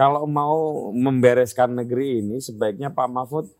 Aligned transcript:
kalau 0.00 0.24
mau 0.24 0.88
membereskan 0.96 1.76
negeri 1.76 2.24
ini 2.24 2.40
sebaiknya 2.40 2.88
Pak 2.88 3.08
Mahfud 3.12 3.52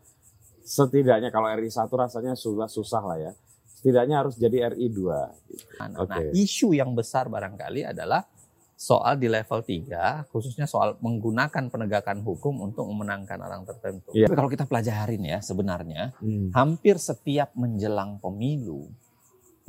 setidaknya 0.65 1.29
kalau 1.29 1.45
RI 1.53 1.69
1 1.69 1.85
rasanya 1.93 2.33
susah 2.33 2.65
susah 2.65 3.03
lah 3.05 3.17
ya. 3.21 3.31
Setidaknya 3.77 4.25
harus 4.25 4.41
jadi 4.41 4.73
RI 4.73 4.89
2. 4.89 4.97
Gitu. 5.45 5.65
Nah, 5.77 6.01
Oke. 6.01 6.33
isu 6.33 6.73
yang 6.73 6.97
besar 6.97 7.29
barangkali 7.29 7.93
adalah 7.93 8.25
soal 8.73 9.21
di 9.21 9.29
level 9.29 9.61
3, 9.61 10.25
khususnya 10.33 10.65
soal 10.65 10.97
menggunakan 10.97 11.69
penegakan 11.69 12.25
hukum 12.25 12.65
untuk 12.65 12.89
memenangkan 12.89 13.37
orang 13.37 13.61
tertentu. 13.61 14.09
Iya. 14.09 14.25
Tapi 14.25 14.33
kalau 14.33 14.49
kita 14.49 14.65
pelajarin 14.65 15.21
ya 15.21 15.37
sebenarnya, 15.45 16.17
Hmm. 16.17 16.49
hampir 16.57 16.97
setiap 16.97 17.53
menjelang 17.53 18.17
pemilu, 18.17 18.89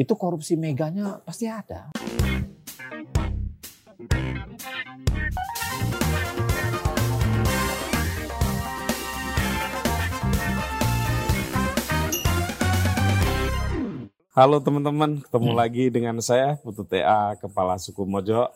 itu 0.00 0.12
korupsi 0.16 0.56
meganya 0.56 1.20
pasti 1.20 1.44
ada. 1.44 1.92
Halo 14.32 14.64
teman-teman, 14.64 15.20
ketemu 15.20 15.50
Hmm. 15.52 15.58
lagi 15.60 15.84
dengan 15.92 16.16
saya 16.24 16.56
Putu 16.56 16.88
TA 16.88 17.36
Kepala 17.36 17.76
Suku 17.76 18.08
Mojo 18.08 18.48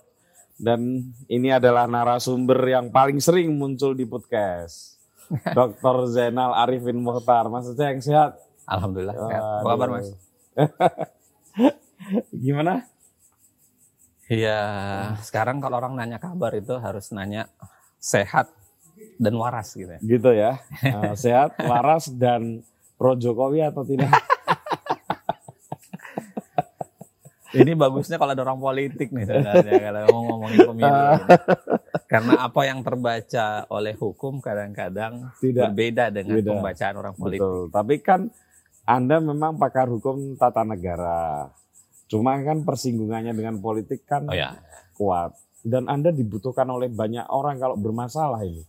dan 0.56 0.80
ini 1.28 1.52
adalah 1.52 1.84
narasumber 1.84 2.56
yang 2.64 2.88
paling 2.88 3.20
sering 3.20 3.52
muncul 3.52 3.92
di 3.92 4.08
podcast. 4.08 4.96
Dr. 5.52 6.08
Zainal 6.08 6.56
Arifin 6.56 6.96
Mukhtar. 6.96 7.52
Mas 7.52 7.68
yang 7.76 8.00
sehat? 8.00 8.40
Alhamdulillah. 8.64 9.14
sehat. 9.20 9.42
Apa 9.60 9.68
kabar 9.68 9.88
Mas? 9.92 10.08
Gimana? 12.46 12.88
Iya, 14.32 14.58
sekarang 15.20 15.60
kalau 15.60 15.76
orang 15.76 15.92
nanya 15.92 16.16
kabar 16.16 16.56
itu 16.56 16.72
harus 16.80 17.12
nanya 17.12 17.52
sehat 18.00 18.48
dan 19.20 19.36
waras 19.36 19.76
gitu 19.76 19.92
ya. 19.92 20.00
Gitu 20.00 20.30
ya. 20.32 20.52
Eh, 20.88 21.12
sehat, 21.20 21.52
waras 21.60 22.08
dan 22.08 22.64
pro 22.96 23.12
Jokowi 23.12 23.60
atau 23.60 23.84
tidak? 23.84 24.08
Ini 27.56 27.72
bagusnya 27.72 28.16
kalau 28.16 28.32
ada 28.32 28.42
orang 28.42 28.58
politik 28.58 29.08
nih 29.10 29.24
sebenarnya 29.24 29.72
kalau 29.80 30.00
mau 30.10 30.22
ngomongin 30.28 30.58
pemilu. 30.66 31.02
Karena 32.06 32.32
apa 32.44 32.60
yang 32.62 32.80
terbaca 32.80 33.46
oleh 33.66 33.94
hukum 33.94 34.38
kadang-kadang 34.38 35.32
Tidak. 35.36 35.62
berbeda 35.66 36.04
dengan 36.10 36.36
Beda. 36.38 36.50
pembacaan 36.52 36.94
orang 36.96 37.14
politik. 37.14 37.42
Betul. 37.42 37.62
Tapi 37.70 37.94
kan 37.98 38.20
Anda 38.84 39.18
memang 39.18 39.56
pakar 39.56 39.88
hukum 39.88 40.36
tata 40.36 40.62
negara. 40.62 41.50
Cuma 42.06 42.38
kan 42.38 42.62
persinggungannya 42.62 43.32
dengan 43.32 43.58
politik 43.58 44.06
kan 44.06 44.24
Oh 44.24 44.32
ya, 44.32 44.54
kuat. 44.94 45.34
Dan 45.60 45.90
Anda 45.90 46.14
dibutuhkan 46.14 46.62
oleh 46.64 46.86
banyak 46.86 47.26
orang 47.26 47.58
kalau 47.58 47.74
bermasalah 47.74 48.46
ini. 48.46 48.62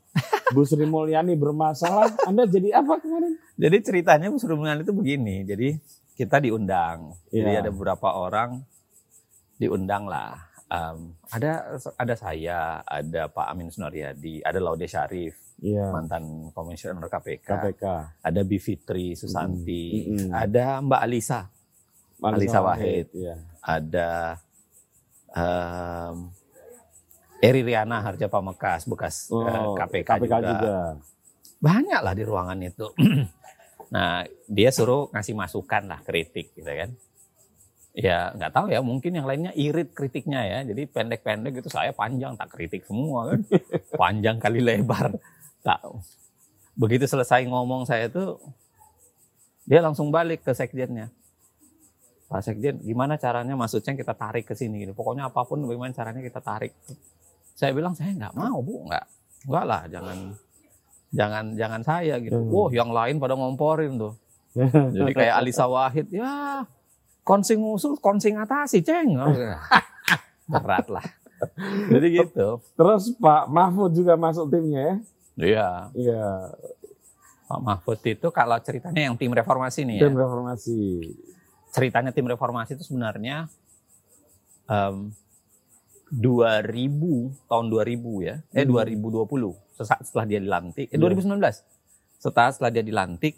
Bu 0.50 0.64
Sri 0.64 0.88
Mulyani 0.88 1.36
bermasalah, 1.36 2.10
Anda 2.24 2.48
jadi 2.48 2.80
apa 2.80 2.98
kemarin? 2.98 3.36
jadi 3.54 3.78
ceritanya 3.78 4.32
Bu 4.32 4.40
Sri 4.40 4.56
Mulyani 4.56 4.82
itu 4.82 4.96
begini. 4.96 5.46
Jadi 5.46 5.78
kita 6.18 6.42
diundang. 6.42 7.14
Jadi 7.30 7.46
Iya. 7.52 7.62
ada 7.62 7.70
beberapa 7.70 8.10
orang 8.10 8.66
diundang 9.58 10.06
lah. 10.06 10.38
Em, 10.68 11.16
ada 11.30 11.64
ada 11.96 12.14
saya, 12.14 12.60
ada 12.84 13.22
Pak 13.28 13.48
Amin 13.48 13.68
Sunaryadi, 13.68 14.42
ada 14.42 14.60
Laude 14.60 14.84
Syarif, 14.84 15.40
Iya. 15.58 15.90
mantan 15.90 16.24
komisioner 16.52 17.02
KPK, 17.04 17.48
KPK. 17.48 17.86
ada 18.20 18.42
Bivitri 18.44 19.16
Susanti, 19.16 20.06
Mm-mm. 20.06 20.30
ada 20.30 20.78
Mbak 20.80 21.02
Alisa, 21.02 21.48
Alisa 22.20 22.60
Wahid. 22.60 23.08
Iya. 23.12 23.36
ada 23.60 24.10
em, 25.30 26.16
Eri 27.40 27.62
Riana 27.64 28.02
Harja 28.02 28.26
Pamekas 28.26 28.84
bekas 28.86 29.30
eh, 29.30 29.36
Oh, 29.36 29.72
KPK, 29.74 30.10
KPK 30.16 30.34
juga. 30.36 30.50
juga. 30.52 30.78
banyak 31.58 32.02
lah 32.02 32.12
di 32.12 32.24
ruangan 32.24 32.60
itu. 32.60 32.88
nah 33.88 34.20
dia 34.46 34.68
suruh 34.68 35.08
ngasih 35.10 35.32
masukan 35.32 35.84
lah 35.86 36.00
kritik 36.02 36.52
gitu 36.52 36.68
kan. 36.68 36.92
Ya 37.98 38.30
nggak 38.38 38.54
tahu 38.54 38.70
ya 38.70 38.78
mungkin 38.86 39.10
yang 39.18 39.26
lainnya 39.26 39.50
irit 39.58 39.90
kritiknya 39.98 40.46
ya. 40.46 40.60
Jadi 40.70 40.86
pendek-pendek 40.86 41.66
gitu 41.66 41.70
saya 41.74 41.90
panjang 41.90 42.38
tak 42.38 42.54
kritik 42.54 42.86
semua 42.86 43.34
kan. 43.34 43.42
panjang 44.02 44.38
kali 44.38 44.62
lebar. 44.62 45.18
Tak. 45.66 45.82
Begitu 46.78 47.10
selesai 47.10 47.50
ngomong 47.50 47.90
saya 47.90 48.06
tuh 48.06 48.38
dia 49.66 49.82
langsung 49.82 50.14
balik 50.14 50.46
ke 50.46 50.54
sekjennya. 50.54 51.10
Pak 52.28 52.44
Sekjen, 52.44 52.84
gimana 52.84 53.16
caranya 53.16 53.56
maksudnya 53.56 53.96
kita 53.96 54.12
tarik 54.12 54.44
ke 54.44 54.52
sini 54.52 54.84
gitu. 54.84 54.92
Pokoknya 54.92 55.32
apa 55.32 55.48
pun 55.48 55.64
bagaimana 55.64 55.96
caranya 55.96 56.20
kita 56.20 56.44
tarik. 56.44 56.76
Saya 57.56 57.72
bilang 57.72 57.96
saya 57.96 58.12
nggak 58.12 58.36
mau 58.36 58.60
bu, 58.60 58.84
nggak, 58.84 59.06
nggak 59.48 59.64
lah, 59.64 59.82
jangan, 59.88 60.18
jangan, 61.16 61.46
jangan 61.56 61.82
saya 61.88 62.20
gitu. 62.20 62.36
Hmm. 62.36 62.52
Wah, 62.52 62.70
yang 62.76 62.92
lain 62.92 63.16
pada 63.24 63.34
ngomporin 63.40 63.96
tuh. 63.96 64.14
Jadi 65.00 65.12
kayak 65.16 65.40
Alisa 65.40 65.72
Wahid, 65.72 66.12
ya 66.12 66.68
konsing 67.27 67.60
usul, 67.60 67.99
konsing 67.99 68.39
atasi, 68.39 68.80
ceng. 68.80 69.20
Berat 70.48 70.88
lah. 70.88 71.04
Jadi 71.92 72.23
gitu. 72.23 72.64
Terus 72.73 73.11
Pak 73.14 73.52
Mahfud 73.52 73.92
juga 73.92 74.15
masuk 74.15 74.48
timnya 74.48 74.80
ya? 74.80 74.95
Iya. 75.37 75.70
Iya, 75.93 76.23
Pak 77.45 77.60
Mahfud 77.61 77.99
itu 78.02 78.27
kalau 78.32 78.58
ceritanya 78.58 79.11
yang 79.11 79.16
tim 79.16 79.30
reformasi 79.30 79.83
nih 79.83 79.99
ya. 79.99 80.04
tim 80.08 80.16
reformasi. 80.16 80.80
ceritanya 81.67 82.10
tim 82.10 82.26
reformasi 82.26 82.73
itu 82.73 82.83
sebenarnya 82.87 83.45
em, 84.66 85.11
2000 86.10 86.66
tahun 87.45 87.66
2000 87.67 88.23
ya 88.23 88.36
eh 88.49 88.64
Hmm. 88.64 88.73
2020 88.98 89.54
sesaat 89.76 90.02
setelah 90.02 90.26
dia 90.26 90.39
dilantik 90.39 90.87
eh 90.89 90.95
Iya. 90.95 91.04
2019 91.04 91.37
setelah 92.17 92.49
setelah 92.49 92.71
dia 92.71 92.82
dilantik 92.82 93.36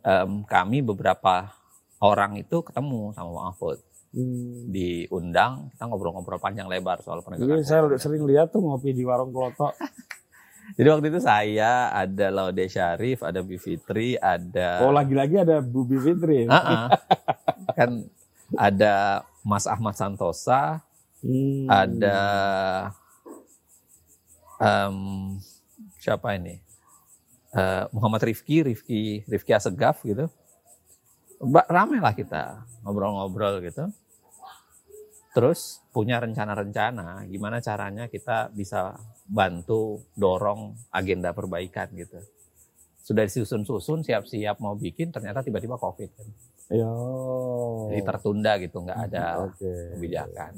em, 0.00 0.44
kami 0.46 0.84
beberapa 0.84 1.48
orang 2.04 2.36
itu 2.36 2.60
ketemu 2.60 3.10
sama 3.10 3.48
Mahfud 3.48 3.80
Hmm. 4.10 4.70
diundang 4.70 5.74
kita 5.74 5.90
ngobrol-ngobrol 5.90 6.38
panjang 6.38 6.68
lebar 6.68 7.02
soal 7.02 7.18
Iya, 7.18 7.24
penegakan 7.26 7.64
saya 7.64 7.80
hukum. 7.82 7.98
sering 7.98 8.22
lihat 8.22 8.46
tuh 8.48 8.62
ngopi 8.62 8.94
di 8.94 9.02
warung 9.02 9.34
kelotok. 9.34 9.74
jadi 10.78 10.88
waktu 10.88 11.06
itu 11.08 11.18
saya 11.18 11.90
ada 11.90 12.30
Laude 12.30 12.62
Syarif 12.64 13.20
ada 13.20 13.42
Bivitri 13.42 14.14
ada 14.14 14.80
Oh, 14.80 14.94
lagi-lagi 14.94 15.34
ada 15.36 15.58
Bu 15.58 15.82
Bivitri. 15.82 16.46
Ah, 16.46 16.54
ah. 16.54 16.86
kan 17.74 18.06
ada 18.54 18.94
Mas 19.42 19.66
Ahmad 19.66 19.92
Santosa 19.92 20.78
Hmm. 21.18 21.66
ada 21.66 22.18
em, 24.56 24.96
siapa 25.96 26.36
ini 26.36 26.62
Eh, 27.50 27.84
Muhammad 27.90 28.18
Rifki 28.24 28.62
Rifki 28.62 29.02
Rifki 29.24 29.50
Asegaf 29.50 30.02
gitu 30.02 30.26
Ba- 31.42 31.66
rame 31.66 31.98
lah 31.98 32.14
kita 32.14 32.64
ngobrol-ngobrol 32.86 33.60
gitu 33.64 33.90
terus 35.34 35.82
punya 35.90 36.22
rencana-rencana 36.22 37.26
gimana 37.26 37.58
caranya 37.58 38.06
kita 38.06 38.54
bisa 38.54 38.94
bantu 39.26 40.06
dorong 40.14 40.78
agenda 40.94 41.34
perbaikan 41.34 41.90
gitu 41.98 42.22
sudah 43.04 43.28
disusun-susun 43.28 44.00
siap-siap 44.00 44.62
mau 44.64 44.72
bikin 44.72 45.12
ternyata 45.12 45.44
tiba-tiba 45.44 45.76
covid 45.76 46.08
kan. 46.16 46.28
Yo. 46.72 46.88
jadi 47.92 48.00
tertunda 48.00 48.56
gitu 48.56 48.80
nggak 48.80 49.00
ada 49.12 49.52
Oke. 49.52 49.92
kebijakan. 49.92 50.56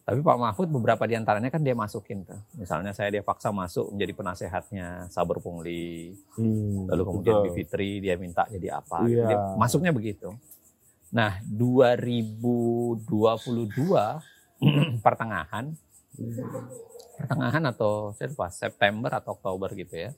Tapi 0.00 0.26
Pak 0.26 0.36
Mahfud 0.36 0.66
beberapa 0.66 1.06
di 1.06 1.14
antaranya 1.14 1.54
kan 1.54 1.62
dia 1.62 1.76
masukin 1.76 2.26
tuh. 2.26 2.40
Misalnya 2.58 2.90
saya 2.90 3.14
dia 3.14 3.22
paksa 3.22 3.54
masuk 3.54 3.94
menjadi 3.94 4.12
penasehatnya 4.16 5.06
Saber 5.06 5.38
Pungli. 5.38 6.16
Hmm, 6.34 6.90
Lalu 6.90 7.02
kemudian 7.06 7.34
betul. 7.38 7.46
Bivitri 7.54 8.02
dia 8.02 8.18
minta 8.18 8.42
jadi 8.50 8.82
apa. 8.82 9.06
Iya. 9.06 9.24
Dia 9.30 9.36
masuknya 9.54 9.94
begitu. 9.94 10.34
Nah 11.14 11.38
2022 11.46 12.98
pertengahan 15.04 15.72
pertengahan 17.16 17.62
atau 17.70 18.10
saya 18.16 18.32
lupa 18.32 18.48
September 18.50 19.10
atau 19.14 19.36
Oktober 19.36 19.70
gitu 19.76 19.94
ya. 19.94 20.10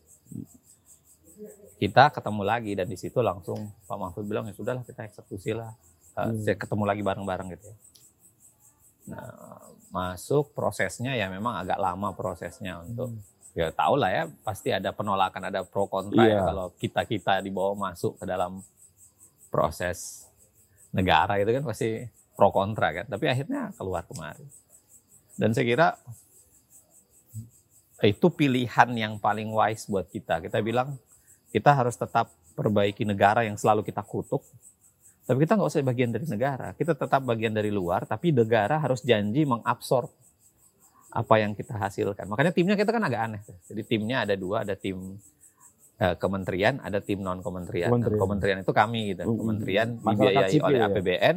Kita 1.76 2.14
ketemu 2.14 2.42
lagi 2.46 2.72
dan 2.78 2.86
di 2.86 2.94
situ 2.94 3.18
langsung 3.20 3.58
Pak 3.84 3.98
Mahfud 3.98 4.24
bilang 4.24 4.46
ya 4.46 4.54
sudahlah 4.54 4.86
kita 4.86 5.04
eksekusi 5.04 5.52
lah. 5.52 5.74
Uh, 6.12 6.28
Hmm. 6.28 6.44
saya 6.44 6.54
ketemu 6.54 6.84
lagi 6.84 7.00
bareng-bareng 7.00 7.48
gitu 7.56 7.72
ya. 7.72 7.76
Nah, 9.10 9.72
masuk 9.90 10.54
prosesnya 10.54 11.12
ya 11.18 11.26
memang 11.28 11.58
agak 11.58 11.76
lama 11.76 12.14
prosesnya 12.14 12.80
untuk 12.80 13.12
ya 13.52 13.68
tahu 13.68 14.00
lah 14.00 14.08
ya 14.08 14.24
pasti 14.40 14.72
ada 14.72 14.88
penolakan 14.96 15.52
ada 15.52 15.60
pro 15.66 15.84
kontra 15.84 16.24
ya 16.24 16.40
Iya. 16.40 16.40
kalau 16.48 16.66
kita 16.80 17.04
kita 17.04 17.32
dibawa 17.44 17.76
masuk 17.76 18.16
ke 18.16 18.24
dalam 18.24 18.64
proses 19.52 20.24
negara 20.96 21.36
itu 21.36 21.52
kan 21.52 21.60
pasti 21.68 22.08
pro 22.32 22.48
kontra 22.48 22.88
kan 22.96 23.04
tapi 23.04 23.28
akhirnya 23.28 23.68
keluar 23.76 24.08
kemarin 24.08 24.48
dan 25.36 25.52
saya 25.52 25.66
kira 25.68 25.88
itu 28.02 28.26
pilihan 28.34 28.90
yang 28.98 29.14
paling 29.14 29.54
wise 29.54 29.86
buat 29.86 30.10
kita. 30.10 30.42
Kita 30.42 30.58
bilang 30.58 30.98
kita 31.54 31.70
harus 31.70 31.94
tetap 31.94 32.34
perbaiki 32.58 33.06
negara 33.06 33.46
yang 33.46 33.54
selalu 33.54 33.86
kita 33.86 34.02
kutuk 34.02 34.42
tapi 35.22 35.46
kita 35.46 35.54
nggak 35.54 35.70
usah 35.70 35.86
bagian 35.86 36.10
dari 36.10 36.26
negara 36.26 36.74
kita 36.74 36.98
tetap 36.98 37.22
bagian 37.22 37.54
dari 37.54 37.70
luar 37.70 38.04
tapi 38.04 38.34
negara 38.34 38.82
harus 38.82 39.02
janji 39.06 39.46
mengabsorb 39.46 40.10
apa 41.12 41.34
yang 41.36 41.52
kita 41.52 41.76
hasilkan. 41.76 42.24
Makanya 42.24 42.56
timnya 42.56 42.74
kita 42.74 42.88
kan 42.88 43.04
agak 43.04 43.20
aneh. 43.20 43.40
Jadi 43.68 43.84
timnya 43.84 44.24
ada 44.24 44.32
dua, 44.32 44.64
ada 44.64 44.72
tim 44.72 45.20
eh, 46.00 46.16
kementerian, 46.16 46.80
ada 46.80 47.04
tim 47.04 47.20
non 47.20 47.44
kementerian. 47.44 47.92
Kementerian. 47.92 48.16
kementerian 48.18 48.58
itu 48.64 48.72
kami 48.72 49.00
gitu. 49.12 49.22
Mm, 49.28 49.36
Kementerian 49.36 49.88
masyarakat 50.00 50.32
dibiayai 50.32 50.52
sipil 50.56 50.72
oleh 50.72 50.80
ya? 50.80 50.88
APBN, 50.88 51.36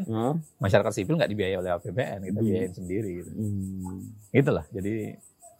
masyarakat 0.63 0.91
sipil 0.95 1.13
nggak 1.19 1.31
dibiayai 1.35 1.57
oleh 1.59 1.71
APBN, 1.75 2.19
kita 2.23 2.39
Hmm. 2.39 2.47
biayain 2.47 2.73
sendiri 2.73 3.11
gitu. 3.19 3.31
Hmm. 3.35 3.99
Itulah. 4.31 4.65
Jadi 4.71 4.93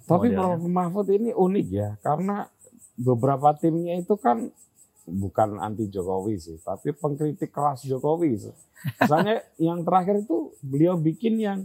Tapi. 0.06 0.28
Prof 0.32 0.62
Mahfud 0.64 1.08
ini 1.12 1.34
unik 1.36 1.68
ya, 1.76 1.90
karena 2.00 2.48
beberapa 2.96 3.52
timnya 3.58 4.00
itu 4.00 4.16
kan 4.16 4.48
bukan 5.06 5.62
anti 5.62 5.88
Jokowi 5.88 6.36
sih, 6.42 6.58
tapi 6.62 6.92
pengkritik 6.92 7.54
keras 7.54 7.86
Jokowi. 7.86 8.42
sih. 8.42 8.54
Misalnya 9.02 9.46
yang 9.72 9.86
terakhir 9.86 10.26
itu 10.26 10.54
beliau 10.60 10.98
bikin 10.98 11.38
yang 11.40 11.60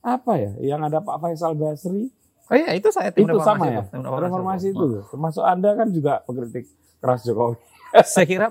apa 0.00 0.38
ya, 0.40 0.52
yang 0.74 0.80
ada 0.84 1.00
Pak 1.04 1.18
Faisal 1.20 1.54
Basri, 1.56 2.08
Oh 2.46 2.54
iya, 2.54 2.78
itu 2.78 2.86
saya 2.94 3.10
tim 3.10 3.26
itu 3.26 3.34
reformasi 3.34 3.58
sama 3.58 3.66
ya, 3.74 3.82
Tim 3.90 4.06
reformasi 4.06 4.66
itu. 4.70 4.78
itu. 4.78 4.84
loh. 4.86 5.04
Termasuk 5.10 5.42
Anda 5.42 5.70
kan 5.74 5.88
juga 5.90 6.22
pengkritik 6.22 6.64
keras 7.02 7.26
Jokowi. 7.26 7.58
saya 8.14 8.26
kira 8.26 8.48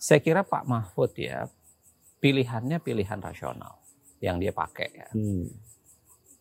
saya 0.00 0.20
kira 0.24 0.40
Pak 0.40 0.64
Mahfud 0.64 1.12
ya 1.20 1.48
pilihannya 2.24 2.80
pilihan 2.80 3.20
rasional 3.20 3.76
yang 4.24 4.40
dia 4.40 4.56
pakai 4.56 4.88
ya. 4.88 5.08
Hmm. 5.12 5.52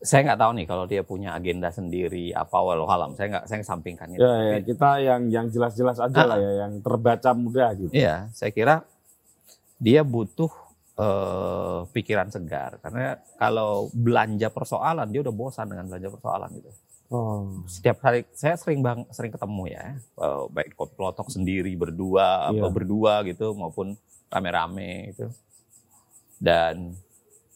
Saya 0.04 0.28
nggak 0.28 0.40
tahu 0.40 0.52
nih 0.54 0.66
kalau 0.68 0.84
dia 0.84 1.00
punya 1.02 1.32
agenda 1.32 1.72
sendiri 1.72 2.36
apa 2.36 2.60
walau 2.60 2.84
alam. 2.86 3.16
Saya 3.16 3.40
nggak 3.40 3.46
saya 3.48 3.64
sampingkan 3.64 4.12
itu. 4.12 4.20
Ya, 4.20 4.36
ya, 4.52 4.58
kita 4.60 4.90
yang 5.00 5.22
yang 5.32 5.46
jelas-jelas 5.48 5.96
aja 5.98 6.20
Ah. 6.20 6.28
lah 6.28 6.38
ya, 6.38 6.52
yang 6.68 6.84
terbaca 6.84 7.32
mudah 7.32 7.72
gitu. 7.74 7.92
Iya, 7.96 8.28
saya 8.30 8.52
kira 8.52 8.84
dia 9.80 10.04
butuh 10.04 10.52
eh, 10.94 11.80
pikiran 11.90 12.30
segar 12.30 12.78
karena 12.78 13.18
kalau 13.36 13.90
belanja 13.90 14.46
persoalan 14.48 15.10
dia 15.10 15.26
udah 15.26 15.34
bosan 15.34 15.66
dengan 15.66 15.90
belanja 15.90 16.12
persoalan 16.12 16.54
gitu. 16.54 16.70
Oh. 17.10 17.66
Setiap 17.66 17.98
hari 18.02 18.30
saya 18.30 18.54
sering 18.54 18.84
bang 18.84 19.02
sering 19.10 19.32
ketemu 19.32 19.72
ya, 19.72 19.86
eh, 19.98 20.44
baik 20.52 20.76
pelotok 20.76 21.32
sendiri 21.32 21.74
berdua 21.74 22.52
Iya. 22.52 22.60
atau 22.60 22.70
berdua 22.70 23.24
gitu 23.24 23.56
maupun 23.56 23.96
rame-rame 24.30 25.16
gitu. 25.16 25.32
Dan 26.38 26.94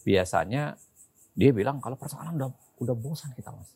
biasanya 0.01 0.79
dia 1.37 1.53
bilang 1.53 1.77
kalau 1.77 1.93
persoalan 1.93 2.33
udah 2.33 2.49
udah 2.81 2.95
bosan 2.97 3.29
kita 3.37 3.53
mas. 3.53 3.69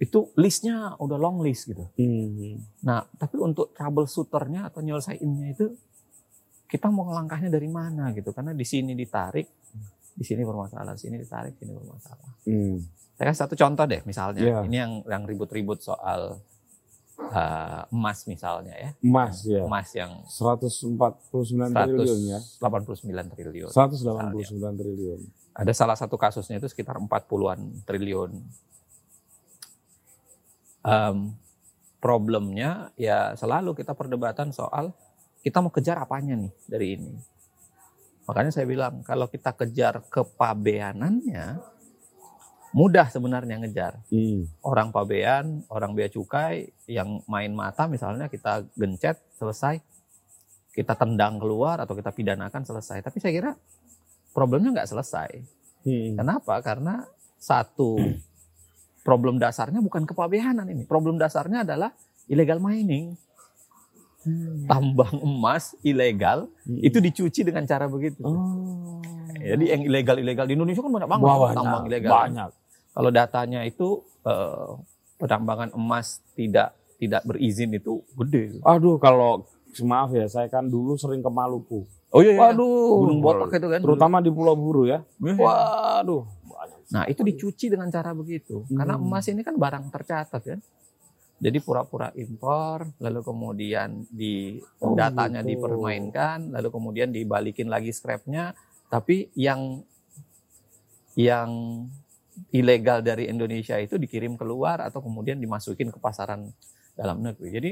Itu 0.00 0.32
listnya 0.40 0.96
udah 0.96 1.16
long 1.20 1.44
list 1.44 1.68
gitu. 1.68 1.84
Hmm. 2.00 2.56
Nah, 2.84 3.04
tapi 3.20 3.36
untuk 3.36 3.76
troubleshooternya 3.76 4.72
atau 4.72 4.80
nyelesainnya 4.80 5.52
itu 5.52 5.76
kita 6.66 6.88
mau 6.88 7.08
ngelangkahnya 7.12 7.52
dari 7.52 7.68
mana 7.68 8.12
gitu? 8.16 8.32
Karena 8.32 8.56
di 8.56 8.64
sini 8.64 8.96
ditarik, 8.96 9.46
di 10.16 10.24
sini 10.24 10.40
bermasalah, 10.44 10.96
sini 10.96 11.20
ditarik, 11.20 11.56
sini 11.60 11.72
bermasalah. 11.76 12.28
Hmm. 12.48 12.80
Saya 13.16 13.32
kasih 13.32 13.40
satu 13.48 13.54
contoh 13.56 13.84
deh, 13.88 14.00
misalnya 14.04 14.40
Iya. 14.44 14.58
ini 14.68 14.76
yang 14.76 14.92
yang 15.08 15.22
ribut-ribut 15.24 15.80
soal 15.80 16.40
uh, 17.18 17.82
emas 17.88 18.18
misalnya 18.28 18.74
ya, 18.76 18.90
Emas 19.00 19.42
ya. 19.44 19.64
emas 19.64 19.88
yang 19.96 20.12
149 20.28 21.72
triliun 21.72 22.20
ya. 22.28 22.40
189 22.60 23.32
triliun. 23.34 23.70
189 23.72 24.80
triliun. 24.80 25.20
Ada 25.56 25.72
salah 25.72 25.96
satu 25.96 26.20
kasusnya 26.20 26.60
itu 26.60 26.68
sekitar 26.68 27.00
40-an 27.00 27.84
triliun. 27.88 28.30
Em, 30.86 31.34
problemnya 31.98 32.94
ya 32.94 33.34
selalu 33.34 33.74
kita 33.74 33.96
perdebatan 33.96 34.54
soal 34.54 34.94
kita 35.42 35.58
mau 35.58 35.72
kejar 35.74 35.98
apanya 35.98 36.38
nih 36.38 36.52
dari 36.68 36.86
ini. 36.94 37.12
Makanya 38.26 38.50
saya 38.50 38.66
bilang 38.66 39.02
kalau 39.06 39.30
kita 39.30 39.54
kejar 39.54 40.02
kepabeanannya 40.10 41.75
mudah 42.76 43.08
sebenarnya 43.08 43.56
ngejar. 43.56 44.04
Hmm. 44.12 44.44
Orang 44.60 44.92
pabean, 44.92 45.64
orang 45.72 45.96
bea 45.96 46.12
cukai 46.12 46.68
yang 46.84 47.24
main 47.24 47.56
mata 47.56 47.88
misalnya 47.88 48.28
kita 48.28 48.68
gencet 48.76 49.16
selesai. 49.40 49.80
Kita 50.76 50.92
tendang 50.92 51.40
keluar 51.40 51.80
atau 51.80 51.96
kita 51.96 52.12
pidanakan 52.12 52.68
selesai. 52.68 53.00
Tapi 53.00 53.16
saya 53.16 53.32
kira 53.32 53.50
problemnya 54.36 54.76
nggak 54.76 54.92
selesai. 54.92 55.30
Hmm. 55.88 56.20
Kenapa? 56.20 56.60
Karena 56.60 57.00
satu 57.40 57.96
problem 59.00 59.40
dasarnya 59.40 59.80
bukan 59.80 60.04
kepabeanan 60.04 60.68
ini. 60.68 60.84
Problem 60.84 61.16
dasarnya 61.16 61.64
adalah 61.64 61.96
illegal 62.28 62.60
mining. 62.60 63.16
Tambang 64.68 65.16
emas 65.24 65.72
ilegal 65.80 66.50
Hmm. 66.68 66.82
itu 66.84 66.98
dicuci 67.00 67.40
dengan 67.40 67.64
cara 67.64 67.88
begitu. 67.88 68.20
Oh. 68.20 69.00
Jadi 69.32 69.64
yang 69.70 69.82
ilegal-ilegal 69.86 70.44
di 70.44 70.54
Indonesia 70.58 70.82
kan 70.82 70.92
banyak 70.92 71.08
banget 71.08 71.24
banyak, 71.24 71.56
tambang 71.56 71.84
ilegal. 71.88 72.12
banyak. 72.12 72.50
Kalau 72.96 73.10
datanya 73.12 73.60
itu 73.62 74.00
eh, 74.24 74.70
penambangan 75.20 75.76
emas 75.76 76.24
tidak 76.32 76.72
tidak 76.96 77.22
berizin 77.28 77.76
itu 77.76 78.00
gede. 78.16 78.56
Aduh 78.64 78.96
kalau 78.96 79.44
maaf 79.84 80.08
ya, 80.10 80.24
saya 80.24 80.48
kan 80.48 80.64
dulu 80.64 80.96
sering 80.96 81.20
ke 81.20 81.28
Maluku. 81.28 81.84
Oh 82.08 82.24
iya, 82.24 82.32
iya. 82.32 82.40
Waduh, 82.40 83.04
Gunung 83.04 83.20
Botak 83.20 83.52
itu 83.52 83.68
kan. 83.68 83.80
Terutama 83.84 84.24
di 84.24 84.32
Pulau 84.32 84.56
Buru 84.56 84.88
ya. 84.88 85.04
dulu. 85.20 85.36
Waduh. 85.36 86.24
Nah 86.88 87.04
itu 87.04 87.20
dicuci 87.20 87.68
dengan 87.68 87.92
cara 87.92 88.16
begitu. 88.16 88.64
Karena 88.72 88.96
Hmm. 88.96 89.04
emas 89.04 89.28
ini 89.28 89.44
kan 89.44 89.52
barang 89.52 89.92
tercatat 89.92 90.40
kan. 90.40 90.60
Jadi 91.36 91.60
pura-pura 91.60 92.08
impor, 92.16 92.88
lalu 92.96 93.20
kemudian 93.20 94.08
di 94.08 94.56
Oh, 94.80 94.96
datanya 94.96 95.44
gitu. 95.44 95.52
dipermainkan, 95.60 96.48
lalu 96.48 96.72
kemudian 96.72 97.12
dibalikin 97.12 97.68
lagi 97.68 97.92
scrapnya. 97.92 98.56
Tapi 98.88 99.28
yang 99.36 99.84
yang 101.12 101.50
ilegal 102.52 103.00
dari 103.00 103.28
Indonesia 103.28 103.76
itu 103.80 103.96
dikirim 103.96 104.36
keluar 104.36 104.80
atau 104.84 105.00
kemudian 105.00 105.40
dimasukin 105.40 105.88
ke 105.92 105.98
pasaran 106.00 106.48
dalam 106.96 107.20
negeri. 107.20 107.48
Jadi 107.52 107.70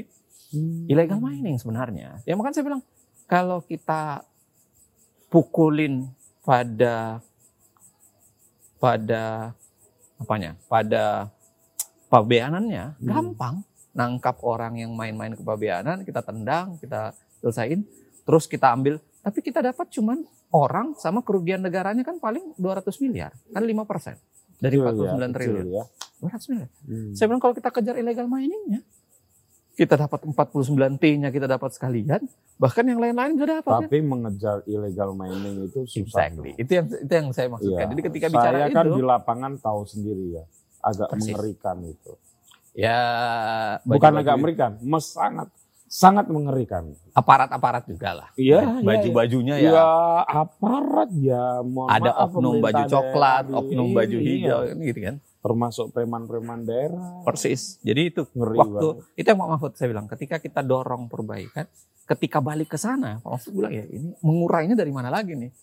Hmm. 0.53 0.85
illegal 0.85 1.17
mining 1.17 1.57
sebenarnya. 1.57 2.21
Ya 2.21 2.37
makanya 2.37 2.61
saya 2.61 2.65
bilang 2.69 2.83
kalau 3.25 3.65
kita 3.65 4.21
pukulin 5.33 6.05
pada 6.45 7.19
pada 8.77 9.51
apanya? 10.21 10.53
Pada 10.69 11.33
pabeanannya 12.07 12.95
Hmm. 13.01 13.05
gampang 13.09 13.55
nangkap 13.95 14.37
orang 14.43 14.75
yang 14.77 14.91
main-main 14.93 15.33
ke 15.33 15.41
pabeanan, 15.41 16.03
kita 16.03 16.19
tendang, 16.21 16.75
kita 16.77 17.15
selesain, 17.39 17.81
terus 18.27 18.43
kita 18.45 18.69
ambil, 18.75 18.99
tapi 19.23 19.39
kita 19.39 19.63
dapat 19.63 19.87
cuman 19.87 20.19
orang 20.51 20.93
sama 20.99 21.23
kerugian 21.23 21.63
negaranya 21.63 22.03
kan 22.03 22.19
paling 22.19 22.53
200 22.59 22.99
miliar, 22.99 23.31
kan 23.55 23.63
5% 23.63 24.19
dari 24.57 24.75
Kecil 24.77 24.87
ya, 24.87 24.91
49 24.91 25.15
kecil 25.15 25.31
triliun. 25.35 25.67
ya. 25.69 25.83
200 26.23 26.51
miliar. 26.51 26.69
Hmm. 26.87 27.11
Saya 27.13 27.25
bilang 27.27 27.41
kalau 27.43 27.53
kita 27.53 27.69
kejar 27.69 27.95
illegal 27.99 28.25
miningnya, 28.25 28.81
kita 29.75 29.95
dapat 29.99 30.19
49 30.23 30.95
T-nya 30.95 31.29
kita 31.29 31.47
dapat 31.51 31.69
sekalian, 31.75 32.23
bahkan 32.55 32.87
yang 32.87 33.03
lain-lain 33.03 33.35
bisa 33.35 33.59
dapat. 33.59 33.71
kan? 33.75 33.87
Tapi 33.91 33.99
mengejar 33.99 34.57
illegal 34.65 35.11
mining 35.11 35.67
itu 35.67 35.83
susah. 35.83 36.31
Exactly. 36.31 36.51
Itu 36.55 36.71
yang 36.71 36.85
itu 36.87 37.11
yang 37.11 37.27
saya 37.35 37.47
maksudkan. 37.51 37.83
Iya. 37.83 37.91
Jadi 37.91 38.01
ketika 38.07 38.27
Saya 38.31 38.35
bicara 38.39 38.57
kan 38.71 38.85
itu, 38.87 38.95
di 38.95 39.03
lapangan 39.03 39.51
tahu 39.59 39.81
sendiri 39.83 40.25
ya. 40.39 40.43
Agak 40.79 41.07
Persis. 41.11 41.33
mengerikan 41.33 41.77
itu. 41.83 42.11
ya 42.75 42.99
Bukan 43.83 44.11
agak 44.15 44.35
mengerikan, 44.39 44.71
mes 44.79 45.05
sangat 45.07 45.47
sangat 45.85 46.25
mengerikan. 46.27 46.91
aparat-aparat 47.11 47.87
juga 47.87 48.11
lah. 48.11 48.27
Iya, 48.35 48.83
Baju-bajunya 48.83 49.55
ya. 49.57 49.71
ya, 49.71 49.87
aparat 50.27 51.09
ya. 51.15 51.63
Mohon 51.63 51.89
ada 51.89 52.11
maaf, 52.11 52.23
oknum 52.27 52.55
baju 52.59 52.83
coklat, 52.85 53.43
daerah. 53.47 53.59
oknum 53.63 53.87
baju 53.89 54.17
Iya. 54.17 54.27
hijau, 54.27 54.59
kan 54.65 54.77
gitu 54.83 54.99
kan. 55.01 55.15
Termasuk 55.39 55.85
preman-preman 55.89 56.59
daerah. 56.61 57.21
Persis. 57.21 57.77
Jadi 57.79 58.01
itu 58.09 58.27
Ngeri 58.27 58.57
waktu 58.57 58.87
banget. 58.91 59.15
itu 59.15 59.27
yang 59.27 59.39
Pak 59.39 59.49
Mahfud 59.49 59.71
saya 59.73 59.87
bilang, 59.87 60.07
ketika 60.07 60.35
kita 60.37 60.59
dorong 60.59 61.07
perbaikan, 61.07 61.65
ketika 62.05 62.37
balik 62.39 62.67
ke 62.67 62.77
sana, 62.77 63.21
Pak 63.21 63.31
Mahfud 63.31 63.53
bilang 63.53 63.71
ya 63.71 63.85
ini 63.85 64.11
mengurainya 64.19 64.75
dari 64.75 64.91
mana 64.91 65.07
lagi 65.07 65.33
nih? 65.33 65.53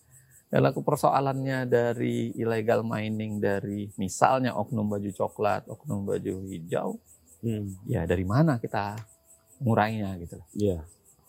Kalau 0.47 0.69
persoalannya 0.79 1.65
dari 1.65 2.29
illegal 2.33 2.81
mining 2.81 3.37
dari 3.37 3.89
misalnya 3.95 4.53
oknum 4.53 4.85
baju 4.87 5.09
coklat, 5.11 5.65
oknum 5.67 6.01
baju 6.03 6.33
hijau, 6.47 6.97
Hmm, 7.41 7.75
ya 7.83 8.07
dari 8.07 8.23
mana 8.23 8.55
kita 8.55 8.95
ngurainya 9.61 10.15
gitu. 10.21 10.39
loh. 10.39 10.47
Iya. 10.55 10.79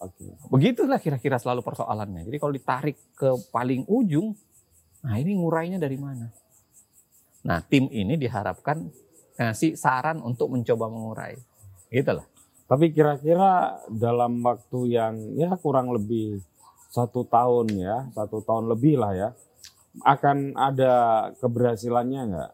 Oke. 0.04 0.24
Begitulah 0.52 1.00
kira-kira 1.00 1.40
selalu 1.40 1.64
persoalannya. 1.64 2.28
Jadi 2.28 2.36
kalau 2.36 2.52
ditarik 2.52 2.96
ke 3.16 3.28
paling 3.48 3.88
ujung, 3.88 4.36
nah 5.00 5.16
ini 5.16 5.32
ngurainya 5.36 5.80
dari 5.80 5.96
mana? 5.96 6.28
Nah 7.44 7.58
tim 7.64 7.88
ini 7.88 8.16
diharapkan 8.20 8.84
ngasih 9.40 9.74
saran 9.74 10.20
untuk 10.20 10.52
mencoba 10.52 10.86
mengurai. 10.88 11.34
Gitu 11.88 12.12
lah. 12.12 12.26
Tapi 12.64 12.90
kira-kira 12.96 13.80
dalam 13.92 14.40
waktu 14.40 14.96
yang 14.96 15.14
ya 15.36 15.52
kurang 15.60 15.92
lebih 15.92 16.40
satu 16.88 17.26
tahun 17.28 17.74
ya, 17.76 18.08
satu 18.16 18.40
tahun 18.40 18.72
lebih 18.72 18.96
lah 19.02 19.12
ya, 19.12 19.28
akan 20.02 20.56
ada 20.56 20.92
keberhasilannya 21.38 22.22
nggak? 22.34 22.52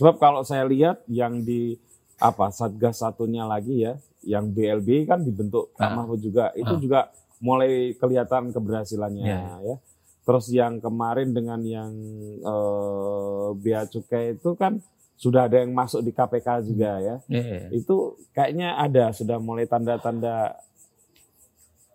Sebab 0.00 0.14
kalau 0.18 0.42
saya 0.42 0.64
lihat 0.64 1.04
yang 1.06 1.44
di 1.44 1.76
apa 2.16 2.48
satgas 2.48 3.04
satunya 3.04 3.44
lagi 3.44 3.84
ya, 3.84 3.94
yang 4.22 4.48
BLB 4.48 5.04
kan 5.04 5.20
dibentuk 5.20 5.74
Pak 5.74 5.82
Ah. 5.82 5.94
Mahfud 5.94 6.20
juga, 6.20 6.50
itu 6.54 6.70
Ah. 6.70 6.80
juga 6.80 7.00
mulai 7.38 7.94
kelihatan 7.94 8.50
keberhasilannya 8.50 9.24
Ya, 9.24 9.58
ya. 9.58 9.76
Terus 10.22 10.46
yang 10.48 10.78
kemarin 10.78 11.34
dengan 11.34 11.58
yang 11.60 11.90
eh, 12.38 13.48
bea 13.56 13.82
cukai 13.84 14.34
itu 14.34 14.54
kan 14.54 14.78
sudah 15.14 15.46
ada 15.46 15.58
yang 15.58 15.70
masuk 15.70 16.02
di 16.02 16.10
KPK 16.10 16.48
juga 16.64 16.98
ya. 16.98 17.16
Iya. 17.26 17.70
Itu 17.70 18.18
kayaknya 18.30 18.74
ada 18.76 19.10
sudah 19.10 19.38
mulai 19.38 19.66
tanda-tanda 19.66 20.54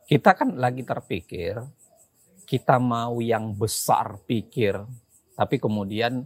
Kita 0.04 0.32
kan 0.32 0.56
lagi 0.56 0.88
terpikir, 0.88 1.60
kita 2.48 2.80
mau 2.80 3.20
yang 3.20 3.52
besar 3.52 4.16
pikir, 4.24 4.80
tapi 5.36 5.60
kemudian 5.60 6.24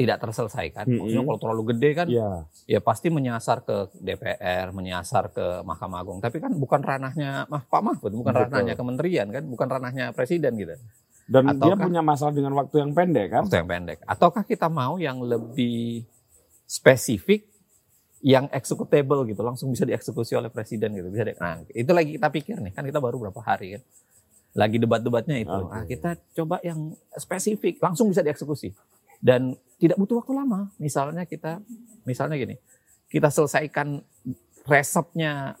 tidak 0.00 0.16
terselesaikan. 0.16 0.88
Mm-mm. 0.88 1.04
Maksudnya 1.04 1.24
kalau 1.28 1.40
terlalu 1.44 1.62
gede 1.76 1.90
kan, 1.92 2.06
ya 2.08 2.28
ya 2.64 2.80
pasti 2.80 3.12
menyasar 3.12 3.60
ke 3.60 3.92
DPR, 4.00 4.72
menyasar 4.72 5.28
ke 5.28 5.60
Mahkamah 5.60 6.00
Agung. 6.00 6.18
Tapi 6.18 6.40
kan 6.40 6.56
bukan 6.56 6.80
ranahnya 6.80 7.44
Mah- 7.46 7.68
Pak 7.68 7.82
Mahfud, 7.84 8.16
bukan 8.16 8.32
Betul. 8.32 8.44
ranahnya 8.48 8.74
kementerian 8.74 9.28
kan, 9.28 9.44
bukan 9.44 9.68
ranahnya 9.68 10.16
presiden 10.16 10.56
gitu. 10.56 10.72
dan 11.30 11.46
dia 11.46 11.62
Ataukah- 11.78 11.86
punya 11.86 12.02
masalah 12.02 12.34
dengan 12.34 12.58
waktu 12.58 12.80
yang 12.80 12.90
pendek 12.90 13.28
kan? 13.30 13.42
Waktu 13.46 13.62
yang 13.62 13.70
pendek. 13.70 13.98
Ataukah 14.02 14.42
kita 14.42 14.66
mau 14.66 14.98
yang 14.98 15.22
lebih 15.22 16.02
spesifik, 16.64 17.46
yang 18.20 18.50
executable 18.50 19.22
gitu, 19.24 19.38
langsung 19.40 19.70
bisa 19.70 19.86
dieksekusi 19.86 20.34
oleh 20.34 20.50
presiden 20.50 20.90
gitu. 20.90 21.06
Bisa 21.06 21.24
di- 21.24 21.38
nah, 21.38 21.62
itu 21.66 21.90
lagi 21.90 22.18
kita 22.18 22.28
pikir 22.28 22.56
nih, 22.58 22.74
kan 22.74 22.82
kita 22.82 22.98
baru 22.98 23.16
berapa 23.16 23.40
hari 23.40 23.78
kan. 23.78 23.82
Lagi 24.52 24.76
debat-debatnya 24.76 25.38
itu. 25.38 25.54
Oke. 25.54 25.70
Ah, 25.70 25.84
kita 25.86 26.10
coba 26.34 26.58
yang 26.60 26.92
spesifik, 27.14 27.78
langsung 27.78 28.10
bisa 28.10 28.20
dieksekusi. 28.20 28.74
Dan 29.20 29.54
tidak 29.76 29.96
butuh 29.96 30.20
waktu 30.24 30.32
lama. 30.36 30.72
Misalnya 30.76 31.24
kita, 31.24 31.60
misalnya 32.04 32.36
gini, 32.36 32.56
kita 33.08 33.32
selesaikan 33.32 34.00
resepnya 34.64 35.56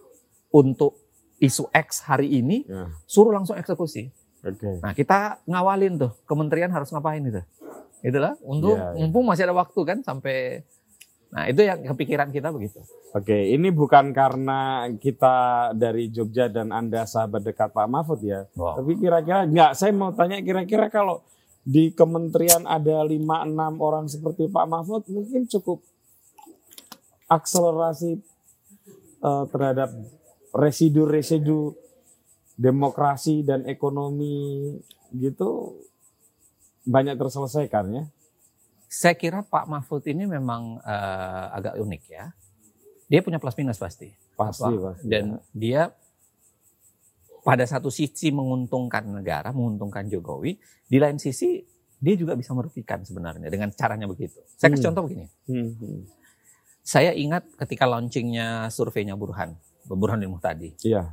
untuk 0.52 0.96
isu 1.40 1.72
X 1.72 2.04
hari 2.04 2.36
ini, 2.36 2.68
Ya, 2.68 2.92
suruh 3.08 3.32
langsung 3.32 3.56
eksekusi. 3.56 4.12
Oke. 4.44 4.80
Nah 4.80 4.92
kita 4.92 5.40
ngawalin 5.48 5.96
tuh 5.96 6.12
kementerian 6.28 6.68
harus 6.68 6.92
ngapain 6.92 7.20
itu, 7.20 7.40
itulah 8.04 8.36
untuk 8.44 8.76
Iya, 8.76 8.96
iya. 8.96 8.98
mumpung 9.04 9.24
masih 9.24 9.48
ada 9.48 9.56
waktu 9.56 9.80
kan 9.84 9.98
sampai, 10.04 10.64
nah 11.32 11.44
itu 11.48 11.60
yang 11.64 11.80
kepikiran 11.84 12.28
kita 12.32 12.52
begitu. 12.52 12.80
Oke, 13.12 13.36
ini 13.52 13.68
bukan 13.72 14.12
karena 14.16 14.88
kita 14.96 15.70
dari 15.76 16.08
Jogja 16.12 16.48
dan 16.48 16.72
Anda 16.72 17.04
sahabat 17.04 17.44
dekat 17.44 17.72
Pak 17.72 17.88
Mahfud 17.88 18.20
ya. 18.20 18.48
Tapi 18.52 18.96
kira-kira 19.00 19.44
enggak, 19.44 19.72
saya 19.76 19.92
mau 19.92 20.12
tanya 20.12 20.40
kira-kira 20.40 20.88
kalau 20.92 21.24
di 21.70 21.94
kementerian 21.94 22.66
ada 22.66 23.06
5-6 23.06 23.78
orang 23.78 24.10
seperti 24.10 24.50
Pak 24.50 24.66
Mahfud 24.66 25.06
mungkin 25.06 25.46
cukup 25.46 25.78
akselerasi 27.30 28.18
eh, 29.22 29.44
terhadap 29.54 29.94
residu-residu 30.50 31.78
demokrasi 32.58 33.46
dan 33.46 33.62
ekonomi 33.70 34.74
gitu 35.14 35.78
banyak 36.82 37.14
terselesaikan 37.14 37.86
ya. 37.94 38.04
Saya 38.90 39.14
kira 39.14 39.46
Pak 39.46 39.70
Mahfud 39.70 40.02
ini 40.10 40.26
memang 40.26 40.82
eh, 40.82 41.46
agak 41.54 41.78
unik 41.78 42.02
ya. 42.10 42.34
Dia 43.06 43.22
punya 43.22 43.38
plus 43.38 43.54
minus 43.54 43.78
pasti. 43.78 44.10
Pasti, 44.34 44.66
Apa? 44.66 44.98
pasti. 44.98 45.06
Dan 45.06 45.38
dia 45.54 45.94
pada 47.40 47.64
satu 47.64 47.88
sisi 47.88 48.28
menguntungkan 48.30 49.04
negara, 49.08 49.50
menguntungkan 49.50 50.06
Jokowi, 50.06 50.56
di 50.86 50.98
lain 51.00 51.16
sisi 51.16 51.60
dia 52.00 52.16
juga 52.16 52.32
bisa 52.32 52.56
merugikan 52.56 53.04
sebenarnya 53.04 53.52
dengan 53.52 53.68
caranya 53.72 54.08
begitu. 54.08 54.40
Saya 54.56 54.72
kasih 54.72 54.80
Hmm. 54.80 54.86
contoh 54.88 55.02
begini. 55.08 55.26
Hmm, 55.46 55.70
hmm. 55.76 56.00
Saya 56.80 57.12
ingat 57.12 57.44
ketika 57.60 57.84
launchingnya 57.84 58.72
surveinya 58.72 59.14
Burhan, 59.14 59.52
Burhanuddin 59.84 60.32
Muhtadi. 60.32 60.70
Iya. 60.82 61.12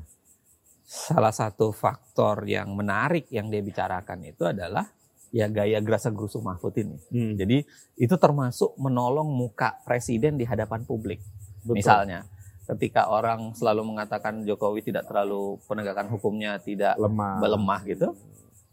salah 0.87 1.35
satu 1.35 1.75
faktor 1.75 2.47
yang 2.47 2.71
menarik 2.71 3.27
yang 3.27 3.51
dia 3.51 3.59
bicarakan 3.59 4.23
itu 4.23 4.47
adalah 4.47 4.87
ya 5.35 5.51
gaya 5.51 5.83
gerasa 5.83 6.07
gerusu 6.15 6.39
Mahfud 6.39 6.71
ini. 6.79 6.95
Hmm, 7.11 7.35
Jadi 7.35 7.59
itu 7.99 8.15
termasuk 8.15 8.71
menolong 8.79 9.27
muka 9.27 9.83
presiden 9.83 10.39
di 10.39 10.47
hadapan 10.47 10.87
publik. 10.87 11.19
betul. 11.59 11.75
Misalnya 11.83 12.23
ketika 12.67 13.07
orang 13.07 13.55
selalu 13.55 13.95
mengatakan 13.95 14.43
Jokowi 14.43 14.83
tidak 14.83 15.07
terlalu 15.07 15.55
penegakan 15.63 16.11
hukumnya 16.11 16.59
tidak 16.59 16.99
lemah. 16.99 17.39
melemah 17.39 17.81
gitu, 17.87 18.11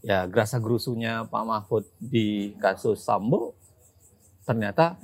ya 0.03 0.27
gerasa 0.27 0.59
gerusunya 0.59 1.25
Pak 1.31 1.45
Mahfud 1.47 1.85
di 2.03 2.53
kasus 2.59 3.01
Sambo 3.01 3.55
ternyata 4.45 4.99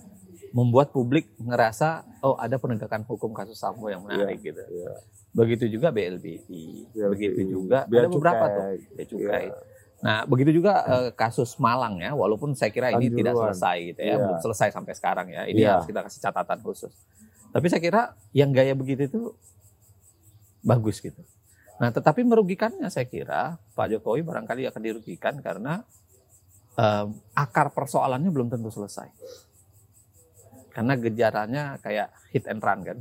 membuat 0.50 0.90
publik 0.90 1.30
ngerasa 1.38 2.02
oh 2.20 2.34
ada 2.34 2.58
penegakan 2.58 3.06
hukum 3.06 3.30
kasus 3.30 3.54
Sambo 3.56 3.86
yang 3.86 4.02
menarik 4.02 4.42
gitu. 4.42 4.58
Iya. 4.58 4.94
Begitu 5.30 5.70
juga 5.70 5.94
BLBI, 5.94 6.90
BLBI, 6.90 7.06
begitu 7.14 7.40
juga 7.46 7.86
Bea 7.86 8.02
ada 8.02 8.10
beberapa 8.10 8.44
tuh 8.50 8.62
bea 8.98 9.06
cukai. 9.06 9.46
Iya. 9.46 9.54
Nah, 10.00 10.24
begitu 10.26 10.50
juga 10.58 10.80
eh, 10.82 11.10
kasus 11.14 11.54
Malang 11.60 12.00
ya, 12.02 12.10
walaupun 12.16 12.56
saya 12.58 12.72
kira 12.74 12.90
ini 12.90 13.12
tidak 13.12 13.36
Kanjuruhan. 13.36 13.54
selesai 13.54 13.76
gitu 13.94 14.00
ya, 14.00 14.08
Iya. 14.10 14.16
belum 14.26 14.38
selesai 14.42 14.68
sampai 14.74 14.92
sekarang 14.96 15.26
ya. 15.30 15.42
Ini 15.46 15.60
Iya. 15.60 15.70
harus 15.78 15.86
kita 15.86 16.00
kasih 16.02 16.20
catatan 16.24 16.58
khusus. 16.64 16.92
Tapi 17.50 17.66
saya 17.66 17.82
kira 17.82 18.02
yang 18.30 18.54
gaya 18.54 18.72
begitu 18.72 19.06
itu 19.06 19.20
bagus 20.62 21.00
gitu. 21.00 21.18
Nah, 21.80 21.88
tetapi 21.88 22.22
merugikannya 22.22 22.86
saya 22.92 23.08
kira 23.08 23.56
Pak 23.72 23.86
Jokowi 23.90 24.20
barangkali 24.20 24.68
akan 24.68 24.82
dirugikan 24.82 25.40
karena 25.40 25.82
eh, 26.76 27.06
akar 27.34 27.74
persoalannya 27.74 28.30
belum 28.30 28.48
tentu 28.48 28.70
selesai. 28.70 29.08
Karena 30.70 30.94
gejalanya 30.94 31.76
kayak 31.82 32.08
hit 32.30 32.46
and 32.46 32.62
run 32.62 32.80
kan 32.86 32.98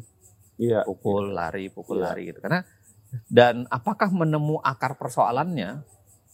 Iya. 0.59 0.83
pukul 0.83 1.31
lari 1.31 1.71
pukul 1.71 2.01
Iya. 2.01 2.05
lari 2.11 2.21
gitu 2.33 2.43
karena 2.43 2.65
dan 3.31 3.63
apakah 3.71 4.11
menemu 4.11 4.59
akar 4.59 4.99
persoalannya 4.99 5.81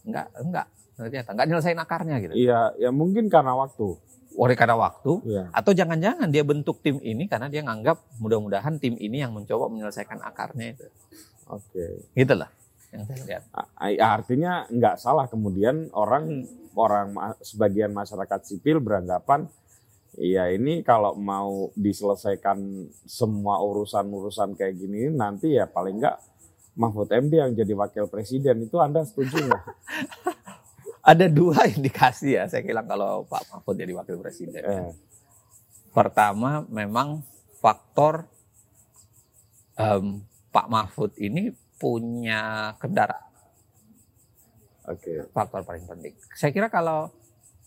enggak 0.01 0.27
enggak 0.41 0.65
ternyata 0.97 1.29
enggak 1.35 1.47
nyelesain 1.51 1.77
akarnya 1.77 2.15
gitu 2.23 2.33
Iya, 2.33 2.73
ya 2.79 2.89
mungkin 2.89 3.27
karena 3.29 3.53
waktu. 3.53 3.99
Oleh 4.35 4.55
karena 4.55 4.75
waktu 4.75 5.11
Iya. 5.23 5.43
atau 5.51 5.71
jangan-jangan 5.71 6.27
dia 6.27 6.43
bentuk 6.43 6.83
tim 6.83 6.99
ini 6.99 7.25
karena 7.25 7.47
dia 7.47 7.63
nganggap 7.63 8.19
mudah-mudahan 8.19 8.77
tim 8.77 8.99
ini 8.99 9.23
yang 9.23 9.31
mencoba 9.31 9.71
menyelesaikan 9.71 10.19
akarnya 10.21 10.75
itu 10.75 10.85
Oke. 11.47 12.03
gitu 12.13 12.35
lah 12.35 12.49
yang 12.91 13.03
saya 13.07 13.21
lihat 13.27 13.43
ya, 13.91 14.07
Artinya 14.07 14.53
nggak 14.71 14.95
salah 14.99 15.27
kemudian 15.27 15.91
orang 15.91 16.47
orang 16.75 17.15
sebagian 17.39 17.91
masyarakat 17.91 18.39
sipil 18.43 18.79
beranggapan 18.79 19.47
ya 20.15 20.47
ini 20.47 20.79
kalau 20.79 21.15
mau 21.15 21.71
diselesaikan 21.75 22.87
semua 23.03 23.59
urusan-urusan 23.59 24.55
kayak 24.55 24.79
gini 24.79 25.11
nanti 25.11 25.59
ya 25.59 25.67
paling 25.67 25.99
nggak 25.99 26.17
Mahfud 26.75 27.07
MD 27.07 27.39
yang 27.39 27.51
jadi 27.55 27.71
wakil 27.71 28.11
presiden 28.11 28.67
itu 28.67 28.75
Anda 28.83 29.07
setuju 29.07 29.47
nggak? 29.47 29.63
ada 31.05 31.25
dua 31.29 31.69
indikasi 31.69 32.33
ya 32.33 32.49
saya 32.49 32.65
bilang 32.65 32.89
kalau 32.89 33.23
Pak 33.23 33.45
Mahfud 33.53 33.75
jadi 33.77 33.93
wakil 33.93 34.17
presiden 34.17 34.61
Eh, 34.65 34.89
pertama 35.93 36.65
memang 36.67 37.21
faktor 37.61 38.25
em, 39.75 40.19
Pak 40.49 40.67
Mahfud 40.67 41.13
ini 41.17 41.53
punya 41.77 42.73
kendaraan 42.79 43.23
Oke. 44.85 45.25
faktor 45.29 45.61
paling 45.61 45.85
penting. 45.85 46.13
Saya 46.33 46.49
kira 46.49 46.69
kalau 46.69 47.09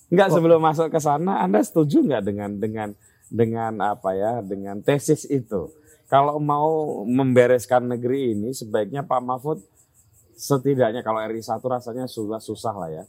Nggak 0.08 0.28
Oh. 0.32 0.34
sebelum 0.40 0.60
masuk 0.64 0.88
ke 0.88 0.96
sana 0.96 1.44
Anda 1.44 1.60
setuju 1.60 2.00
nggak 2.00 2.22
dengan 2.24 2.50
dengan 2.56 2.88
dengan 3.28 3.72
apa 3.84 4.16
ya 4.16 4.40
dengan 4.40 4.80
tesis 4.80 5.28
itu? 5.28 5.68
Kalau 6.08 6.40
mau 6.40 7.04
membereskan 7.04 7.84
negeri 7.84 8.32
ini 8.32 8.56
sebaiknya 8.56 9.04
Pak 9.04 9.20
Mahfud 9.20 9.60
setidaknya 10.32 11.04
kalau 11.04 11.20
RI 11.20 11.44
1 11.44 11.60
rasanya 11.60 12.08
sudah 12.08 12.40
susah 12.40 12.72
lah 12.72 12.88
ya. 12.88 13.04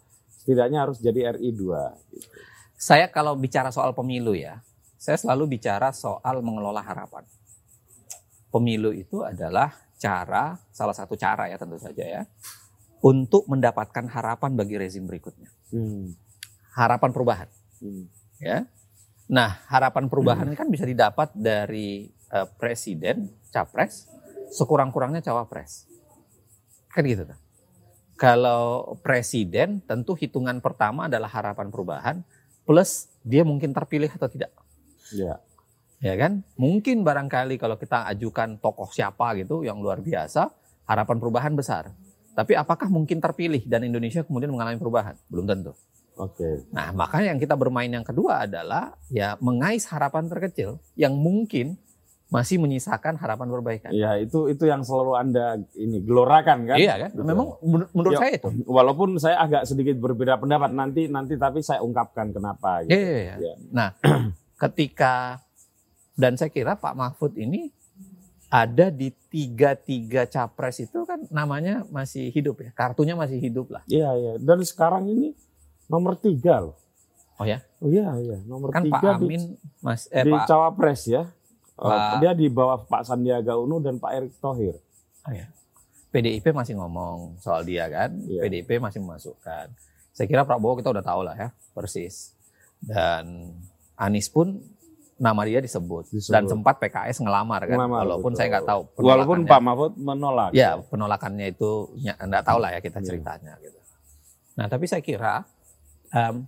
Setidaknya 0.50 0.82
harus 0.82 0.98
jadi 0.98 1.38
RI 1.38 1.54
2 1.54 1.62
gitu. 2.10 2.26
saya 2.74 3.06
kalau 3.06 3.38
bicara 3.38 3.70
soal 3.70 3.94
pemilu 3.94 4.34
ya, 4.34 4.66
saya 4.98 5.14
selalu 5.14 5.62
bicara 5.62 5.94
soal 5.94 6.42
mengelola 6.42 6.82
harapan. 6.82 7.22
Pemilu 8.50 8.90
itu 8.90 9.22
adalah 9.22 9.78
cara, 10.02 10.58
salah 10.74 10.98
satu 10.98 11.14
cara 11.14 11.54
ya 11.54 11.62
tentu 11.62 11.78
saja 11.78 12.02
ya, 12.02 12.22
untuk 13.06 13.46
mendapatkan 13.46 14.10
harapan 14.10 14.58
bagi 14.58 14.74
rezim 14.82 15.06
berikutnya. 15.06 15.54
Hmm. 15.70 16.18
Harapan 16.74 17.14
perubahan. 17.14 17.50
Hmm. 17.78 18.10
ya. 18.42 18.66
Nah, 19.30 19.62
harapan 19.70 20.10
perubahan 20.10 20.50
ini 20.50 20.58
kan 20.58 20.66
bisa 20.66 20.90
didapat 20.90 21.30
dari 21.38 22.10
eh, 22.10 22.48
presiden, 22.58 23.30
capres, 23.54 24.10
sekurang-kurangnya 24.50 25.22
cawapres. 25.22 25.86
Kan 26.90 27.06
gitu 27.06 27.30
tuh. 27.30 27.38
Kalau 28.20 29.00
presiden 29.00 29.80
tentu 29.88 30.12
hitungan 30.12 30.60
pertama 30.60 31.08
adalah 31.08 31.32
harapan 31.32 31.72
perubahan 31.72 32.20
plus 32.68 33.08
dia 33.24 33.48
mungkin 33.48 33.72
terpilih 33.72 34.12
atau 34.12 34.28
tidak. 34.28 34.52
Ya. 35.16 35.40
Ya 36.04 36.14
kan? 36.20 36.44
Mungkin 36.60 37.08
barangkali 37.08 37.56
kalau 37.56 37.80
kita 37.80 38.08
ajukan 38.12 38.60
tokoh 38.60 38.92
siapa 38.92 39.36
gitu 39.40 39.64
yang 39.64 39.80
luar 39.80 40.04
biasa, 40.04 40.52
harapan 40.84 41.16
perubahan 41.16 41.56
besar. 41.56 41.96
Tapi 42.36 42.60
apakah 42.60 42.92
mungkin 42.92 43.24
terpilih 43.24 43.64
dan 43.64 43.88
Indonesia 43.88 44.24
kemudian 44.24 44.52
mengalami 44.52 44.76
perubahan? 44.80 45.16
Belum 45.32 45.48
tentu. 45.48 45.76
Oke. 46.20 46.68
Nah, 46.76 46.92
makanya 46.92 47.32
yang 47.32 47.40
kita 47.40 47.56
bermain 47.56 47.88
yang 47.88 48.04
kedua 48.04 48.44
adalah 48.44 49.00
ya 49.08 49.40
mengais 49.40 49.88
harapan 49.88 50.28
terkecil 50.28 50.84
yang 51.00 51.16
mungkin 51.16 51.80
masih 52.30 52.62
menyisakan 52.62 53.18
harapan 53.18 53.50
perbaikan. 53.50 53.90
Ya 53.90 54.14
itu 54.16 54.46
itu 54.48 54.64
yang 54.64 54.86
selalu 54.86 55.14
anda 55.14 55.46
ini 55.74 55.98
gelorakan 56.00 56.64
kan? 56.64 56.78
Iya 56.78 56.94
kan? 57.00 57.12
Betul. 57.12 57.26
Memang 57.26 57.48
menur- 57.60 57.92
menurut 57.92 58.14
Ya, 58.14 58.20
saya 58.20 58.32
itu. 58.36 58.50
Walaupun 58.64 59.10
saya 59.18 59.38
agak 59.40 59.66
sedikit 59.66 59.98
berbeda 59.98 60.38
pendapat 60.38 60.70
nanti 60.70 61.06
nanti 61.06 61.34
tapi 61.36 61.60
saya 61.60 61.82
ungkapkan 61.82 62.30
kenapa. 62.30 62.82
Iya, 62.82 62.88
Gitu. 62.88 62.94
iya, 62.94 63.14
iya. 63.18 63.34
Ya. 63.36 63.54
Nah, 63.72 63.90
ketika 64.60 65.42
dan 66.14 66.38
saya 66.38 66.48
kira 66.48 66.76
Pak 66.76 66.94
Mahfud 66.94 67.34
ini 67.34 67.74
ada 68.46 68.90
di 68.90 69.10
tiga-tiga 69.26 70.26
capres 70.26 70.82
itu 70.82 71.06
kan 71.06 71.26
namanya 71.30 71.82
masih 71.88 72.30
hidup 72.30 72.60
ya. 72.60 72.70
Kartunya 72.72 73.14
masih 73.14 73.38
hidup 73.38 73.70
lah. 73.70 73.82
Iya, 73.86 74.10
iya. 74.14 74.34
Dan 74.38 74.62
sekarang 74.62 75.06
ini 75.06 75.34
nomor 75.86 76.14
tiga 76.14 76.62
loh. 76.62 76.78
Oh 77.38 77.46
ya? 77.46 77.64
Oh 77.80 77.88
iya, 77.88 78.10
iya. 78.20 78.38
Nomor 78.44 78.70
Kan 78.70 78.84
tiga 78.84 79.00
Pak 79.16 79.18
di, 79.18 79.26
Amin 79.26 79.42
Mas 79.80 80.06
eh 80.10 80.22
di 80.22 80.30
Pak 80.30 80.46
cawapres 80.46 81.08
ya. 81.08 81.24
Eh, 81.80 81.88
Pak- 81.88 82.20
dia 82.20 82.32
di 82.34 82.48
bawah 82.48 82.78
Pak 82.82 83.02
Sandiaga 83.04 83.56
Uno 83.56 83.80
dan 83.80 83.96
Pak 83.96 84.12
Erick 84.14 84.34
Thohir. 84.38 84.76
Oh 85.24 85.32
ya. 85.32 85.48
PDIP 86.10 86.52
masih 86.52 86.74
ngomong 86.74 87.38
soal 87.38 87.62
dia 87.62 87.86
kan, 87.86 88.10
Iya. 88.20 88.42
PDIP 88.42 88.78
masih 88.78 89.00
memasukkan. 89.00 89.70
Saya 90.12 90.26
kira 90.26 90.42
Prabowo 90.42 90.76
kita 90.76 90.90
udah 90.90 91.00
tahu 91.02 91.22
lah 91.22 91.36
ya, 91.36 91.48
persis. 91.72 92.34
Dan 92.78 93.54
Anies 93.96 94.28
pun 94.28 94.58
nama 95.16 95.44
dia 95.44 95.60
disebut. 95.60 96.10
Disebut. 96.10 96.34
Dan 96.34 96.48
sempat 96.48 96.76
PKS 96.78 97.20
ngelamar 97.20 97.62
kan, 97.64 97.78
Ngelamar, 97.78 98.00
walaupun 98.02 98.32
betul. 98.32 98.40
saya 98.40 98.48
nggak 98.50 98.66
tahu. 98.66 98.82
Walaupun. 98.98 99.38
Pak 99.46 99.62
Mahfud 99.62 99.94
menolak. 99.96 100.50
Ya 100.52 100.80
penolakannya 100.82 101.48
itu 101.50 101.72
ya, 101.96 102.18
nggak 102.18 102.44
tahu 102.44 102.58
lah 102.58 102.72
ya 102.72 102.80
kita 102.80 102.98
Iya. 102.98 103.06
ceritanya 103.06 103.54
gitu. 103.60 103.80
Nah 104.56 104.66
tapi 104.66 104.84
saya 104.84 105.00
kira 105.00 105.46
em, 106.10 106.44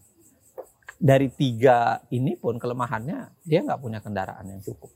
dari 0.97 1.27
tiga 1.29 1.77
ini 2.09 2.33
pun 2.33 2.57
kelemahannya 2.57 3.29
dia 3.41 3.59
nggak 3.61 3.77
punya 3.77 3.99
kendaraan 3.99 4.47
yang 4.47 4.59
cukup. 4.59 4.89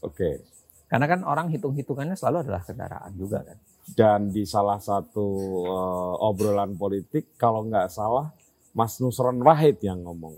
Oke. 0.00 0.42
Karena 0.86 1.04
kan 1.06 1.20
orang 1.22 1.46
hitung-hitungannya 1.48 2.14
selalu 2.14 2.36
adalah 2.42 2.62
kendaraan 2.62 3.12
juga 3.12 3.42
kan. 3.42 3.58
Dan 3.88 4.20
di 4.28 4.44
salah 4.44 4.78
satu 4.78 5.26
eh, 5.62 6.14
obrolan 6.22 6.74
politik, 6.74 7.34
kalau 7.34 7.64
nggak 7.64 7.88
salah, 7.88 8.32
Mas 8.70 8.96
Nusron 8.96 9.36
Wahid 9.38 9.80
yang 9.80 10.00
ngomong. 10.00 10.36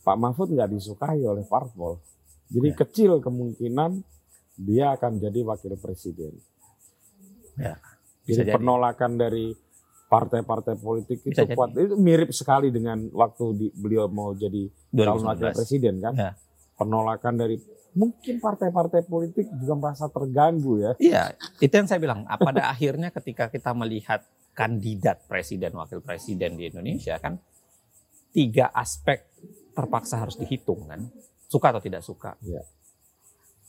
Pak 0.00 0.16
Mahfud 0.16 0.50
nggak 0.50 0.72
disukai 0.72 1.20
oleh 1.20 1.44
parpol. 1.44 2.00
Jadi 2.48 2.68
Ya. 2.68 2.76
kecil 2.76 3.12
kemungkinan 3.18 4.00
dia 4.56 4.90
akan 4.90 5.20
jadi 5.20 5.44
wakil 5.44 5.76
presiden. 5.76 6.32
Ya, 7.54 7.76
bisa 8.22 8.40
Jadi 8.40 8.48
jadi. 8.48 8.56
penolakan 8.56 9.12
dari 9.14 9.52
partai-partai 10.08 10.74
politik 10.74 11.20
itu 11.20 11.28
Bisa 11.28 11.44
jadi. 11.44 11.52
kuat. 11.52 11.76
Itu 11.76 11.94
mirip 11.94 12.32
sekali 12.32 12.70
dengan 12.70 13.04
waktu 13.12 13.44
di- 13.52 13.74
beliau 13.74 14.08
mau 14.08 14.32
jadi 14.32 14.64
calon 14.88 15.20
wakil 15.20 15.44
2019. 15.44 15.54
presiden 15.54 15.94
kan. 15.98 16.14
Ya. 16.16 16.30
Penolakan 16.78 17.34
dari 17.34 17.58
mungkin 17.98 18.38
partai-partai 18.38 19.02
politik 19.04 19.50
juga 19.58 19.74
merasa 19.74 20.06
terganggu 20.06 20.78
ya. 20.78 20.92
Iya, 21.02 21.22
itu 21.58 21.74
yang 21.74 21.90
saya 21.90 21.98
bilang. 21.98 22.22
Ah, 22.30 22.38
Pada 22.38 22.70
akhirnya 22.70 23.10
ketika 23.10 23.50
kita 23.50 23.74
melihat 23.74 24.22
kandidat 24.54 25.26
presiden, 25.26 25.74
wakil 25.74 25.98
presiden 25.98 26.54
di 26.54 26.70
Indonesia 26.70 27.18
kan 27.18 27.42
tiga 28.30 28.70
aspek 28.70 29.26
terpaksa 29.74 30.22
harus 30.22 30.38
dihitung 30.38 30.86
kan. 30.86 31.10
Suka 31.50 31.74
atau 31.74 31.82
tidak 31.82 32.06
suka. 32.06 32.38
Iya. 32.44 32.62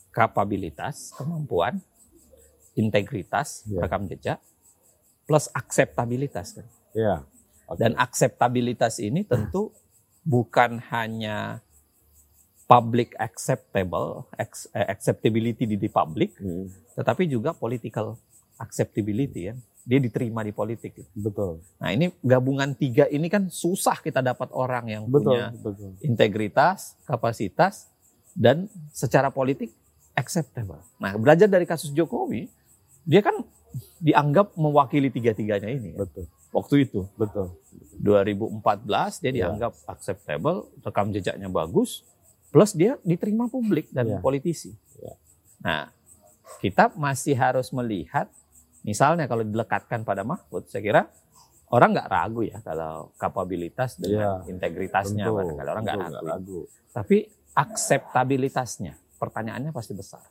Kapabilitas, 0.09 1.13
kemampuan, 1.17 1.81
integritas, 2.73 3.65
Iya. 3.69 3.85
rekam 3.85 4.05
jejak, 4.09 4.37
plus 5.25 5.49
akseptabilitas 5.53 6.57
kan. 6.57 6.67
Ya. 6.93 7.15
Oke. 7.69 7.77
Dan 7.81 7.93
akseptabilitas 7.95 8.97
ini 8.97 9.21
tentu 9.21 9.69
bukan 10.25 10.81
hanya 10.89 11.61
public 12.69 13.17
acceptable, 13.17 14.29
eh, 14.37 14.45
acceptability 14.85 15.65
di, 15.65 15.75
di 15.75 15.89
public, 15.89 16.37
Hmm, 16.37 16.69
tetapi 16.93 17.25
juga 17.25 17.49
political 17.51 18.13
acceptability 18.55 19.49
ya. 19.49 19.55
Dia 19.81 19.97
diterima 19.97 20.45
di 20.45 20.53
politik. 20.53 20.93
gitu. 20.93 21.09
betul. 21.15 21.51
Nah 21.77 21.89
ini 21.89 22.13
gabungan 22.21 22.69
tiga 22.71 23.09
ini 23.09 23.25
kan 23.25 23.49
susah 23.49 23.97
kita 23.97 24.21
dapat 24.21 24.53
orang 24.53 24.85
yang 24.87 25.03
Betul, 25.03 25.33
punya 25.33 25.49
betul. 25.51 25.97
integritas, 25.99 26.93
kapasitas, 27.03 27.89
dan 28.31 28.69
secara 28.91 29.27
politik 29.29 29.73
acceptable. 30.13 30.77
Nah 30.95 31.17
belajar 31.17 31.47
dari 31.47 31.65
kasus 31.65 31.89
Jokowi, 31.89 32.45
dia 33.01 33.25
kan 33.25 33.33
dianggap 33.97 34.53
mewakili 34.53 35.09
tiga-tiganya 35.09 35.67
ini. 35.67 35.97
ya. 35.97 36.05
Betul. 36.05 36.29
Waktu 36.49 36.75
itu 36.83 37.09
Betul. 37.15 37.57
2014 37.99 38.61
dia 39.19 39.29
Ya. 39.31 39.33
dianggap 39.39 39.73
acceptable, 39.85 40.69
rekam 40.79 41.09
jejaknya 41.09 41.47
bagus, 41.47 42.05
plus 42.49 42.73
dia 42.73 42.97
diterima 43.01 43.45
publik 43.45 43.89
dan 43.89 44.05
Ya. 44.07 44.19
politisi. 44.19 44.73
Ya. 44.97 45.13
Nah, 45.59 45.81
kita 46.57 46.89
masih 46.93 47.33
harus 47.33 47.69
melihat, 47.69 48.25
misalnya 48.81 49.25
kalau 49.25 49.41
dilekatkan 49.41 50.01
pada 50.01 50.21
Mahfud, 50.21 50.65
saya 50.65 50.81
kira 50.81 51.01
orang 51.69 51.93
nggak 51.93 52.09
ragu 52.09 52.41
ya 52.41 52.57
kalau 52.59 53.13
kapabilitas 53.15 53.95
dengan 53.95 54.41
integritasnya, 54.43 55.23
Tentu, 55.23 55.37
barangkali 55.37 55.69
orang 55.69 55.83
nggak 55.83 55.97
ragu. 55.99 56.25
ragu. 56.25 56.59
Tapi 56.89 57.17
akseptabilitasnya, 57.53 58.93
pertanyaannya 59.15 59.69
pasti 59.69 59.93
besar. 59.93 60.25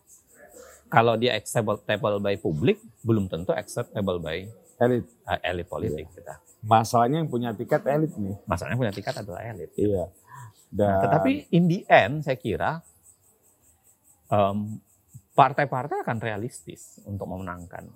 Kalau 0.88 1.14
dia 1.14 1.36
acceptable 1.36 2.18
by 2.18 2.34
publik, 2.36 2.80
belum 3.02 3.28
tentu 3.28 3.52
acceptable 3.52 4.18
by 4.18 4.48
Elit. 4.78 5.04
uh, 5.26 5.36
elit 5.42 5.66
politik 5.66 6.06
kita. 6.10 6.38
Masalahnya 6.58 7.20
yang 7.20 7.28
punya 7.28 7.50
tiket 7.52 7.82
elit 7.84 8.14
nih. 8.14 8.34
Masalahnya 8.42 8.78
punya 8.78 8.94
tiket 8.94 9.14
adalah 9.16 9.42
elit. 9.44 9.70
Iya. 9.74 10.06
Dan 10.68 11.00
Nah, 11.00 11.02
tetapi 11.04 11.48
in 11.52 11.64
the 11.66 11.80
end 11.88 12.24
saya 12.24 12.36
kira 12.36 12.84
em, 14.28 14.78
partai-partai 15.32 16.04
akan 16.04 16.18
realistis 16.20 17.00
untuk 17.06 17.30
memenangkan. 17.30 17.88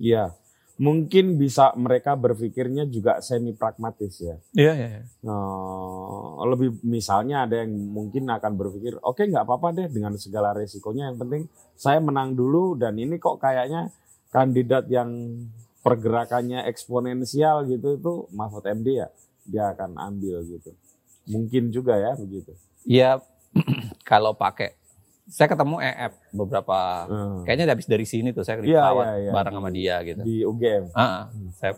iya, 0.00 0.32
mungkin 0.80 1.36
bisa 1.36 1.70
mereka 1.76 2.16
berpikirnya 2.16 2.88
juga 2.88 3.20
semi 3.20 3.52
pragmatis 3.52 4.18
ya. 4.18 4.36
Iya, 4.56 4.72
iya, 4.72 4.88
iya. 4.98 5.02
Eh, 5.04 6.30
lebih 6.48 6.80
misalnya 6.82 7.44
ada 7.44 7.60
yang 7.62 7.70
mungkin 7.70 8.26
akan 8.26 8.52
berpikir, 8.56 8.96
oke 9.04 9.20
nggak 9.20 9.44
apa-apa 9.44 9.68
deh 9.76 9.88
dengan 9.92 10.16
segala 10.16 10.56
resikonya. 10.56 11.12
Yang 11.12 11.18
penting 11.22 11.42
saya 11.76 11.98
menang 12.00 12.32
dulu 12.32 12.74
dan 12.74 12.96
ini 12.96 13.20
kok 13.20 13.38
kayaknya 13.38 13.92
kandidat 14.32 14.88
yang 14.88 15.12
pergerakannya 15.82 16.64
eksponensial 16.70 17.66
gitu 17.68 17.98
itu 17.98 18.12
Mahfud 18.32 18.64
MD 18.64 19.02
ya 19.02 19.08
dia 19.42 19.74
akan 19.74 19.98
ambil 19.98 20.46
gitu. 20.46 20.72
Mungkin 21.24 21.70
juga 21.70 21.94
ya 21.96 22.12
begitu. 22.14 22.52
Ya 22.82 23.18
kalau 24.10 24.34
pakai 24.34 24.74
saya 25.24 25.46
ketemu 25.46 25.78
EF 25.78 26.12
beberapa 26.34 27.06
Hmm. 27.06 27.46
kayaknya 27.46 27.70
habis 27.70 27.86
dari 27.86 28.02
sini 28.04 28.34
tuh 28.34 28.42
saya 28.42 28.58
di 28.60 28.68
Iya, 28.68 28.82
pesawat 28.84 29.06
iya, 29.06 29.14
iya. 29.16 29.30
bareng 29.32 29.54
sama 29.54 29.70
dia 29.70 29.96
gitu. 30.02 30.22
Di 30.22 30.36
UGM. 30.42 30.84
Ah, 30.92 31.00
ah. 31.00 31.22
saya 31.54 31.72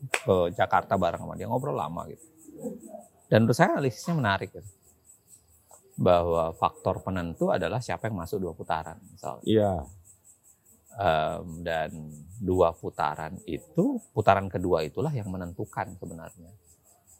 ke 0.00 0.34
Jakarta 0.56 0.96
bareng 0.96 1.20
sama 1.20 1.36
dia 1.36 1.44
ngobrol 1.44 1.76
lama 1.76 2.08
gitu. 2.08 2.24
Dan 3.28 3.44
menurut 3.44 3.54
saya 3.54 3.76
analisisnya 3.76 4.16
menarik 4.16 4.48
gitu. 4.50 4.64
Bahwa 6.00 6.56
faktor 6.56 7.04
penentu 7.04 7.52
adalah 7.52 7.78
siapa 7.78 8.08
yang 8.08 8.16
masuk 8.16 8.40
dua 8.40 8.56
putaran 8.56 8.96
misalnya. 9.06 9.44
Iya. 9.44 9.72
Em, 10.90 11.46
dan 11.62 11.90
dua 12.42 12.74
putaran 12.74 13.38
itu 13.46 14.02
putaran 14.10 14.50
kedua 14.50 14.82
itulah 14.82 15.12
yang 15.14 15.30
menentukan 15.30 15.94
sebenarnya 15.94 16.50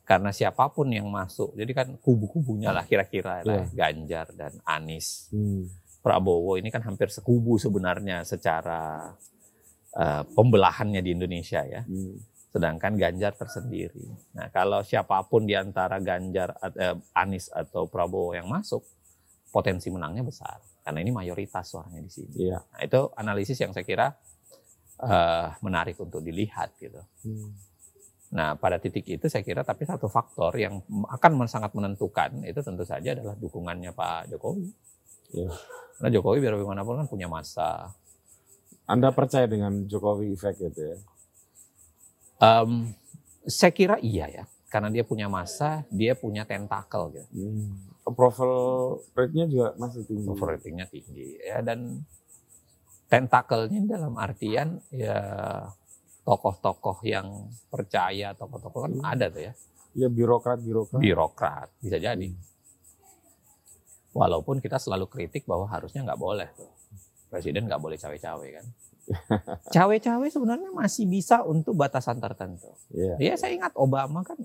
karena 0.03 0.31
siapa 0.31 0.67
pun 0.69 0.91
yang 0.91 1.07
masuk 1.07 1.55
jadi 1.55 1.71
kan 1.71 1.89
kubu-kubunya 1.99 2.71
lah 2.71 2.83
kira-kira 2.83 3.41
lah, 3.43 3.67
Ganjar 3.71 4.31
dan 4.35 4.59
Anies 4.65 5.31
Hmm. 5.31 5.71
Prabowo 6.01 6.57
ini 6.57 6.69
kan 6.69 6.81
hampir 6.81 7.09
sekubu 7.09 7.57
sebenarnya 7.57 8.25
secara 8.25 9.13
eh, 9.93 10.23
pembelahannya 10.27 10.99
di 10.99 11.11
Indonesia 11.13 11.63
ya 11.63 11.83
Hmm. 11.83 12.19
sedangkan 12.51 12.95
Ganjar 12.95 13.35
tersendiri 13.35 14.03
nah 14.33 14.51
kalau 14.51 14.83
siapa 14.83 15.23
pun 15.25 15.45
di 15.45 15.55
antara 15.55 15.99
Ganjar 15.99 16.57
eh, 16.75 16.97
Anies 17.15 17.47
atau 17.49 17.87
Prabowo 17.87 18.35
yang 18.35 18.47
masuk 18.47 18.83
potensi 19.51 19.91
menangnya 19.91 20.23
besar 20.23 20.59
karena 20.81 20.99
ini 21.01 21.11
mayoritas 21.11 21.69
suaranya 21.69 22.01
di 22.01 22.11
sini 22.11 22.35
Iya. 22.49 22.59
Nah, 22.59 22.81
itu 22.81 23.01
analisis 23.15 23.59
yang 23.59 23.71
saya 23.71 23.85
kira 23.85 24.07
eh, 25.01 25.49
menarik 25.61 25.97
untuk 25.97 26.21
dilihat 26.21 26.77
gitu. 26.77 26.99
Hmm. 27.23 27.51
Nah, 28.31 28.55
pada 28.55 28.79
titik 28.79 29.03
itu 29.11 29.27
saya 29.27 29.43
kira 29.43 29.67
tapi 29.67 29.83
satu 29.83 30.07
faktor 30.07 30.55
yang 30.55 30.79
akan 31.11 31.51
sangat 31.51 31.75
menentukan 31.75 32.47
itu 32.47 32.63
tentu 32.63 32.87
saja 32.87 33.11
adalah 33.11 33.35
dukungannya 33.35 33.91
Pak 33.91 34.31
Jokowi. 34.31 34.71
Iya. 35.35 35.51
Karena 35.99 36.09
Jokowi 36.15 36.39
biar 36.39 36.55
bagaimanapun 36.55 36.95
kan 37.03 37.07
punya 37.11 37.27
masa. 37.27 37.91
Anda 38.87 39.11
percaya 39.11 39.51
dengan 39.51 39.87
Jokowi 39.87 40.31
effect 40.31 40.63
itu 40.63 40.95
ya? 40.95 40.99
Em, 42.41 42.95
saya 43.45 43.75
kira 43.75 43.99
iya 43.99 44.27
ya, 44.31 44.45
karena 44.71 44.89
dia 44.95 45.03
punya 45.03 45.27
masa, 45.27 45.83
dia 45.91 46.15
punya 46.15 46.47
tentakel 46.47 47.11
gitu. 47.19 47.27
Hmm. 47.35 47.91
Approval 48.07 48.55
rate-nya 49.13 49.47
juga 49.51 49.69
masih 49.75 50.07
tinggi. 50.07 50.25
Approval 50.25 50.57
ratingnya 50.57 50.87
tinggi 50.87 51.37
ya 51.43 51.63
dan 51.63 52.03
tentakelnya 53.11 53.91
dalam 53.91 54.15
artian 54.17 54.79
ya 54.95 55.19
tokoh-tokoh 56.25 57.01
yang 57.07 57.49
percaya 57.73 58.37
tokoh-tokoh 58.37 58.81
kan 58.87 58.93
ada 59.05 59.27
tuh 59.33 59.43
ya. 59.51 59.53
Ya 59.91 60.07
birokrat-birokrat. 60.07 61.01
birokrat 61.03 61.69
bisa 61.83 61.99
jadi. 61.99 62.31
Walaupun 64.11 64.59
kita 64.59 64.79
selalu 64.79 65.07
kritik 65.07 65.47
bahwa 65.47 65.67
harusnya 65.67 66.03
nggak 66.03 66.21
boleh 66.21 66.49
tuh. 66.55 66.71
Presiden 67.31 67.67
nggak 67.67 67.83
boleh 67.83 67.99
cawe-cawe 67.99 68.49
kan. 68.59 68.67
Cawe-cawe 69.75 70.27
sebenarnya 70.31 70.71
masih 70.71 71.07
bisa 71.07 71.43
untuk 71.43 71.75
batasan 71.75 72.23
tertentu. 72.23 72.71
Iya. 72.95 73.19
ya 73.19 73.35
saya 73.35 73.59
ingat 73.59 73.75
Obama 73.75 74.23
kan 74.23 74.39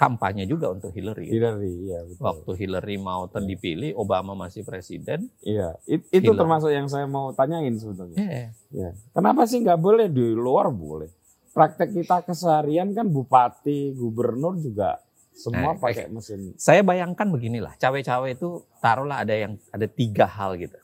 kampanye 0.00 0.48
juga 0.48 0.72
untuk 0.72 0.96
Hillary. 0.96 1.28
Hillary, 1.28 1.92
iya 1.92 2.00
betul. 2.08 2.24
Waktu 2.24 2.50
Hillary 2.56 2.96
mau 2.96 3.28
terdipilih, 3.28 3.92
Obama 4.00 4.32
masih 4.32 4.64
presiden. 4.64 5.28
Iya, 5.44 5.76
It- 5.84 6.08
itu 6.08 6.32
Hillary. 6.32 6.40
termasuk 6.40 6.70
yang 6.72 6.88
saya 6.88 7.04
mau 7.04 7.36
tanyain 7.36 7.76
sebetulnya. 7.76 8.16
Iya. 8.16 8.56
Ya. 8.72 8.90
Kenapa 9.12 9.44
sih 9.44 9.60
nggak 9.60 9.76
boleh 9.76 10.08
di 10.08 10.32
luar 10.32 10.72
boleh? 10.72 11.12
Praktek 11.52 11.92
kita 11.92 12.24
keseharian 12.24 12.96
kan 12.96 13.12
bupati, 13.12 13.92
gubernur 13.92 14.56
juga 14.56 15.04
semua 15.36 15.76
Nah, 15.76 15.76
pakai 15.76 16.08
mesin. 16.08 16.56
Saya 16.56 16.80
bayangkan 16.80 17.28
beginilah, 17.28 17.76
cawe-cawe 17.76 18.28
itu 18.32 18.64
taruhlah 18.80 19.20
ada 19.20 19.36
yang 19.36 19.60
ada 19.68 19.84
tiga 19.84 20.24
hal 20.24 20.56
gitu. 20.56 20.80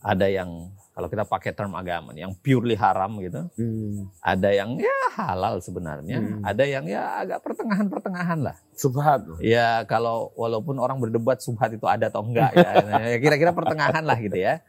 Ada 0.00 0.32
yang 0.32 0.72
kalau 0.92 1.08
kita 1.08 1.24
pakai 1.24 1.56
term 1.56 1.72
agama, 1.72 2.12
yang 2.12 2.36
purely 2.36 2.76
haram 2.76 3.16
gitu. 3.24 3.48
Hmm. 3.56 4.12
Ada 4.20 4.52
yang 4.52 4.76
ya 4.76 4.92
halal 5.16 5.64
sebenarnya. 5.64 6.20
Hmm. 6.20 6.44
Ada 6.44 6.64
yang 6.68 6.84
ya 6.84 7.24
agak 7.24 7.40
pertengahan-pertengahan 7.40 8.44
lah. 8.44 8.56
Subhat. 8.76 9.24
Ya 9.40 9.88
kalau 9.88 10.36
walaupun 10.36 10.76
orang 10.76 11.00
berdebat 11.00 11.40
subhat 11.40 11.72
itu 11.72 11.88
ada 11.88 12.12
atau 12.12 12.20
enggak 12.20 12.52
ya. 12.52 12.70
Ya, 13.08 13.16
Kira-kira 13.16 13.56
pertengahan 13.56 14.04
lah 14.04 14.20
gitu 14.20 14.36
ya. 14.36 14.60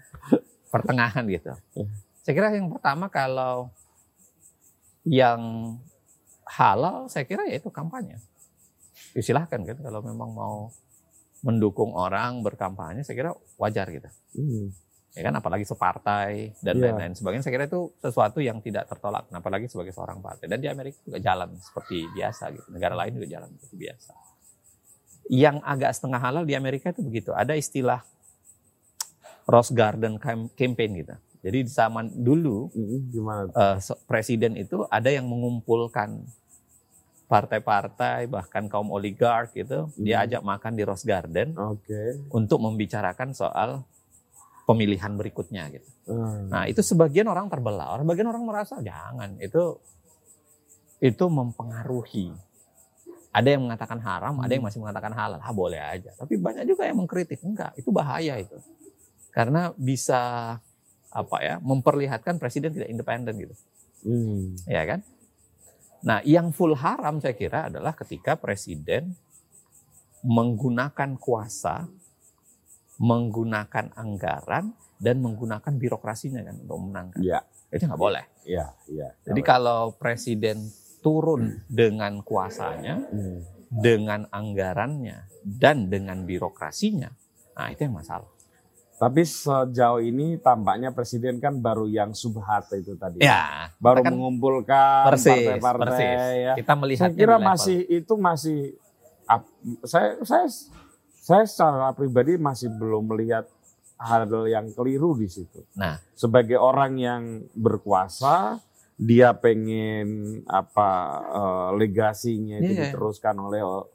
Pertengahan 0.71 1.27
gitu. 1.27 1.51
Saya 2.23 2.33
kira 2.33 2.55
yang 2.55 2.71
pertama 2.71 3.11
kalau 3.11 3.67
yang 5.03 5.75
halal 6.47 7.11
saya 7.11 7.27
kira 7.27 7.43
ya 7.51 7.59
itu 7.59 7.67
kampanye. 7.67 8.15
Ya, 9.11 9.19
silahkan 9.19 9.59
kan 9.59 9.77
kalau 9.83 9.99
memang 9.99 10.31
mau 10.31 10.71
mendukung 11.43 11.91
orang 11.91 12.39
berkampanye 12.39 13.03
saya 13.03 13.19
kira 13.19 13.31
wajar 13.59 13.91
gitu. 13.91 14.07
Hmm. 14.39 14.71
Ya 15.13 15.21
kan 15.21 15.33
apalagi 15.37 15.61
separtai 15.61 16.57
dan 16.59 16.73
Iya. 16.73 16.89
lain-lain 16.89 17.13
sebagainya 17.13 17.45
saya 17.45 17.53
kira 17.53 17.65
itu 17.69 17.93
sesuatu 17.97 18.41
yang 18.41 18.57
tidak 18.59 18.89
tertolak 18.89 19.29
apalagi 19.29 19.69
sebagai 19.69 19.93
seorang 19.93 20.17
partai 20.17 20.49
dan 20.49 20.57
di 20.57 20.65
Amerika 20.65 20.97
juga 21.05 21.21
jalan 21.21 21.53
seperti 21.55 22.09
biasa 22.09 22.43
gitu. 22.49 22.65
Negara 22.73 22.97
lain 22.97 23.13
juga 23.13 23.27
jalan 23.29 23.49
seperti 23.53 23.75
biasa. 23.77 24.11
Yang 25.29 25.57
agak 25.63 25.91
setengah 25.93 26.19
halal 26.19 26.43
di 26.43 26.57
Amerika 26.57 26.89
itu 26.89 27.05
begitu. 27.05 27.29
Ada 27.29 27.53
istilah 27.53 28.01
Rose 29.45 29.69
Garden 29.71 30.17
Cam- 30.17 30.49
Campaign 30.49 30.91
gitu. 30.97 31.15
Jadi 31.43 31.57
di 31.61 31.69
zaman 31.69 32.09
dulu 32.09 32.71
Gimana? 33.07 33.77
so- 33.77 33.99
presiden 34.03 34.55
itu 34.55 34.81
ada 34.87 35.11
yang 35.11 35.29
mengumpulkan 35.29 36.25
partai-partai 37.23 38.25
bahkan 38.27 38.65
kaum 38.65 38.89
oligark 38.89 39.53
gitu, 39.53 39.89
dia 39.95 40.19
Hmm. 40.19 40.25
ajak 40.25 40.41
makan 40.41 40.73
di 40.73 40.83
Rose 40.83 41.03
Garden 41.03 41.53
Oke. 41.55 42.17
untuk 42.29 42.59
membicarakan 42.59 43.33
soal 43.33 43.83
pemilihan 44.63 45.11
berikutnya 45.15 45.67
gitu. 45.71 45.89
Hmm. 46.07 46.47
Nah, 46.47 46.63
itu 46.67 46.79
sebagian 46.79 47.27
orang 47.27 47.51
terbelah. 47.51 47.99
Orang 47.99 48.07
bagian 48.07 48.31
orang 48.31 48.43
merasa 48.47 48.79
jangan 48.79 49.35
itu 49.43 49.79
itu 51.03 51.25
mempengaruhi. 51.27 52.31
Ada 53.33 53.57
yang 53.57 53.65
mengatakan 53.65 53.97
haram, 53.99 54.39
ada 54.39 54.51
yang 54.53 54.63
masih 54.63 54.79
mengatakan 54.79 55.11
halal. 55.11 55.41
Ah, 55.41 55.51
boleh 55.51 55.81
aja. 55.81 56.13
Tapi 56.15 56.37
banyak 56.37 56.69
juga 56.69 56.85
yang 56.85 57.01
mengkritik. 57.01 57.41
Enggak, 57.41 57.73
itu 57.75 57.89
bahaya 57.89 58.37
itu. 58.39 58.55
Karena 59.33 59.73
bisa 59.73 60.21
apa 61.09 61.37
ya, 61.41 61.57
memperlihatkan 61.59 62.37
presiden 62.37 62.71
tidak 62.77 62.93
independen 62.93 63.33
gitu. 63.41 63.55
Hmm. 64.05 64.53
Ya 64.69 64.85
kan? 64.85 65.01
Nah, 66.03 66.19
yang 66.27 66.53
full 66.53 66.77
haram 66.77 67.17
saya 67.23 67.33
kira 67.33 67.71
adalah 67.71 67.95
ketika 67.97 68.35
presiden 68.37 69.15
menggunakan 70.23 71.15
kuasa, 71.19 71.89
menggunakan 72.97 73.93
anggaran 73.93 74.71
dan 74.97 75.19
menggunakan 75.19 75.73
birokrasinya 75.73 76.41
kan 76.41 76.55
untuk 76.57 76.77
memenangkan. 76.79 77.19
Iya, 77.19 77.39
Itu 77.69 77.83
nggak 77.85 77.99
boleh. 77.99 78.23
iya, 78.43 78.71
iya. 78.85 79.09
Jadi 79.21 79.41
kalau 79.41 79.91
presiden 79.91 80.69
turun 80.99 81.61
dengan 81.65 82.21
kuasanya, 82.21 83.01
Hmm. 83.03 83.43
dengan 83.69 84.29
anggarannya 84.29 85.25
dan 85.43 85.87
dengan 85.87 86.23
birokrasinya, 86.23 87.09
nah 87.51 87.67
itu 87.67 87.83
yang 87.83 87.97
masalah. 87.97 88.29
Tapi 88.93 89.19
sejauh 89.21 89.99
ini 89.99 90.37
tampaknya 90.37 90.93
presiden 90.93 91.35
kan 91.37 91.59
baru 91.59 91.83
yang 91.85 92.13
subhat 92.13 92.71
itu 92.71 92.95
tadi. 92.95 93.19
Ya, 93.19 93.73
baru 93.75 93.99
kan 93.99 94.15
mengumpulkan 94.15 95.11
partai-partai 95.11 95.83
persis. 95.83 96.19
ya. 96.39 96.53
Kita 96.55 96.73
melihatnya 96.73 97.09
Saya 97.09 97.17
kira 97.17 97.35
level- 97.35 97.47
masih 97.49 97.77
itu 97.83 98.13
masih 98.15 98.59
saya 99.83 100.19
saya 100.21 100.45
saya 101.23 101.47
secara 101.47 101.95
pribadi 101.95 102.35
masih 102.35 102.67
belum 102.67 103.15
melihat 103.15 103.47
hal 103.95 104.27
yang 104.45 104.67
keliru 104.75 105.15
di 105.15 105.31
situ. 105.31 105.63
Nah. 105.79 105.95
sebagai 106.11 106.59
orang 106.59 106.99
yang 106.99 107.23
berkuasa, 107.55 108.59
dia 108.93 109.31
pengen 109.31 110.05
apa 110.45 110.89
eh, 111.23 111.69
legasinya 111.79 112.59
itu 112.59 112.75
Iya. 112.75 112.81
diteruskan 112.91 113.35
oleh 113.39 113.63
o- 113.63 113.87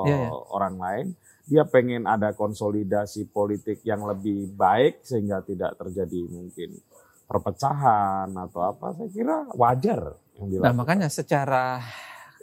Iya, 0.00 0.16
iya. 0.16 0.28
orang 0.32 0.76
lain. 0.76 1.06
Dia 1.44 1.66
pengen 1.66 2.06
ada 2.06 2.30
konsolidasi 2.32 3.28
politik 3.28 3.82
yang 3.82 4.06
lebih 4.06 4.54
baik 4.54 5.02
sehingga 5.02 5.42
tidak 5.42 5.74
terjadi 5.76 6.30
mungkin 6.30 6.78
perpecahan 7.26 8.30
atau 8.30 8.60
apa. 8.64 8.94
Saya 8.94 9.10
kira 9.10 9.36
wajar 9.54 10.00
yang 10.38 10.62
Nah 10.62 10.72
makanya 10.72 11.08
secara 11.08 11.82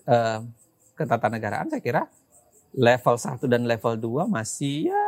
eh, 0.06 0.39
ketatanegaraan 0.93 1.67
saya 1.67 1.82
kira 1.82 2.04
level 2.78 3.16
1 3.18 3.42
dan 3.50 3.66
level 3.66 3.94
2 3.98 4.30
masih 4.30 4.94
ya 4.94 5.04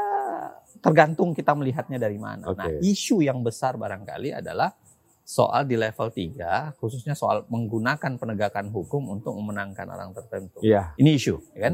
tergantung 0.81 1.37
kita 1.37 1.53
melihatnya 1.53 2.01
dari 2.01 2.17
mana. 2.17 2.49
Nah 2.49 2.65
Oke. 2.65 2.81
isu 2.81 3.21
yang 3.21 3.45
besar 3.45 3.77
barangkali 3.77 4.33
adalah 4.33 4.73
soal 5.21 5.69
di 5.69 5.77
level 5.77 6.09
3 6.09 6.81
khususnya 6.81 7.13
soal 7.13 7.45
menggunakan 7.45 8.17
penegakan 8.17 8.73
hukum 8.73 9.13
untuk 9.13 9.37
memenangkan 9.37 9.85
orang 9.85 10.09
tertentu. 10.17 10.57
Iya. 10.65 10.97
Ini 10.97 11.09
isu 11.13 11.35
ya 11.53 11.69
kan. 11.69 11.73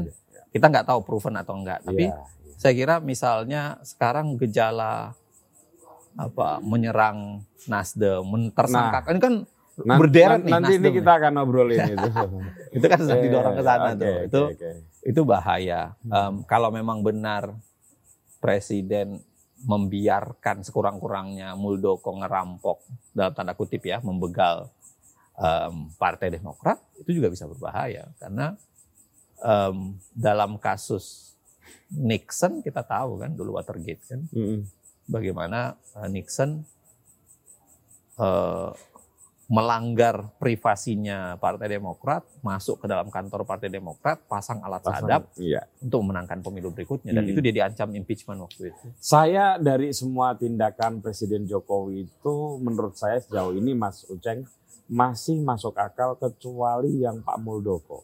Kita 0.52 0.66
nggak 0.68 0.86
tahu 0.92 1.00
proven 1.00 1.40
atau 1.40 1.56
enggak. 1.56 1.80
Tapi 1.80 2.12
iya. 2.12 2.20
saya 2.60 2.72
kira 2.76 3.00
misalnya 3.00 3.80
sekarang 3.80 4.36
gejala 4.36 5.16
apa 6.16 6.60
menyerang 6.60 7.44
Nasdem, 7.68 8.24
men- 8.24 8.52
tersangka 8.54 9.04
ini 9.10 9.20
kan 9.20 9.34
berderet 9.76 10.40
nih 10.40 10.52
nanti 10.56 10.72
ini 10.80 10.88
kita 10.88 11.20
akan 11.20 11.30
ngobrolin 11.36 11.84
itu. 11.92 12.08
itu 12.80 12.86
kan 12.88 12.98
sedang 13.04 13.20
didorong 13.20 13.54
ke 13.58 13.62
sana 13.64 13.92
Oke, 13.92 14.00
tuh. 14.00 14.08
oke, 14.08 14.24
Itu. 14.24 14.42
Itu 15.06 15.22
bahaya. 15.22 15.94
Hmm. 16.02 16.10
Em, 16.10 16.34
kalau 16.50 16.74
memang 16.74 17.00
benar 17.06 17.54
presiden 18.42 19.22
membiarkan 19.62 20.60
sekurang-kurangnya 20.66 21.54
Muldoko 21.54 22.12
ngerampok 22.18 22.84
dalam 23.14 23.32
tanda 23.32 23.54
kutip 23.54 23.86
ya, 23.86 24.02
membegal 24.02 24.68
em, 25.38 25.88
Partai 25.94 26.34
Demokrat, 26.34 26.82
itu 26.98 27.22
juga 27.22 27.30
bisa 27.30 27.46
berbahaya 27.46 28.10
karena 28.18 28.58
em, 29.40 29.94
dalam 30.12 30.58
kasus 30.58 31.36
Nixon 31.90 32.66
kita 32.66 32.82
tahu 32.82 33.22
kan 33.22 33.30
dulu 33.34 33.58
Watergate 33.58 34.02
kan 34.10 34.20
Mm-mm. 34.34 34.66
bagaimana 35.06 35.78
eh, 36.02 36.08
Nixon 36.10 36.66
eh, 38.18 38.70
melanggar 39.46 40.34
privasinya 40.42 41.38
Partai 41.38 41.70
Demokrat, 41.70 42.26
masuk 42.42 42.82
ke 42.82 42.86
dalam 42.90 43.06
kantor 43.06 43.46
Partai 43.46 43.70
Demokrat, 43.70 44.18
pasang 44.26 44.58
alat 44.58 44.82
sadap 44.82 45.30
Iya. 45.38 45.62
untuk 45.78 46.02
memenangkan 46.02 46.42
pemilu 46.42 46.74
berikutnya 46.74 47.14
dan 47.14 47.22
Hmm. 47.22 47.30
itu 47.30 47.38
dia 47.38 47.54
diancam 47.62 47.94
impeachment 47.94 48.42
waktu 48.42 48.74
itu. 48.74 48.84
Saya 48.98 49.54
dari 49.62 49.94
semua 49.94 50.34
tindakan 50.34 50.98
Presiden 50.98 51.46
Jokowi 51.46 52.10
itu 52.10 52.34
menurut 52.58 52.98
saya 52.98 53.22
sejauh 53.22 53.54
ini 53.54 53.70
Mas 53.70 54.02
Uceng 54.10 54.42
masih 54.90 55.38
masuk 55.38 55.78
akal 55.78 56.18
kecuali 56.18 57.06
yang 57.06 57.22
Pak 57.22 57.38
Muldoko. 57.38 58.02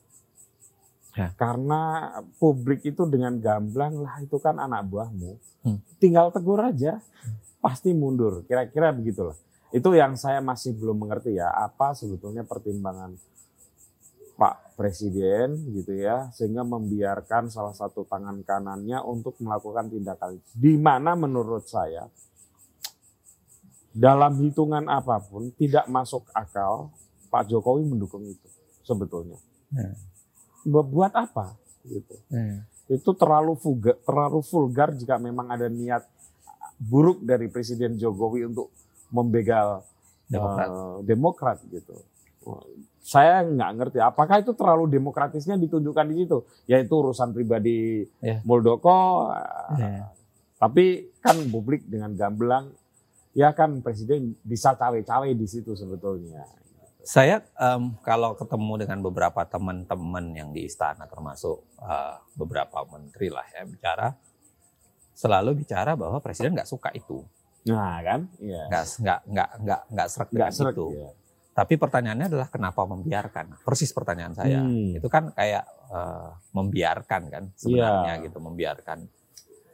Ya. 1.12 1.34
Karena 1.34 2.08
publik 2.38 2.86
itu 2.86 3.02
dengan 3.04 3.36
gamblang 3.36 3.98
lah 3.98 4.22
itu 4.22 4.38
kan 4.38 4.56
anak 4.56 4.86
buahmu. 4.86 5.32
Hmm. 5.66 5.78
Tinggal 5.98 6.30
tegur 6.30 6.62
aja 6.62 7.02
pasti 7.58 7.90
mundur. 7.90 8.46
Kira-kira 8.46 8.94
begitulah. 8.94 9.34
Itu 9.72 9.96
yang 9.96 10.20
saya 10.20 10.44
masih 10.44 10.76
belum 10.76 11.00
mengerti 11.00 11.40
ya 11.40 11.48
apa 11.48 11.96
sebetulnya 11.96 12.44
pertimbangan 12.44 13.16
Pak 14.36 14.76
Presiden 14.76 15.56
gitu 15.72 15.96
ya 15.96 16.28
sehingga 16.32 16.60
membiarkan 16.64 17.48
salah 17.48 17.72
satu 17.72 18.04
tangan 18.04 18.40
kanannya 18.44 19.00
untuk 19.04 19.36
melakukan 19.40 19.88
tindakan 19.88 20.40
di 20.52 20.76
mana 20.76 21.16
menurut 21.16 21.64
saya 21.68 22.08
dalam 23.92 24.40
hitungan 24.40 24.88
apa 24.88 25.20
pun 25.20 25.52
tidak 25.56 25.84
masuk 25.88 26.24
akal 26.32 26.88
Pak 27.28 27.48
Jokowi 27.48 27.84
mendukung 27.84 28.24
itu 28.24 28.48
sebetulnya. 28.84 29.36
Ya. 29.72 29.92
Bu- 30.64 30.84
Buat 30.84 31.12
apa 31.16 31.56
gitu. 31.84 32.16
Itu 32.88 33.16
terlalu 33.16 33.56
vulgar, 33.56 33.96
terlalu 34.04 34.40
vulgar 34.44 34.88
jika 34.96 35.16
memang 35.16 35.48
ada 35.48 35.68
niat 35.68 36.04
buruk 36.76 37.24
dari 37.24 37.48
Presiden 37.48 37.96
Jokowi 37.96 38.48
untuk 38.48 38.68
membegal 39.12 39.84
Demokrat. 40.26 40.68
eh, 40.68 40.96
Demokrat 41.04 41.58
gitu. 41.68 41.94
Saya 43.02 43.42
nggak 43.42 43.70
ngerti 43.76 43.98
apakah 43.98 44.42
itu 44.42 44.54
terlalu 44.54 44.86
demokratisnya 44.88 45.54
ditunjukkan 45.54 46.06
di 46.08 46.14
situ, 46.24 46.38
yaitu 46.66 46.94
urusan 46.94 47.30
pribadi 47.30 48.06
Ya. 48.18 48.42
Muldoko. 48.42 49.30
eh, 49.30 49.78
Ya. 49.78 50.10
Tapi 50.56 51.10
kan 51.18 51.34
publik 51.50 51.82
dengan 51.84 52.14
gamblang, 52.14 52.70
ya 53.34 53.50
kan 53.50 53.82
presiden 53.82 54.38
bisa 54.42 54.72
cawe-cawe 54.72 55.26
di 55.28 55.46
situ 55.46 55.74
sebetulnya. 55.74 56.46
Saya 57.02 57.42
em, 57.58 57.98
kalau 58.06 58.38
ketemu 58.38 58.86
dengan 58.86 59.02
beberapa 59.02 59.42
teman-teman 59.42 60.22
yang 60.32 60.54
di 60.54 60.62
istana 60.64 61.10
termasuk 61.10 61.66
eh, 61.82 62.14
beberapa 62.38 62.86
menteri 62.86 63.26
lah 63.26 63.42
ya 63.50 63.66
bicara 63.66 64.14
selalu 65.12 65.66
bicara 65.66 65.92
bahwa 65.92 66.22
presiden 66.22 66.54
nggak 66.54 66.70
suka 66.70 66.94
itu, 66.94 67.26
Nah 67.62 67.98
kan, 68.02 68.20
iya. 68.38 68.66
nggak 68.66 68.84
nggak 68.98 69.20
nggak 69.28 69.48
nggak 69.62 69.80
nggak 69.88 70.08
serak 70.10 70.28
Nggak 70.28 70.38
dengan 70.50 70.52
serak, 70.54 70.74
itu. 70.74 70.86
iya. 70.92 71.08
Tapi 71.52 71.74
pertanyaannya 71.76 72.26
adalah 72.26 72.48
kenapa 72.48 72.80
membiarkan? 72.82 73.46
Persis 73.60 73.92
pertanyaan 73.92 74.32
saya. 74.32 74.64
Hmm. 74.64 74.96
Itu 74.96 75.06
kan 75.06 75.30
kayak 75.30 75.64
eh, 75.92 76.28
membiarkan 76.50 77.22
kan 77.28 77.44
sebenarnya 77.54 78.14
Iya. 78.18 78.24
gitu, 78.24 78.38
membiarkan 78.40 78.98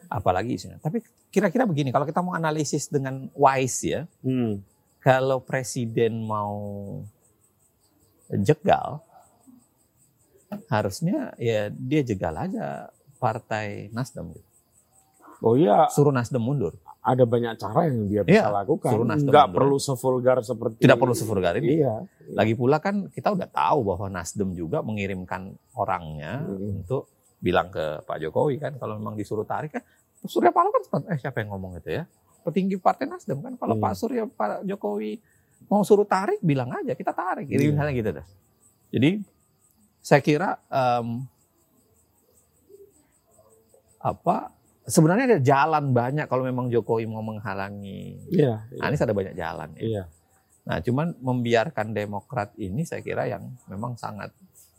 apalagi 0.09 0.59
isunya. 0.59 0.77
Tapi 0.79 0.98
kira-kira 1.29 1.64
begini, 1.64 1.88
kalau 1.88 2.03
kita 2.03 2.18
mau 2.18 2.35
analisis 2.35 2.88
dengan 2.88 3.31
wise 3.33 3.81
ya, 3.85 4.01
Hmm. 4.20 4.59
kalau 4.98 5.38
presiden 5.38 6.24
mau 6.24 6.59
jegal, 8.35 9.01
harusnya 10.66 11.33
ya 11.37 11.68
dia 11.68 12.01
jegal 12.03 12.35
aja 12.35 12.88
partai 13.16 13.92
Nasdem. 13.92 14.33
gitu. 14.33 14.44
Oh 15.38 15.55
iya, 15.55 15.87
Suruh 15.88 16.11
Nasdem 16.11 16.42
mundur. 16.42 16.74
Ada 17.08 17.24
banyak 17.24 17.56
cara 17.56 17.80
yang 17.84 18.04
dia 18.04 18.20
bisa 18.20 18.44
Iya, 18.44 18.52
lakukan. 18.54 18.90
suruh 18.90 19.02
Nasdem 19.02 19.30
Nggak 19.30 19.46
mundur. 19.46 19.58
perlu 19.58 19.76
sevulgar 19.78 20.36
seperti 20.40 20.76
Tidak 20.78 20.96
perlu 20.96 21.14
sevulgar 21.14 21.52
ini. 21.56 21.80
Iya. 21.80 21.94
Lagi 22.30 22.52
pula 22.52 22.76
kan 22.76 23.08
kita 23.08 23.32
udah 23.32 23.48
tahu 23.48 23.78
bahwa 23.82 24.06
Nasdem 24.08 24.52
juga 24.52 24.80
mengirimkan 24.80 25.48
orangnya 25.72 26.42
Hmm. 26.42 26.78
untuk 26.78 27.08
bilang 27.38 27.68
ke 27.68 28.02
Pak 28.02 28.18
Jokowi 28.20 28.58
kan 28.58 28.76
kalau 28.76 28.94
memang 28.94 29.14
disuruh 29.14 29.42
tarik 29.42 29.72
kan 29.72 29.82
Surya 30.20 30.50
Paloh 30.50 30.68
kan 30.68 30.82
sempat- 30.82 31.06
eh 31.06 31.16
siapa 31.16 31.38
yang 31.38 31.50
ngomong 31.50 31.78
itu 31.78 31.90
ya 31.92 32.04
petinggi 32.40 32.76
partai 32.76 33.06
Nasdem 33.06 33.38
kan 33.38 33.54
kalau 33.54 33.72
Hmm. 33.72 33.82
Pak 33.82 33.94
Surya 33.94 34.26
Pak 34.26 34.62
Jokowi 34.62 35.16
mau 35.64 35.80
suruh 35.80 36.04
tarik 36.04 36.38
bilang 36.40 36.68
aja 36.68 36.92
kita 36.92 37.10
tarik 37.10 37.46
jadi 37.46 37.62
Iya. 37.62 37.70
misalnya 37.72 37.92
gitu 37.94 38.10
dah 38.12 38.26
jadi 38.90 39.10
saya 40.00 40.20
kira 40.20 40.58
em, 40.66 41.22
apa 43.98 44.50
sebenarnya 44.88 45.24
ada 45.29 45.40
jalan 45.44 45.92
banyak 45.92 46.27
kalau 46.27 46.42
memang 46.42 46.72
Jokowi 46.72 47.05
mau 47.05 47.20
menghalangi 47.20 48.16
Iya. 48.33 48.64
iya. 48.72 48.81
Anies 48.83 49.05
ada 49.05 49.12
banyak 49.12 49.37
jalan 49.37 49.68
ya. 49.77 49.83
Iya. 49.85 50.03
Nah, 50.68 50.79
cuman 50.85 51.16
membiarkan 51.20 51.92
Demokrat 51.92 52.53
ini 52.57 52.85
saya 52.85 53.01
kira 53.01 53.24
yang 53.24 53.44
memang 53.68 53.96
sangat 53.96 54.33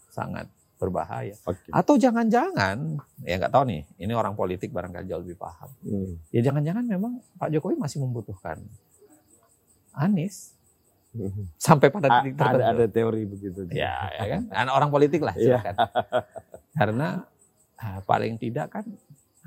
sangat 0.10 0.46
berbahaya. 0.78 1.34
Oke. 1.44 1.70
Atau 1.70 2.00
jangan-jangan, 2.00 3.02
ya 3.22 3.36
nggak 3.36 3.52
tahu 3.52 3.68
nih, 3.68 3.82
ini 4.00 4.14
orang 4.16 4.32
politik 4.34 4.72
barangkali 4.72 5.10
jauh 5.10 5.20
lebih 5.22 5.36
paham. 5.36 5.70
Hmm. 5.84 6.16
Ya 6.32 6.40
jangan-jangan 6.40 6.86
memang 6.86 7.20
Pak 7.36 7.52
Jokowi 7.52 7.76
masih 7.76 8.00
membutuhkan 8.00 8.62
Anies 9.92 10.56
sampai 11.58 11.90
pada 11.90 12.22
titik 12.22 12.38
ada 12.38 12.54
tertentu. 12.54 12.70
ada 12.70 12.86
teori 12.88 13.24
begitu. 13.26 13.60
Ya, 13.74 14.08
ya 14.14 14.26
kan? 14.38 14.42
Orang 14.70 14.94
politik 14.94 15.26
lah 15.26 15.34
Iya. 15.36 15.58
silakan. 15.60 15.76
Karena 16.78 17.08
ah, 17.76 18.00
paling 18.06 18.38
tidak 18.38 18.70
kan 18.72 18.86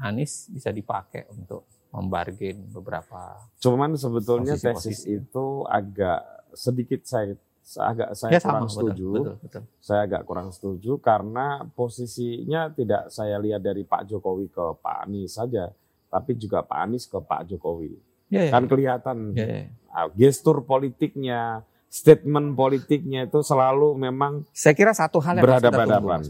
Anies 0.00 0.48
bisa 0.48 0.72
dipakai 0.72 1.28
untuk 1.28 1.68
membargain 1.92 2.56
beberapa 2.72 3.36
Cuman 3.60 3.94
sebetulnya 4.00 4.56
tesis 4.56 5.04
Posisi-posisi. 5.04 5.20
itu 5.20 5.46
agak 5.68 6.20
sedikit 6.56 7.00
saya 7.04 7.36
agak 7.62 8.18
saya 8.18 8.36
ya 8.36 8.40
sama 8.42 8.66
kurang 8.66 8.68
setuju. 8.72 9.08
betul, 9.12 9.22
betul, 9.22 9.36
betul. 9.46 9.62
Saya 9.78 10.00
agak 10.08 10.22
kurang 10.26 10.48
setuju 10.50 10.92
karena 10.98 11.46
posisinya 11.78 12.72
tidak 12.74 13.12
saya 13.12 13.38
lihat 13.38 13.62
dari 13.62 13.86
Pak 13.86 14.08
Jokowi 14.10 14.50
ke 14.50 14.64
Pak 14.82 14.96
Anies 15.06 15.38
saja, 15.38 15.70
tapi 16.10 16.34
juga 16.34 16.66
Pak 16.66 16.78
Anies 16.82 17.04
ke 17.06 17.22
Pak 17.22 17.46
Jokowi. 17.52 17.94
Ya, 18.32 18.48
ya, 18.48 18.52
Kan 18.56 18.64
kelihatan 18.66 19.36
ya, 19.36 19.46
ya. 19.46 19.64
ah, 19.92 20.08
gestur 20.10 20.64
politiknya, 20.64 21.62
statement 21.86 22.56
politiknya 22.56 23.28
itu 23.30 23.44
selalu 23.44 23.94
memang 23.94 24.48
Saya 24.56 24.72
kira 24.72 24.96
satu 24.96 25.20
hal 25.20 25.38
yang 25.38 25.44
Berhadapan-hadapan. 25.46 26.20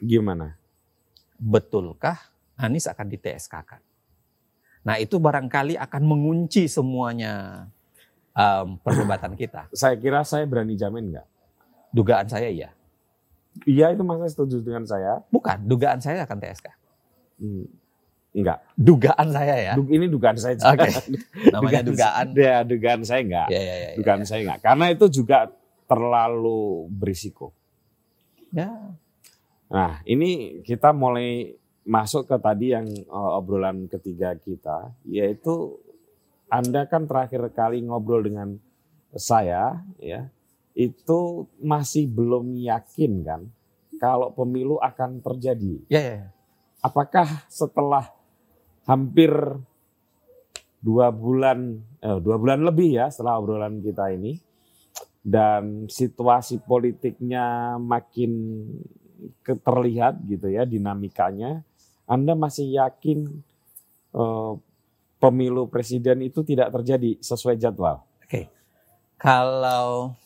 Gimana? 0.00 0.56
Betulkah 1.38 2.31
Anies 2.56 2.86
akan 2.86 3.06
di 3.08 3.16
TSK 3.16 3.54
kan? 3.64 3.80
Nah 4.82 4.98
itu 4.98 5.16
barangkali 5.16 5.78
akan 5.78 6.02
mengunci 6.02 6.66
semuanya 6.66 7.66
em, 8.32 8.76
perdebatan 8.80 9.34
kita. 9.34 9.70
Saya 9.76 9.94
kira 9.96 10.22
saya 10.22 10.44
berani 10.44 10.74
jamin 10.74 11.14
nggak? 11.14 11.26
Dugaan 11.92 12.26
saya 12.26 12.48
iya. 12.48 12.72
Iya 13.68 13.92
itu 13.92 14.00
masa 14.00 14.32
setuju 14.32 14.64
dengan 14.64 14.88
saya? 14.88 15.20
Bukan, 15.28 15.68
dugaan 15.68 16.00
saya 16.00 16.24
akan 16.24 16.40
TSK. 16.40 16.72
Hmm, 17.36 17.68
enggak. 18.32 18.64
Dugaan 18.80 19.28
saya 19.28 19.54
ya. 19.60 19.72
Du- 19.76 19.92
ini 19.92 20.08
dugaan 20.08 20.40
saya. 20.40 20.56
Oke. 20.56 20.88
Namanya 21.54 21.84
dugaan. 21.84 22.32
Ya, 22.32 22.64
dugaan 22.64 23.04
saya 23.04 23.20
enggak. 23.20 23.52
Ya, 23.52 23.60
ya, 23.60 23.74
ya, 23.76 23.88
ya. 23.92 23.96
Dugaan 24.00 24.24
saya 24.24 24.40
enggak. 24.40 24.60
Karena 24.64 24.86
itu 24.88 25.04
juga 25.12 25.52
terlalu 25.84 26.88
berisiko. 26.88 27.52
Ya, 28.48 28.72
Nah, 29.68 30.04
ini 30.04 30.60
kita 30.60 30.92
mulai 30.92 31.56
masuk 31.82 32.30
ke 32.30 32.36
tadi 32.38 32.70
yang 32.74 32.86
uh, 33.10 33.38
obrolan 33.38 33.90
ketiga 33.90 34.34
kita, 34.38 34.94
yaitu 35.06 35.78
Anda 36.46 36.86
kan 36.86 37.08
terakhir 37.08 37.48
kali 37.56 37.82
ngobrol 37.82 38.22
dengan 38.22 38.60
saya, 39.16 39.82
ya, 39.98 40.28
itu 40.76 41.48
masih 41.60 42.08
belum 42.08 42.54
yakin 42.60 43.12
kan 43.24 43.42
kalau 44.00 44.34
pemilu 44.34 44.78
akan 44.82 45.20
terjadi. 45.22 45.80
ya, 45.88 46.00
ya. 46.00 46.14
ya. 46.22 46.26
Apakah 46.82 47.46
setelah 47.46 48.10
hampir 48.82 49.30
dua 50.82 51.14
bulan, 51.14 51.78
eh, 52.02 52.18
dua 52.18 52.36
bulan 52.42 52.66
lebih 52.66 52.98
ya 52.98 53.06
setelah 53.06 53.38
obrolan 53.38 53.78
kita 53.78 54.10
ini, 54.10 54.42
dan 55.22 55.86
situasi 55.86 56.58
politiknya 56.66 57.78
makin 57.78 58.66
terlihat 59.46 60.18
gitu 60.26 60.50
ya 60.50 60.66
dinamikanya, 60.66 61.62
Anda 62.06 62.34
masih 62.34 62.66
yakin 62.76 63.28
eh, 64.12 64.52
pemilu 65.22 65.70
presiden 65.70 66.26
itu 66.26 66.42
tidak 66.42 66.74
terjadi 66.74 67.18
sesuai 67.22 67.54
jadwal? 67.58 68.02
Kalau 69.22 70.18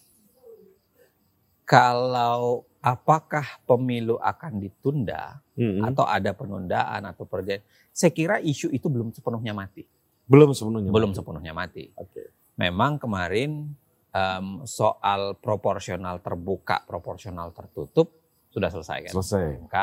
kalau 1.69 2.65
apakah 2.81 3.45
pemilu 3.69 4.17
akan 4.23 4.63
ditunda 4.63 5.43
Mm-mm. 5.59 5.85
atau 5.85 6.09
ada 6.09 6.33
penundaan 6.33 7.05
atau 7.05 7.29
perjanjian, 7.29 7.67
saya 7.93 8.15
kira 8.15 8.41
isu 8.41 8.73
itu 8.73 8.89
belum 8.89 9.13
sepenuhnya 9.13 9.53
mati. 9.53 9.85
Belum 10.25 10.57
sepenuhnya. 10.57 10.89
Belum 10.89 11.13
sepenuhnya 11.13 11.53
mati. 11.53 11.93
Oke. 11.99 12.33
Memang 12.57 12.97
kemarin 12.97 13.69
em, 14.15 14.47
soal 14.65 15.37
proporsional 15.37 16.25
terbuka, 16.25 16.87
proporsional 16.89 17.53
tertutup 17.53 18.15
sudah 18.49 18.73
selesai 18.73 19.11
kan. 19.11 19.13
Selesai. 19.13 19.61
MK 19.67 19.77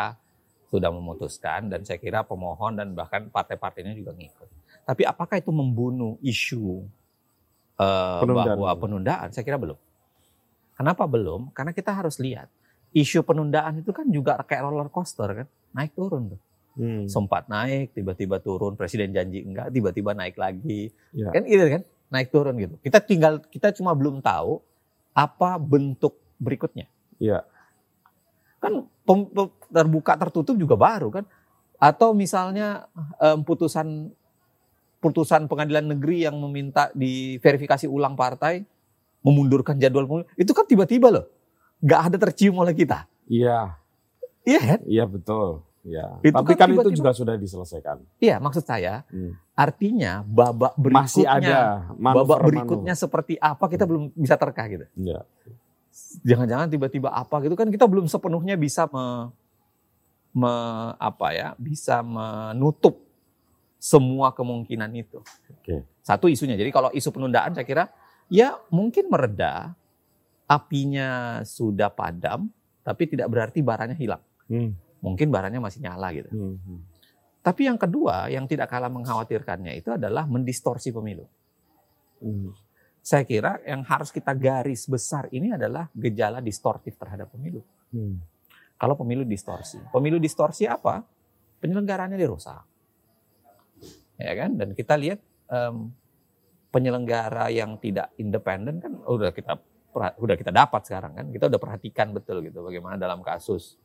sudah 0.73 0.89
memutuskan 0.89 1.69
dan 1.69 1.85
saya 1.85 2.01
kira 2.01 2.25
pemohon 2.25 2.73
dan 2.73 2.97
bahkan 2.97 3.29
partai-partainya 3.29 3.93
juga 3.93 4.17
ngikut. 4.17 4.49
Tapi 4.89 5.05
apakah 5.05 5.37
itu 5.37 5.53
membunuh 5.53 6.17
isu 6.25 6.81
eh, 7.77 8.19
Penundaan. 8.25 8.57
bahwa 8.57 8.73
penundaan? 8.81 9.29
Saya 9.29 9.45
kira 9.45 9.61
belum. 9.61 9.77
Kenapa 10.73 11.05
belum? 11.05 11.53
Karena 11.53 11.69
kita 11.69 11.93
harus 11.93 12.17
lihat 12.17 12.49
isu 12.93 13.21
penundaan 13.21 13.85
itu 13.85 13.93
kan 13.93 14.09
juga 14.09 14.41
kayak 14.41 14.65
roller 14.65 14.89
coaster 14.89 15.45
kan, 15.45 15.47
naik 15.77 15.93
turun 15.93 16.33
tuh. 16.33 16.41
Hmm. 16.73 17.05
Sempat 17.05 17.45
naik, 17.45 17.93
tiba-tiba 17.93 18.41
turun, 18.41 18.73
presiden 18.73 19.13
janji 19.13 19.45
enggak, 19.45 19.69
tiba-tiba 19.69 20.17
naik 20.17 20.41
lagi. 20.41 20.89
Ya. 21.13 21.29
Kan 21.29 21.45
gitu 21.45 21.65
kan, 21.69 21.81
naik 22.09 22.33
turun 22.33 22.57
gitu. 22.57 22.81
Kita 22.81 22.97
tinggal 22.97 23.45
kita 23.45 23.69
cuma 23.77 23.93
belum 23.93 24.25
tahu 24.25 24.57
apa 25.13 25.61
bentuk 25.61 26.17
berikutnya. 26.41 26.89
Iya. 27.21 27.45
Kan 28.63 28.87
terbuka 29.67 30.15
tertutup 30.15 30.55
juga 30.55 30.79
baru 30.79 31.11
kan. 31.11 31.27
Atau 31.75 32.15
misalnya 32.15 32.87
em, 33.19 33.43
putusan 33.43 34.15
putusan 34.97 35.51
pengadilan 35.51 35.83
negeri 35.85 36.23
yang 36.23 36.39
meminta 36.39 36.87
diverifikasi 36.95 37.85
ulang 37.85 38.15
partai 38.15 38.63
memundurkan 39.19 39.75
jadwal 39.75 40.07
pemilu 40.07 40.23
itu 40.33 40.51
kan 40.51 40.63
tiba-tiba 40.63 41.11
loh 41.11 41.25
nggak 41.79 42.01
ada 42.07 42.17
tercium 42.17 42.55
oleh 42.55 42.71
kita 42.71 43.03
Iya. 43.27 43.75
iya 44.43 44.61
kan 44.63 44.79
Iya 44.83 45.03
betul. 45.03 45.59
Ya. 45.83 46.15
Itu 46.23 46.31
Tapi 46.31 46.55
kan 46.55 46.71
kan, 46.71 46.79
itu 46.79 46.95
juga 46.95 47.11
sudah 47.11 47.35
diselesaikan. 47.35 47.99
iya 48.17 48.39
maksud 48.39 48.63
saya 48.63 49.03
Hmm. 49.11 49.35
artinya 49.51 50.23
babak 50.23 50.71
berikutnya 50.73 51.03
Masih 51.03 51.25
ada 51.27 51.59
babak 51.93 52.39
berikutnya 52.41 52.95
seperti 52.95 53.35
apa 53.35 53.67
kita 53.67 53.83
belum 53.83 54.15
bisa 54.15 54.39
terka 54.39 54.63
gitu 54.67 54.87
Iya. 54.95 55.27
Jangan-jangan 56.25 56.67
tiba-tiba 56.69 57.13
apa 57.13 57.41
gitu 57.45 57.53
kan 57.53 57.69
kita 57.69 57.85
belum 57.85 58.09
sepenuhnya 58.09 58.57
bisa 58.57 58.89
me, 58.89 59.29
me- 60.33 60.93
apa 60.97 61.27
ya 61.33 61.47
bisa 61.61 62.01
menutup 62.01 62.97
semua 63.77 64.31
kemungkinan 64.31 64.89
itu. 64.95 65.19
Oke. 65.51 65.83
Satu 65.99 66.31
isunya. 66.31 66.55
Jadi 66.55 66.71
kalau 66.71 66.87
isu 66.95 67.11
penundaan 67.11 67.51
saya 67.51 67.67
kira 67.67 67.91
ya 68.31 68.55
mungkin 68.71 69.11
mereda, 69.11 69.75
apinya 70.47 71.41
sudah 71.43 71.91
padam, 71.91 72.47
tapi 72.81 73.11
tidak 73.11 73.27
berarti 73.27 73.59
baranya 73.59 73.95
hilang. 73.95 74.23
Hmm. 74.47 74.71
Mungkin 75.03 75.27
baranya 75.27 75.59
masih 75.59 75.83
nyala 75.83 76.15
gitu. 76.15 76.31
Hmm. 76.31 76.55
hmm. 76.63 76.79
Tapi 77.43 77.67
yang 77.67 77.75
kedua 77.75 78.31
yang 78.31 78.47
tidak 78.47 78.71
kalah 78.71 78.87
mengkhawatirkannya 78.87 79.75
itu 79.75 79.91
adalah 79.91 80.23
mendistorsi 80.23 80.95
pemilu. 80.95 81.27
Hmm. 82.23 82.55
Saya 83.03 83.27
kira 83.27 83.59
yang 83.67 83.83
harus 83.83 84.15
kita 84.15 84.31
garis 84.31 84.87
besar 84.87 85.27
ini 85.35 85.51
adalah 85.51 85.91
gejala 85.91 86.39
distortif 86.39 86.95
terhadap 86.95 87.27
pemilu. 87.35 87.59
Hmm. 87.91 88.23
Kalau 88.79 88.95
pemilu 88.95 89.27
distorsi, 89.27 89.75
pemilu 89.91 90.23
distorsi 90.23 90.63
apa? 90.63 91.03
Penyelenggaranya 91.59 92.15
dirusak, 92.15 92.63
ya 94.19 94.33
kan? 94.39 94.55
Dan 94.55 94.71
kita 94.71 94.95
lihat 94.95 95.19
em, 95.51 95.91
penyelenggara 96.71 97.51
yang 97.51 97.75
tidak 97.79 98.11
independen 98.19 98.79
kan 98.79 98.91
udah 99.03 99.31
kita 99.35 99.59
udah 99.93 100.35
kita 100.39 100.51
dapat 100.51 100.81
sekarang 100.87 101.11
kan, 101.15 101.25
kita 101.27 101.51
udah 101.51 101.59
perhatikan 101.59 102.11
betul 102.15 102.39
gitu 102.43 102.63
bagaimana 102.63 102.95
dalam 102.95 103.19
kasus 103.19 103.79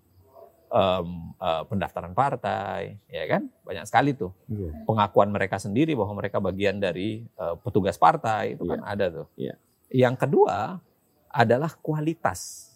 em, 0.69 1.09
eh, 1.37 1.63
pendaftaran 1.67 2.13
partai, 2.13 3.01
ya 3.09 3.25
kan? 3.27 3.49
Banyak 3.65 3.85
sekali 3.89 4.13
tuh 4.13 4.33
Iya. 4.49 4.85
pengakuan 4.85 5.33
mereka 5.33 5.57
sendiri 5.57 5.97
bahwa 5.97 6.21
mereka 6.21 6.39
bagian 6.39 6.77
dari 6.79 7.25
eh, 7.25 7.55
petugas 7.65 7.97
partai 7.97 8.55
itu 8.57 8.65
kan 8.69 8.81
ada 8.85 9.09
tuh. 9.09 9.27
Iya. 9.35 9.55
Yang 9.89 10.15
kedua 10.29 10.81
adalah 11.33 11.73
kualitas. 11.81 12.73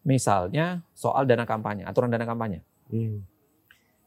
Misalnya 0.00 0.80
soal 0.96 1.28
dana 1.28 1.44
kampanye, 1.44 1.84
aturan 1.84 2.08
dana 2.08 2.24
kampanye. 2.24 2.64
Hmm. 2.88 3.20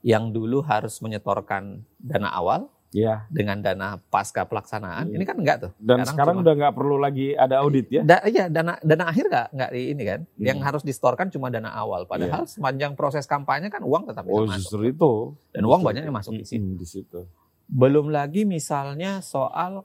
Yang 0.01 0.33
dulu 0.33 0.59
harus 0.65 0.97
menyetorkan 0.99 1.85
dana 2.01 2.33
awal 2.33 2.67
Ya. 2.93 3.25
dengan 3.27 3.57
dana 3.57 3.97
pasca 3.99 4.45
pelaksanaan. 4.45 5.09
Iya. 5.09 5.17
Ini 5.17 5.23
kan 5.23 5.35
enggak 5.35 5.57
tuh. 5.59 5.71
Dan 5.75 6.05
sekarang, 6.05 6.37
cuma- 6.37 6.43
udah 6.45 6.53
nggak 6.55 6.73
perlu 6.73 6.95
lagi 6.95 7.33
ada 7.33 7.59
audit 7.59 7.89
ya? 7.89 8.01
Da- 8.01 8.21
iya, 8.23 8.45
dana 8.47 8.77
dana 8.79 9.03
akhir 9.05 9.25
nggak 9.27 9.47
nggak 9.49 9.69
di 9.69 9.81
ini 9.89 10.03
kan. 10.03 10.19
Hmm. 10.23 10.45
Yang 10.45 10.59
harus 10.61 10.83
distorkan 10.83 11.27
cuma 11.27 11.49
dana 11.49 11.69
awal. 11.69 12.05
Padahal 12.05 12.45
sepanjang 12.45 12.93
proses 12.93 13.25
kampanye 13.25 13.67
kan 13.67 13.81
uang 13.81 14.05
tetap 14.05 14.23
bisa 14.23 14.31
Oh 14.31 14.45
masuk. 14.45 14.57
justru 14.59 14.81
itu. 14.87 15.11
Dan 15.49 15.65
uang 15.65 15.81
banyaknya 15.81 16.07
itu. 16.07 16.15
masuk 16.15 16.33
di 16.35 16.45
situ. 16.45 16.69
Di 16.75 16.85
situ. 16.87 17.19
Belum 17.65 18.07
lagi 18.07 18.43
misalnya 18.43 19.19
soal 19.19 19.81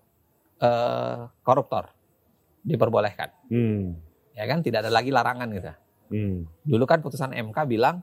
eh, 0.59 1.19
koruptor 1.41 1.89
diperbolehkan, 2.61 3.31
Hmm. 3.47 3.95
ya 4.33 4.45
kan 4.45 4.59
tidak 4.59 4.83
ada 4.83 4.91
lagi 4.91 5.09
larangan 5.09 5.49
gitu. 5.49 5.71
Hmm. 6.09 6.37
Dulu 6.63 6.85
kan 6.85 6.99
putusan 6.99 7.31
MK 7.31 7.55
bilang 7.65 8.03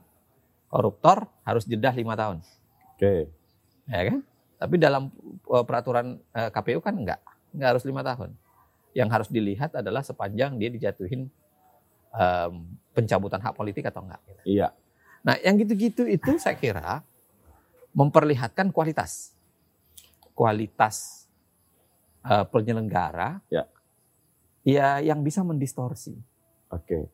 koruptor 0.66 1.28
harus 1.42 1.62
jeda 1.62 1.92
lima 1.92 2.14
tahun, 2.14 2.40
Oke. 2.90 3.28
ya 3.86 4.02
kan? 4.04 4.24
Tapi 4.56 4.74
dalam 4.76 5.12
eh, 5.46 5.64
peraturan 5.64 6.06
eh, 6.30 6.48
KPU 6.48 6.80
kan 6.80 6.94
enggak, 6.94 7.20
enggak 7.52 7.68
harus 7.76 7.84
lima 7.84 8.00
tahun. 8.00 8.30
Yang 8.92 9.08
harus 9.10 9.28
dilihat 9.28 9.70
adalah 9.74 10.00
sepanjang 10.00 10.56
dia 10.56 10.68
dijatuhin 10.68 11.28
em, 12.10 12.52
pencabutan 12.90 13.36
hak 13.38 13.52
politik 13.52 13.84
atau 13.84 14.00
enggak. 14.00 14.20
gitu. 14.24 14.42
Iya. 14.56 14.72
Nah, 15.20 15.36
yang 15.38 15.56
gitu-gitu 15.56 16.06
itu 16.06 16.38
saya 16.38 16.56
kira 16.56 17.04
memperlihatkan 17.92 18.70
kualitas. 18.70 19.36
Kualitas 20.32 21.28
eh, 22.22 22.44
penyelenggara 22.46 23.40
Ya. 23.48 23.64
ya 24.62 24.88
yang 25.00 25.20
bisa 25.20 25.40
mendistorsi. 25.40 26.16
Oke. 26.68 27.12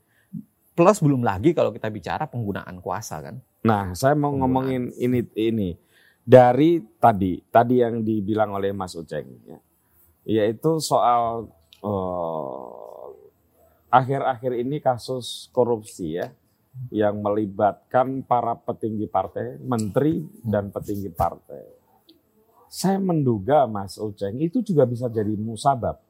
Plus 0.72 0.98
belum 0.98 1.20
lagi 1.20 1.52
kalau 1.52 1.68
kita 1.68 1.86
bicara 1.86 2.24
penggunaan 2.24 2.78
kuasa 2.78 3.20
kan. 3.20 3.36
Nah, 3.60 3.92
saya 3.92 4.14
mau 4.14 4.30
Penggunaan. 4.30 4.40
ngomongin 4.40 4.82
ini 4.96 5.20
ini 5.36 5.68
dari 6.22 6.78
tadi 7.02 7.42
tadi 7.50 7.82
yang 7.82 8.06
dibilang 8.06 8.54
oleh 8.54 8.70
Mas 8.70 8.94
Uceng 8.94 9.26
ya. 9.46 9.58
Yaitu 10.22 10.78
soal 10.78 11.50
eh, 11.82 13.06
akhir-akhir 13.90 14.52
ini 14.62 14.78
kasus 14.78 15.50
korupsi 15.50 16.16
ya 16.16 16.30
yang 16.88 17.20
melibatkan 17.20 18.24
para 18.24 18.56
petinggi 18.56 19.04
partai, 19.04 19.60
menteri 19.60 20.24
dan 20.40 20.72
petinggi 20.72 21.12
partai. 21.12 21.62
Saya 22.72 22.96
menduga 22.96 23.68
Mas 23.68 24.00
Uceng 24.00 24.40
itu 24.40 24.64
juga 24.64 24.88
bisa 24.88 25.12
jadi 25.12 25.36
musabab. 25.36 26.00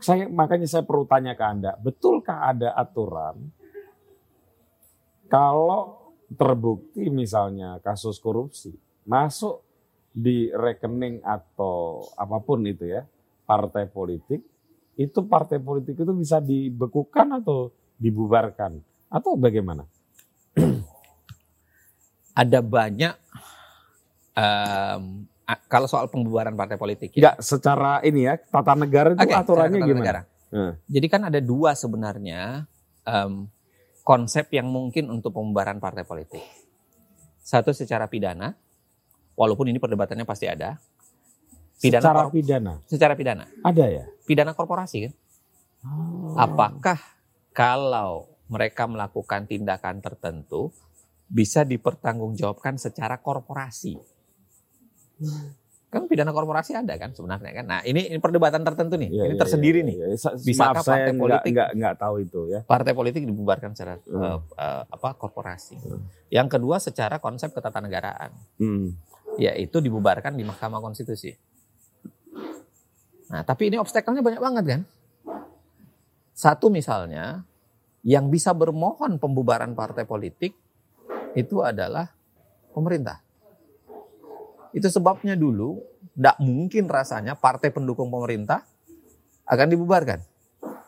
Saya 0.00 0.28
makanya 0.32 0.64
saya 0.64 0.84
perlu 0.84 1.04
tanya 1.04 1.36
ke 1.36 1.44
Anda, 1.44 1.76
betulkah 1.76 2.48
ada 2.52 2.72
aturan 2.72 3.52
kalau 5.26 6.05
terbukti 6.34 7.06
misalnya 7.06 7.78
kasus 7.78 8.18
korupsi 8.18 8.74
masuk 9.06 9.62
di 10.10 10.50
rekening 10.50 11.22
atau 11.22 12.02
apa 12.18 12.42
pun 12.42 12.64
itu 12.66 12.88
ya 12.88 13.06
partai 13.46 13.86
politik 13.86 14.42
itu 14.96 15.18
partai 15.28 15.60
politik 15.60 15.94
itu 15.94 16.12
bisa 16.16 16.40
dibekukan 16.40 17.38
atau 17.44 17.70
dibubarkan 18.00 18.80
atau 19.12 19.36
bagaimana? 19.36 19.84
Ada 22.40 22.60
banyak 22.64 23.14
a- 24.36 25.62
kalau 25.70 25.86
soal 25.88 26.10
pembubaran 26.10 26.52
partai 26.52 26.76
politik 26.76 27.14
ya. 27.16 27.20
Enggak 27.22 27.36
secara 27.44 28.02
ini 28.02 28.26
ya 28.28 28.34
tata 28.36 28.74
negara 28.76 29.14
itu 29.14 29.20
Oke, 29.24 29.32
aturannya 29.32 29.80
gimana? 29.80 30.00
negara. 30.00 30.20
Hmm. 30.50 30.72
Jadi 30.86 31.06
kan 31.10 31.22
ada 31.26 31.40
dua 31.42 31.74
sebenarnya 31.74 32.66
em, 33.06 33.48
konsep 34.06 34.46
yang 34.54 34.70
mungkin 34.70 35.10
untuk 35.10 35.34
pembubaran 35.34 35.82
partai 35.82 36.06
politik. 36.06 36.46
Satu 37.42 37.74
secara 37.74 38.06
pidana, 38.06 38.54
walaupun 39.34 39.66
ini 39.66 39.82
perdebatannya 39.82 40.22
pasti 40.22 40.46
ada. 40.46 40.78
Pidana 41.76 42.00
secara 42.00 42.22
kor- 42.24 42.32
pidana 42.32 42.72
secara 42.88 43.12
pidana, 43.18 43.44
ada 43.60 43.84
ya? 43.84 44.08
pidana 44.24 44.56
korporasi 44.56 45.10
kan. 45.10 45.12
Apakah 46.38 46.96
kalau 47.52 48.32
mereka 48.48 48.88
melakukan 48.88 49.44
tindakan 49.44 50.00
tertentu 50.00 50.72
bisa 51.28 51.68
dipertanggungjawabkan 51.68 52.80
secara 52.80 53.20
korporasi? 53.20 54.00
Kan 55.96 56.04
pidana 56.06 56.28
korporasi 56.30 56.76
ada 56.76 56.92
kan 57.00 57.16
sebenarnya 57.16 57.56
kan. 57.56 57.64
Nah 57.64 57.80
ini, 57.82 58.12
ini 58.12 58.20
perdebatan 58.20 58.60
tertentu 58.60 59.00
nih. 59.00 59.08
Iya, 59.08 59.22
ini 59.24 59.32
iya, 59.32 59.40
tersendiri 59.40 59.80
iya, 59.80 59.88
nih. 59.88 59.96
iya. 59.96 60.06
Sa- 60.20 60.36
Bisakah 60.36 60.76
Maaf 60.76 60.84
saya 60.84 60.92
partai 60.92 61.08
nggak 61.08 61.22
politik- 61.24 61.52
nggak 61.56 61.68
nggak 61.74 61.94
tahu 61.96 62.14
itu 62.20 62.40
ya. 62.52 62.60
Partai 62.62 62.92
politik 62.92 63.22
dibubarkan 63.24 63.72
secara 63.72 63.96
Hmm. 63.98 64.20
eh, 64.20 64.38
eh, 64.60 64.82
apa 64.86 65.08
korporasi. 65.16 65.74
Hmm. 65.80 66.04
Yang 66.28 66.48
kedua 66.52 66.76
secara 66.76 67.16
konsep 67.16 67.50
ketatanegaraan, 67.50 68.30
Hmm. 68.60 68.92
yaitu 69.36 69.80
dibubarkan 69.80 70.36
di 70.36 70.44
Mahkamah 70.44 70.78
Konstitusi. 70.78 71.32
Nah, 73.26 73.42
tapi 73.42 73.68
ini 73.68 73.76
obstacle-nya 73.76 74.22
banyak 74.22 74.38
banget 74.38 74.64
kan? 74.70 74.80
Satu 76.30 76.70
misalnya, 76.70 77.42
yang 78.06 78.30
bisa 78.30 78.54
bermohon 78.54 79.18
pembubaran 79.18 79.74
partai 79.74 80.06
politik 80.06 80.54
itu 81.34 81.58
adalah 81.58 82.14
pemerintah. 82.70 83.25
Itu 84.76 84.92
sebabnya 84.92 85.32
dulu 85.32 85.80
tidak 86.12 86.36
mungkin 86.38 86.84
rasanya 86.84 87.32
partai 87.32 87.72
pendukung 87.72 88.12
pemerintah 88.12 88.60
akan 89.48 89.68
dibubarkan. 89.72 90.20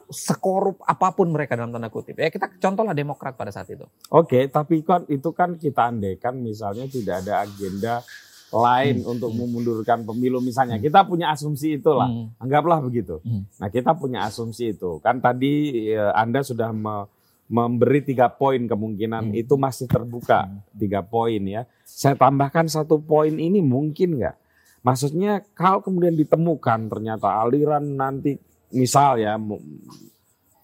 Sekorup 0.09 0.81
apa 0.85 1.13
pun 1.13 1.29
mereka 1.29 1.53
dalam 1.53 1.69
tanda 1.69 1.89
kutip. 1.89 2.17
Ya 2.17 2.29
kita 2.29 2.53
contohlah 2.55 2.93
Demokrat 2.93 3.37
pada 3.37 3.49
saat 3.49 3.69
itu. 3.69 3.85
Oke, 4.09 4.49
tapi 4.49 4.81
kan 4.81 5.05
itu 5.05 5.33
kan 5.33 5.57
kita 5.57 5.89
andaikan 5.89 6.37
misalnya 6.37 6.85
tidak 6.85 7.25
ada 7.25 7.45
agenda 7.45 8.01
lain 8.49 9.05
Hmm. 9.05 9.13
untuk 9.13 9.29
memundurkan 9.33 10.09
pemilu 10.09 10.41
misalnya. 10.41 10.81
Kita 10.81 11.05
punya 11.05 11.29
asumsi 11.29 11.77
itulah. 11.77 12.09
Hmm. 12.09 12.33
Anggaplah 12.41 12.81
begitu. 12.81 13.21
Hmm. 13.21 13.45
Nah, 13.61 13.69
kita 13.69 13.93
punya 13.93 14.25
asumsi 14.25 14.73
itu. 14.73 14.97
Kan 15.01 15.21
tadi 15.21 15.53
eh, 15.93 16.13
Anda 16.13 16.41
sudah 16.41 16.73
me- 16.73 17.09
memberi 17.49 18.05
tiga 18.05 18.29
poin 18.29 18.61
kemungkinan 18.69 19.33
Hmm. 19.33 19.41
itu 19.41 19.57
masih 19.57 19.89
terbuka 19.89 20.47
tiga 20.77 21.01
poin 21.01 21.41
ya. 21.41 21.65
Saya 21.89 22.15
tambahkan 22.15 22.69
satu 22.69 23.01
poin 23.01 23.33
ini 23.33 23.65
mungkin 23.65 24.21
nggak? 24.21 24.37
Maksudnya 24.85 25.43
kalau 25.57 25.81
kemudian 25.81 26.15
ditemukan 26.15 26.93
ternyata 26.93 27.41
aliran 27.41 27.83
nanti 27.83 28.37
misal 28.69 29.17
ya 29.17 29.35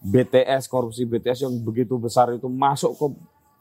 BTS 0.04 0.68
korupsi 0.68 1.08
BTS 1.08 1.48
yang 1.48 1.56
begitu 1.64 1.96
besar 1.96 2.28
itu 2.36 2.44
masuk 2.46 2.92
ke 3.00 3.06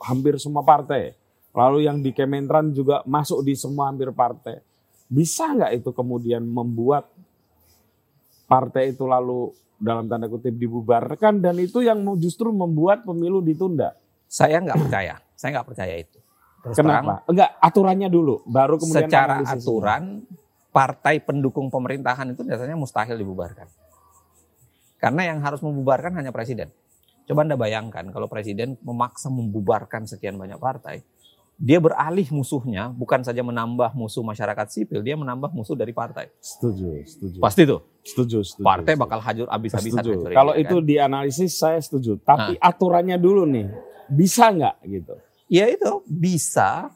hampir 0.03 0.35
semua 0.35 0.61
partai. 0.61 1.15
Lalu 1.55 1.87
yang 1.87 2.03
di 2.03 2.11
Kementerian 2.11 2.75
juga 2.75 2.99
masuk 3.07 3.47
di 3.47 3.55
semua 3.55 3.87
hampir 3.87 4.11
partai. 4.11 4.59
Bisa 5.07 5.47
nggak 5.55 5.71
itu 5.79 5.89
kemudian 5.95 6.43
membuat 6.43 7.07
partai 8.43 8.91
itu 8.91 9.07
lalu 9.07 9.55
dalam 9.83 10.07
tanda 10.07 10.31
kutip 10.31 10.55
dibubarkan 10.55 11.43
dan 11.43 11.59
itu 11.59 11.83
yang 11.83 11.99
justru 12.15 12.55
membuat 12.55 13.03
pemilu 13.03 13.43
ditunda. 13.43 13.99
Saya 14.31 14.63
nggak 14.63 14.79
percaya. 14.87 15.19
Saya 15.35 15.59
nggak 15.59 15.67
percaya 15.67 15.95
itu. 15.99 16.17
Terus 16.63 16.75
terang, 16.79 17.03
Kenapa? 17.03 17.13
Enggak, 17.27 17.49
aturannya 17.59 18.07
dulu, 18.07 18.39
baru 18.47 18.79
kemudian 18.79 19.11
secara 19.11 19.43
aturan 19.43 20.23
partai 20.71 21.19
pendukung 21.19 21.67
pemerintahan 21.67 22.31
itu 22.31 22.41
biasanya 22.47 22.79
mustahil 22.79 23.19
dibubarkan. 23.19 23.67
Karena 24.97 25.27
yang 25.27 25.43
harus 25.43 25.59
membubarkan 25.59 26.15
hanya 26.15 26.31
presiden. 26.31 26.71
Coba 27.27 27.43
Anda 27.43 27.59
bayangkan 27.59 28.07
kalau 28.15 28.31
presiden 28.31 28.79
memaksa 28.79 29.27
membubarkan 29.27 30.07
sekian 30.07 30.39
banyak 30.39 30.55
partai, 30.59 31.03
dia 31.57 31.77
beralih 31.77 32.25
musuhnya 32.33 32.89
bukan 32.91 33.21
saja 33.21 33.39
menambah 33.45 33.93
musuh 33.93 34.25
masyarakat 34.25 34.67
sipil, 34.73 34.99
dia 35.05 35.13
menambah 35.13 35.53
musuh 35.53 35.77
dari 35.77 35.93
partai. 35.93 36.33
Setuju, 36.41 37.05
setuju. 37.05 37.37
Pasti 37.39 37.61
tuh, 37.63 37.81
Setuju, 38.03 38.41
setuju. 38.41 38.65
partai 38.65 38.93
setuju. 38.97 39.03
bakal 39.05 39.19
hajur 39.21 39.47
habis-habisan. 39.47 40.01
Setuju. 40.03 40.33
Kalau 40.33 40.53
dia, 40.57 40.61
itu 40.65 40.75
kan. 40.81 40.85
dianalisis 40.85 41.51
saya 41.55 41.79
setuju. 41.79 42.17
Tapi 42.19 42.57
aturannya 42.57 43.15
dulu 43.21 43.45
nih, 43.47 43.69
bisa 44.09 44.49
nggak 44.49 44.75
gitu? 44.89 45.15
Ya 45.47 45.69
itu 45.69 46.01
bisa, 46.09 46.89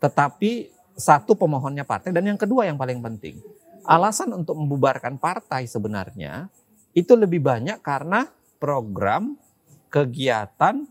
tetapi 0.00 0.72
satu 0.96 1.36
pemohonnya 1.36 1.84
partai 1.84 2.10
dan 2.12 2.24
yang 2.24 2.40
kedua 2.40 2.64
yang 2.64 2.80
paling 2.80 2.98
penting, 3.04 3.36
alasan 3.84 4.32
untuk 4.32 4.56
membubarkan 4.56 5.20
partai 5.20 5.68
sebenarnya 5.68 6.48
itu 6.96 7.12
lebih 7.14 7.44
banyak 7.44 7.78
karena 7.84 8.26
program 8.58 9.36
kegiatan 9.90 10.86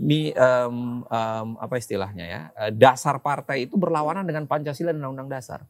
mi, 0.00 0.34
um, 0.34 1.06
um, 1.06 1.48
apa 1.58 1.74
istilahnya 1.78 2.24
ya 2.26 2.40
eh, 2.58 2.72
dasar 2.74 3.18
partai 3.22 3.70
itu 3.70 3.78
berlawanan 3.78 4.26
dengan 4.26 4.44
Pancasila 4.50 4.90
dan 4.90 5.02
Undang-Undang 5.02 5.30
Dasar. 5.30 5.60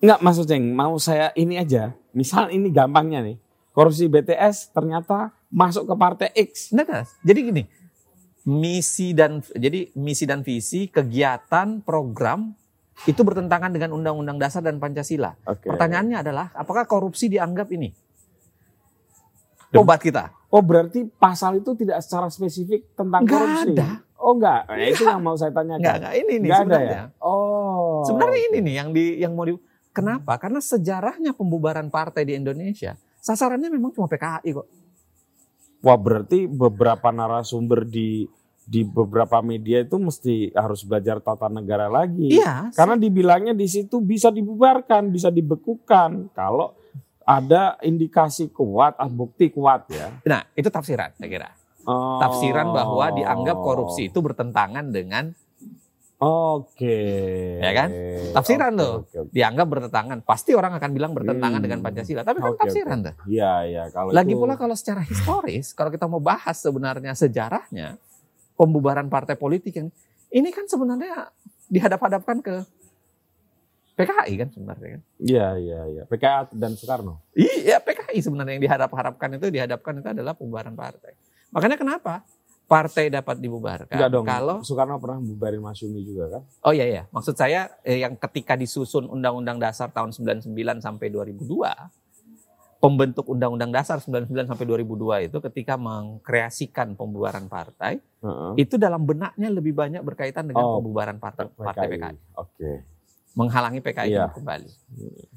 Enggak 0.00 0.20
maksud 0.24 0.44
Ceng, 0.48 0.64
mau 0.72 0.96
saya 0.96 1.28
ini 1.36 1.60
aja. 1.60 1.92
Misal 2.16 2.48
ini 2.56 2.72
gampangnya 2.72 3.20
nih. 3.20 3.36
Korupsi 3.76 4.08
BTS 4.08 4.72
ternyata 4.72 5.36
masuk 5.52 5.84
ke 5.86 5.94
partai 5.94 6.28
X. 6.32 6.72
Nah, 6.72 7.04
jadi 7.20 7.38
gini, 7.52 7.62
misi 8.48 9.12
dan 9.12 9.44
jadi 9.52 9.92
misi 9.92 10.24
dan 10.24 10.40
visi 10.40 10.88
kegiatan 10.88 11.84
program 11.84 12.56
itu 13.04 13.20
bertentangan 13.20 13.72
dengan 13.72 13.92
Undang-Undang 13.96 14.40
Dasar 14.40 14.64
dan 14.64 14.80
Pancasila. 14.80 15.36
Oke. 15.44 15.68
Pertanyaannya 15.68 16.16
adalah 16.24 16.46
apakah 16.56 16.88
korupsi 16.88 17.28
dianggap 17.28 17.68
ini 17.72 17.92
obat 19.76 20.02
kita? 20.02 20.34
Oh 20.50 20.62
berarti 20.62 21.06
pasal 21.06 21.62
itu 21.62 21.78
tidak 21.78 22.02
secara 22.02 22.26
spesifik 22.26 22.90
tentang 22.98 23.22
Nggak 23.22 23.38
korupsi? 23.38 23.70
ada. 23.78 23.88
Oh 24.20 24.36
enggak, 24.36 24.68
Nah, 24.68 24.84
itu 24.84 25.02
yang 25.08 25.22
mau 25.24 25.32
saya 25.32 25.48
tanyakan. 25.48 25.80
Enggak, 25.80 25.96
enggak 25.96 26.14
ini 26.18 26.32
nih 26.36 26.38
Nggak 26.38 26.58
ada 26.58 26.60
sebenarnya. 26.66 26.92
ya? 26.92 27.02
Oh. 27.24 28.02
Sebenarnya 28.04 28.40
ini 28.52 28.58
nih 28.60 28.74
yang 28.76 28.88
di 28.92 29.04
yang 29.16 29.32
mau 29.32 29.46
di 29.46 29.54
Kenapa? 29.90 30.38
Karena 30.38 30.60
sejarahnya 30.62 31.32
pembubaran 31.34 31.88
partai 31.88 32.22
di 32.22 32.34
Indonesia 32.36 32.94
sasarannya 33.20 33.68
memang 33.68 33.92
cuma 33.92 34.08
PKI 34.08 34.50
kok. 34.56 34.66
Wah 35.80 35.96
berarti 35.96 36.44
beberapa 36.44 37.08
narasumber 37.08 37.88
di 37.88 38.28
di 38.70 38.86
beberapa 38.86 39.42
media 39.42 39.82
itu 39.82 39.98
mesti 39.98 40.54
harus 40.54 40.86
belajar 40.86 41.18
tata 41.18 41.50
negara 41.50 41.90
lagi. 41.90 42.30
Iya. 42.30 42.70
Karena 42.70 42.94
dibilangnya 42.94 43.50
di 43.56 43.66
situ 43.66 43.98
bisa 43.98 44.30
dibubarkan, 44.30 45.10
bisa 45.10 45.26
dibekukan 45.32 46.30
kalau 46.30 46.70
ada 47.30 47.78
indikasi 47.80 48.50
kuat, 48.50 48.98
ah, 48.98 49.06
bukti 49.06 49.54
kuat 49.54 49.86
ya. 49.86 50.10
Nah, 50.26 50.42
itu 50.52 50.66
tafsiran 50.66 51.14
saya 51.14 51.30
kira. 51.30 51.48
Oh. 51.86 52.18
Tafsiran 52.18 52.74
bahwa 52.74 53.14
dianggap 53.14 53.56
korupsi 53.56 54.10
itu 54.10 54.18
bertentangan 54.18 54.90
dengan 54.90 55.30
Oke. 56.20 57.00
Ya 57.64 57.72
kan? 57.72 57.88
Tafsiran 58.36 58.76
Oke, 58.76 58.82
tuh. 58.84 58.92
oke, 59.00 59.16
oke. 59.24 59.30
dianggap 59.32 59.66
bertentangan. 59.66 60.18
Pasti 60.20 60.52
orang 60.52 60.76
akan 60.76 60.90
bilang 60.92 61.16
bertentangan 61.16 61.56
Hmm. 61.56 61.64
dengan 61.64 61.80
Pancasila, 61.80 62.20
tapi 62.20 62.44
kan 62.44 62.52
Oke, 62.52 62.60
tafsiran 62.60 62.98
tuh. 63.00 63.14
Iya, 63.24 63.52
iya. 63.64 63.82
Kalau 63.88 64.12
Lagi 64.12 64.36
itu- 64.36 64.40
pula 64.40 64.60
kalau 64.60 64.76
secara 64.76 65.00
historis, 65.00 65.72
kalau 65.72 65.88
kita 65.88 66.04
mau 66.04 66.20
bahas 66.20 66.60
sebenarnya 66.60 67.16
sejarahnya 67.16 67.96
pembubaran 68.52 69.08
partai 69.08 69.32
politik 69.32 69.72
yang 69.72 69.88
ini 70.28 70.52
kan 70.52 70.68
sebenarnya 70.68 71.32
dihadap-hadapkan 71.72 72.44
ke 72.44 72.54
PKI 74.04 74.34
kan 74.40 74.48
sebenarnya 74.52 74.88
kan. 74.96 75.02
Iya, 75.20 75.46
iya, 75.60 75.80
iya. 75.88 76.02
PKA 76.08 76.40
dan 76.56 76.72
Soekarno. 76.76 77.20
Iya 77.36 77.78
PKI 77.80 78.18
sebenarnya 78.20 78.52
yang 78.56 78.64
dihadap-hadapkan 78.64 79.28
itu 79.36 79.46
dihadapkan 79.52 79.92
itu 80.00 80.08
adalah 80.10 80.32
pembubaran 80.32 80.74
partai. 80.74 81.14
Makanya 81.50 81.76
kenapa 81.76 82.22
partai 82.70 83.10
dapat 83.10 83.42
dibubarkan? 83.42 83.90
Enggak 83.98 84.10
dong. 84.14 84.24
Kalau 84.24 84.56
Soekarno 84.62 84.96
pernah 85.02 85.18
bubarin 85.18 85.58
Masyumi 85.58 86.06
juga 86.06 86.38
kan? 86.38 86.42
oh 86.64 86.72
iya 86.72 86.86
ya, 86.86 87.02
maksud 87.10 87.34
saya 87.34 87.66
eh, 87.82 88.00
yang 88.02 88.14
ketika 88.14 88.54
disusun 88.54 89.10
Undang-Undang 89.10 89.58
Dasar 89.58 89.90
tahun 89.90 90.14
99 90.14 90.54
sampai 90.78 91.10
2002 91.10 91.42
pembentuk 92.80 93.28
Undang-Undang 93.28 93.70
Dasar 93.76 94.00
99 94.00 94.48
sampai 94.48 94.64
2002 94.64 95.28
itu 95.28 95.38
ketika 95.52 95.76
mengkreasikan 95.76 96.96
pembubaran 96.96 97.44
partai 97.44 98.00
Heeh. 98.24 98.52
itu 98.56 98.80
dalam 98.80 99.04
benaknya 99.04 99.52
lebih 99.52 99.76
banyak 99.76 100.00
berkaitan 100.00 100.48
dengan 100.48 100.64
Oh, 100.64 100.80
pembubaran 100.80 101.20
partai, 101.20 101.52
partai 101.52 101.86
PKI, 101.92 102.16
Oke. 102.40 102.72
Menghalangi 103.32 103.78
PKI 103.78 104.10
Iya. 104.10 104.26
kembali. 104.28 104.70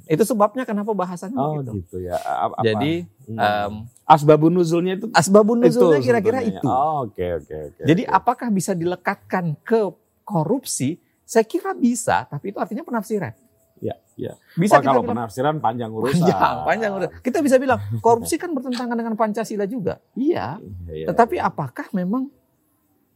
Itu 0.05 0.23
sebabnya 0.23 0.63
kenapa 0.63 0.91
bahasannya 0.91 1.37
Oh 1.37 1.61
begitu. 1.61 1.71
gitu 1.79 1.97
ya. 2.03 2.17
Apa? 2.17 2.59
Jadi 2.59 3.05
Hmm. 3.23 3.37
em, 3.37 3.73
asbabun 4.03 4.51
nuzulnya 4.51 4.97
itu 4.97 5.05
asbabun 5.11 5.61
nuzulnya 5.61 5.99
kira-kira 5.99 6.41
itu. 6.41 6.59
Oh, 6.63 7.05
Oke 7.05 7.23
oke 7.33 7.55
oke. 7.71 7.81
Jadi 7.83 8.03
oke. 8.03 8.11
apakah 8.11 8.47
bisa 8.49 8.73
dilekatkan 8.73 9.55
ke 9.59 9.93
korupsi? 10.23 10.97
Saya 11.23 11.43
kira 11.43 11.71
bisa, 11.71 12.25
tapi 12.25 12.51
itu 12.51 12.59
artinya 12.59 12.83
penafsiran. 12.83 13.31
Ya, 13.79 13.95
ya. 14.15 14.35
Bisa 14.53 14.75
Oh, 14.75 14.79
kita 14.79 14.89
kalau 14.89 15.01
bilang 15.01 15.11
penafsiran 15.15 15.55
panjang 15.57 15.89
urusan. 15.89 16.19
panjang, 16.19 16.55
panjang 16.63 16.91
udah. 16.93 17.09
Kita 17.19 17.39
bisa 17.39 17.55
bilang 17.55 17.79
korupsi 17.99 18.35
kan 18.35 18.51
bertentangan 18.51 18.95
dengan 18.95 19.13
Pancasila 19.13 19.63
juga. 19.65 19.99
Iya. 20.13 20.59
Iya, 20.87 20.93
iya. 20.93 21.05
Tetapi 21.05 21.35
apakah 21.37 21.87
memang 21.91 22.27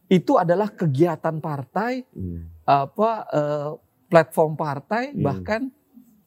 itu 0.07 0.35
adalah 0.35 0.69
kegiatan 0.69 1.35
partai, 1.37 2.07
Hmm. 2.09 2.47
apa 2.63 3.09
eh, 3.29 3.69
platform 4.07 4.55
partai, 4.55 5.11
Hmm. 5.11 5.23
bahkan 5.23 5.61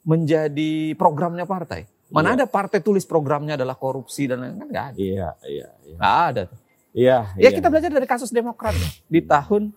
menjadi 0.05 0.93
programnya 0.97 1.45
partai? 1.45 1.85
Mana 2.11 2.35
Iya. 2.35 2.43
ada 2.43 2.47
partai 2.51 2.83
tulis 2.83 3.07
programnya 3.07 3.55
adalah 3.55 3.79
korupsi 3.79 4.27
dan 4.27 4.43
lain-lain? 4.43 4.59
kan 4.59 4.69
nggak 4.69 4.87
ada. 4.91 4.97
Iya, 4.99 5.29
iya, 5.47 5.69
iya. 5.87 5.97
Nggak 5.97 6.17
ada. 6.27 6.43
tuh. 6.51 6.59
Iya, 6.91 7.19
Ya 7.39 7.49
iya. 7.49 7.51
kita 7.55 7.71
belajar 7.71 7.91
dari 7.91 8.07
kasus 8.07 8.35
Demokrat 8.35 8.75
di 9.07 9.23
tahun 9.23 9.71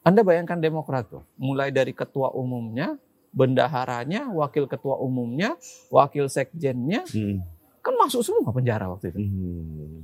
Anda 0.00 0.24
bayangkan 0.24 0.58
Demokrat 0.58 1.12
tuh, 1.12 1.22
mulai 1.36 1.70
dari 1.70 1.92
ketua 1.92 2.32
umumnya, 2.32 2.96
bendaharanya, 3.30 4.32
wakil 4.32 4.66
ketua 4.66 4.96
umumnya, 4.98 5.54
wakil 5.86 6.26
sekjennya, 6.26 7.04
Hmm. 7.06 7.44
kan 7.78 7.94
masuk 7.94 8.24
semua 8.26 8.50
penjara 8.50 8.90
waktu 8.90 9.12
itu. 9.14 9.20
Hmm. 9.22 10.02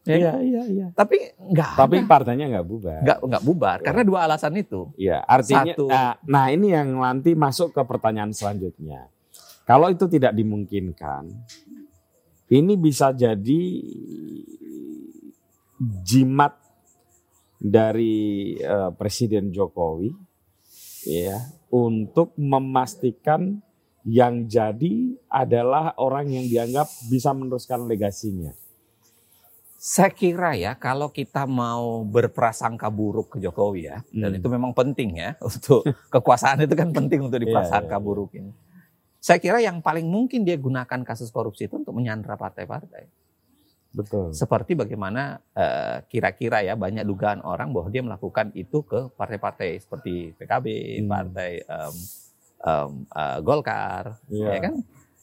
Ya 0.00 0.16
Iya, 0.16 0.32
kan? 0.32 0.40
iya, 0.40 0.62
iya. 0.64 0.86
Tapi 0.96 1.16
nggak 1.36 1.70
Tapi 1.76 1.96
ada. 2.00 2.08
partainya 2.08 2.46
nggak 2.48 2.66
bubar. 2.66 3.00
nggak 3.04 3.18
nggak 3.20 3.42
bubar 3.44 3.78
Iya. 3.78 3.84
karena 3.84 4.02
dua 4.02 4.18
alasan 4.24 4.54
itu. 4.56 4.80
Iya, 4.96 5.18
artinya 5.20 5.72
Satu. 5.76 5.84
nah, 5.86 6.12
nah 6.24 6.46
ini 6.48 6.72
yang 6.72 6.88
nanti 6.96 7.36
masuk 7.36 7.76
ke 7.76 7.82
pertanyaan 7.84 8.32
selanjutnya. 8.32 9.12
Kalau 9.68 9.92
itu 9.92 10.08
tidak 10.08 10.32
dimungkinkan, 10.32 11.28
ini 12.48 12.74
bisa 12.74 13.12
jadi 13.12 13.60
jimat 16.02 16.56
dari 17.60 18.56
eh, 18.56 18.90
Presiden 18.96 19.52
Jokowi 19.52 20.10
ya 21.04 21.38
untuk 21.68 22.32
memastikan 22.36 23.60
yang 24.02 24.48
jadi 24.48 25.12
adalah 25.28 25.92
orang 26.00 26.32
yang 26.32 26.48
dianggap 26.48 26.88
bisa 27.06 27.36
meneruskan 27.36 27.84
legasinya. 27.84 28.50
Saya 29.80 30.12
kira 30.12 30.52
ya 30.52 30.76
kalau 30.76 31.08
kita 31.08 31.48
mau 31.48 32.04
berprasangka 32.04 32.92
buruk 32.92 33.32
ke 33.32 33.36
Jokowi 33.40 33.88
ya, 33.88 34.04
dan 34.12 34.36
Hmm. 34.36 34.38
itu 34.38 34.46
memang 34.52 34.76
penting 34.76 35.16
ya 35.16 35.40
untuk 35.48 35.80
kekuasaan 36.12 36.68
itu 36.68 36.76
kan 36.76 36.92
penting 36.92 37.24
untuk 37.24 37.40
Iya, 37.40 37.48
diprasangka 37.48 37.88
iya, 37.88 37.96
iya. 37.96 38.04
burukin. 38.04 38.44
Saya 39.16 39.40
kira 39.40 39.56
yang 39.56 39.80
paling 39.80 40.04
mungkin 40.04 40.44
dia 40.44 40.60
gunakan 40.60 41.00
kasus 41.00 41.32
korupsi 41.32 41.64
itu 41.64 41.80
untuk 41.80 41.96
menyandra 41.96 42.36
partai-partai. 42.36 43.08
Betul. 43.90 44.36
Seperti 44.36 44.76
bagaimana 44.76 45.40
eh, 45.50 46.04
kira-kira 46.06 46.60
ya 46.60 46.76
banyak 46.76 47.02
dugaan 47.02 47.40
orang 47.40 47.72
bahwa 47.72 47.88
dia 47.88 48.04
melakukan 48.04 48.52
itu 48.52 48.84
ke 48.84 49.08
partai-partai 49.16 49.80
seperti 49.80 50.36
PKB, 50.36 50.66
Hmm. 51.00 51.08
partai 51.08 51.50
em, 51.58 51.94
em, 52.60 52.90
eh, 53.08 53.38
Golkar, 53.40 54.20
Iya. 54.28 54.48
ya 54.52 54.60
kan? 54.60 54.74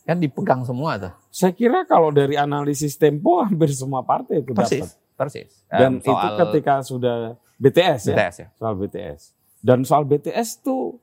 Kan 0.07 0.17
dipegang 0.17 0.63
semua 0.63 0.95
tuh. 0.95 1.11
Saya 1.27 1.51
kira 1.51 1.83
kalau 1.83 2.09
dari 2.09 2.33
analisis 2.33 2.95
Tempo 2.95 3.43
hampir 3.43 3.67
semua 3.69 4.01
partai 4.01 4.39
itu 4.39 4.55
Persis, 4.55 4.87
dapat. 4.87 5.19
persis. 5.19 5.51
Dan 5.67 5.91
Em, 5.93 6.01
itu 6.01 6.11
ketika 6.39 6.79
sudah 6.79 7.15
BTS 7.57 8.01
ya, 8.05 8.15
BTS 8.15 8.35
ya. 8.37 8.47
soal 8.55 8.73
BTS. 8.73 9.21
Dan 9.59 9.83
soal 9.83 10.03
BTS 10.03 10.61
tuh 10.61 10.95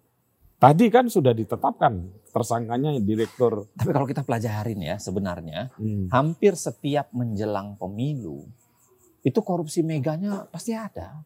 tadi 0.56 0.88
kan 0.88 1.04
sudah 1.06 1.30
ditetapkan 1.30 2.00
tersangkanya 2.26 2.96
direktur. 2.96 3.68
Tapi 3.74 3.90
kalau 3.90 4.06
kita 4.06 4.22
pelajarin 4.22 4.80
ya 4.80 4.96
sebenarnya 4.96 5.68
Hmm. 5.74 6.08
hampir 6.08 6.56
setiap 6.56 7.12
menjelang 7.12 7.76
pemilu 7.76 8.48
itu 9.20 9.36
korupsi 9.38 9.80
meganya 9.80 10.48
pasti 10.48 10.72
ada. 10.72 11.20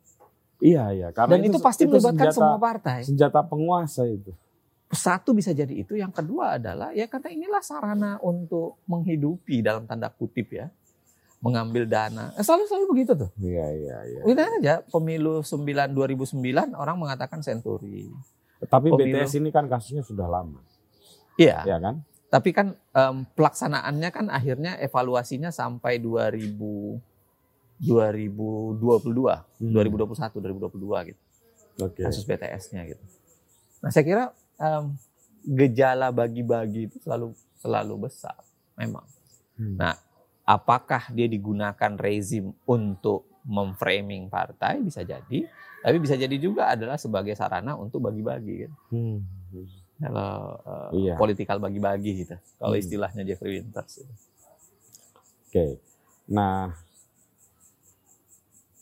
Iya 0.58 0.90
iya. 0.90 1.08
Karena 1.08 1.38
Dan 1.38 1.46
itu, 1.46 1.58
pasti 1.58 1.86
melibatkan 1.86 2.18
senjata, 2.24 2.34
semua 2.34 2.58
partai. 2.58 2.98
senjata 3.02 3.40
penguasa 3.40 4.02
itu. 4.04 4.34
Satu 4.88 5.36
bisa 5.36 5.52
jadi 5.52 5.70
itu, 5.70 5.94
yang 5.94 6.08
kedua 6.08 6.56
adalah 6.56 6.96
ya 6.96 7.04
karena 7.04 7.28
inilah 7.28 7.60
sarana 7.60 8.16
untuk 8.18 8.80
menghidupi 8.88 9.60
dalam 9.60 9.84
tanda 9.84 10.08
kutip 10.08 10.48
ya. 10.48 10.72
Mengambil 11.38 11.84
dana. 11.84 12.32
Eh, 12.34 12.42
selalu 12.42 12.64
selalu 12.66 12.86
begitu 12.90 13.12
tuh. 13.14 13.30
Iya 13.36 13.66
iya 13.70 13.96
iya. 14.02 14.20
Kita 14.24 14.42
aja 14.58 14.74
pemilu 14.82 15.44
9 15.44 15.92
2009 15.92 16.72
orang 16.72 16.96
mengatakan 16.96 17.44
senturi. 17.44 18.08
Tapi 18.58 18.88
Pemilu. 18.90 19.22
BTS 19.22 19.38
ini 19.38 19.52
kan 19.52 19.68
kasusnya 19.68 20.02
sudah 20.02 20.26
lama, 20.26 20.58
Iya, 21.38 21.62
ya 21.62 21.78
kan? 21.78 22.02
tapi 22.26 22.50
kan 22.50 22.74
em, 22.74 23.22
pelaksanaannya 23.30 24.10
kan 24.10 24.26
akhirnya 24.28 24.74
evaluasinya 24.76 25.48
sampai 25.48 26.02
2000 26.02 26.98
2022, 27.78 29.46
Hmm. 29.62 29.70
2021, 29.70 30.42
2022 30.42 30.98
gitu. 31.06 31.20
Oke. 31.78 32.02
kasus 32.02 32.26
BTS-nya 32.26 32.82
gitu. 32.90 33.04
Nah 33.78 33.94
saya 33.94 34.02
kira 34.02 34.24
em, 34.58 34.84
gejala 35.44 36.10
bagi-bagi 36.10 36.86
itu 36.86 36.96
selalu 36.98 37.32
selalu 37.56 37.94
besar, 38.04 38.36
memang. 38.74 39.06
Hmm. 39.54 39.74
Nah, 39.74 39.94
apakah 40.42 41.10
dia 41.10 41.26
digunakan 41.26 41.92
rezim 41.94 42.54
untuk 42.64 43.26
memframing 43.42 44.28
partai 44.28 44.78
bisa 44.78 45.00
jadi, 45.00 45.48
tapi 45.80 45.96
bisa 45.96 46.14
jadi 46.14 46.36
juga 46.36 46.68
adalah 46.68 47.00
sebagai 47.00 47.32
sarana 47.32 47.74
untuk 47.74 48.02
bagi-bagi. 48.02 48.66
Kan? 48.66 48.72
Hmm. 48.90 49.18
Kalau 49.98 50.32
uh, 50.62 50.90
Iya. 50.94 51.14
politikal 51.18 51.58
bagi-bagi 51.58 52.22
gitu. 52.22 52.36
Kalau 52.56 52.76
Hmm. 52.76 52.82
istilahnya 52.82 53.22
Jeffrey 53.24 53.58
Winters. 53.58 53.98
gitu. 53.98 54.14
Oke. 55.48 55.66
Nah, 56.28 56.76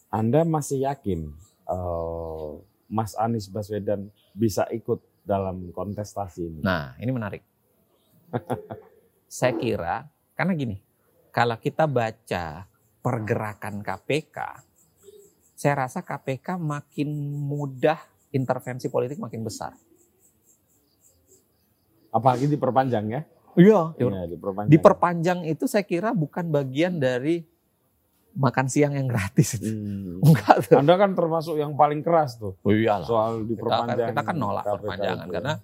Anda 0.08 0.42
masih 0.42 0.82
yakin 0.82 1.30
eh, 1.66 2.50
Mas 2.86 3.14
Anies 3.14 3.46
Baswedan 3.46 4.06
bisa 4.30 4.62
ikut 4.70 5.02
dalam 5.26 5.74
kontestasi 5.74 6.40
ini? 6.46 6.60
Nah, 6.62 6.94
ini 7.02 7.10
menarik. 7.10 7.42
Saya 9.26 9.58
kira 9.58 10.06
karena 10.38 10.54
gini, 10.54 10.78
kalau 11.34 11.58
kita 11.58 11.90
baca 11.90 12.70
pergerakan 13.02 13.82
KPK, 13.82 14.38
saya 15.58 15.74
rasa 15.82 16.06
KPK 16.06 16.54
makin 16.62 17.10
mudah 17.42 17.98
intervensi 18.30 18.86
politik 18.86 19.18
makin 19.18 19.42
besar. 19.42 19.74
Apalagi 22.14 22.46
diperpanjang 22.46 23.06
ya? 23.10 23.22
Iya, 23.56 23.96
Iya, 23.96 24.28
diperpanjang. 24.30 24.70
diperpanjang 24.72 25.38
itu 25.48 25.64
saya 25.64 25.82
kira 25.82 26.12
bukan 26.12 26.52
bagian 26.52 27.00
dari 27.00 27.44
makan 28.36 28.66
siang 28.66 28.92
yang 28.92 29.08
gratis 29.08 29.56
itu. 29.56 29.66
Hmm. 29.66 30.20
Enggak 30.22 30.56
tuh. 30.62 30.76
Anda 30.76 30.94
kan 30.94 31.10
termasuk 31.12 31.56
yang 31.56 31.72
paling 31.72 32.00
keras 32.00 32.36
tuh 32.36 32.52
Oh 32.58 32.70
iyalah. 32.70 33.02
soal 33.02 33.32
Kita, 33.40 33.48
diperpanjang. 33.50 34.08
kita 34.12 34.22
kan 34.22 34.36
nolak 34.36 34.62
KPK 34.62 34.72
perpanjangan 34.76 35.24
itu. 35.24 35.34
karena 35.34 35.54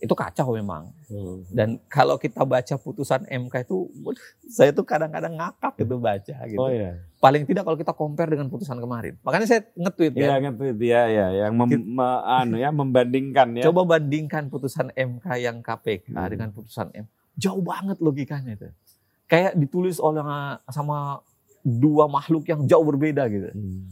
itu 0.00 0.14
kacau 0.16 0.48
memang. 0.50 0.82
Hmm. 1.06 1.44
Dan 1.46 1.68
kalau 1.84 2.16
kita 2.16 2.40
baca 2.42 2.74
putusan 2.74 3.20
MK 3.22 3.54
itu, 3.62 3.84
waduh, 4.00 4.24
saya 4.42 4.72
tuh 4.72 4.80
kadang-kadang 4.80 5.36
ngakak 5.36 5.76
gitu 5.76 6.00
baca 6.00 6.36
gitu. 6.40 6.56
Oh 6.56 6.72
iya. 6.72 7.04
Paling 7.16 7.44
tidak 7.44 7.62
kalau 7.62 7.76
kita 7.76 7.92
compare 7.92 8.32
dengan 8.32 8.48
putusan 8.48 8.80
kemarin. 8.80 9.20
Makanya 9.20 9.44
saya 9.44 9.60
nge-tweet 9.70 10.16
Iya 10.16 10.24
ya. 10.26 10.36
ngerti 10.40 10.66
ya 10.80 11.02
ya 11.04 11.26
yang 11.38 11.52
mem, 11.52 11.68
me- 11.84 12.22
anu 12.24 12.56
ya 12.56 12.72
membandingkan 12.72 13.60
ya. 13.60 13.68
Coba 13.68 13.84
bandingkan 13.86 14.48
putusan 14.48 14.88
MK 14.90 15.26
yang 15.36 15.60
KPK 15.60 16.10
Hmm. 16.10 16.28
dengan 16.28 16.48
putusan 16.50 16.88
M. 16.96 17.04
Jauh 17.36 17.60
banget 17.60 18.00
logikanya 18.00 18.56
itu. 18.56 18.72
Kayak 19.28 19.52
ditulis 19.54 20.00
oleh 20.00 20.24
sama 20.66 21.20
dua 21.60 22.08
makhluk 22.08 22.48
yang 22.48 22.64
jauh 22.64 22.84
berbeda 22.84 23.28
gitu. 23.28 23.52
Hmm. 23.52 23.88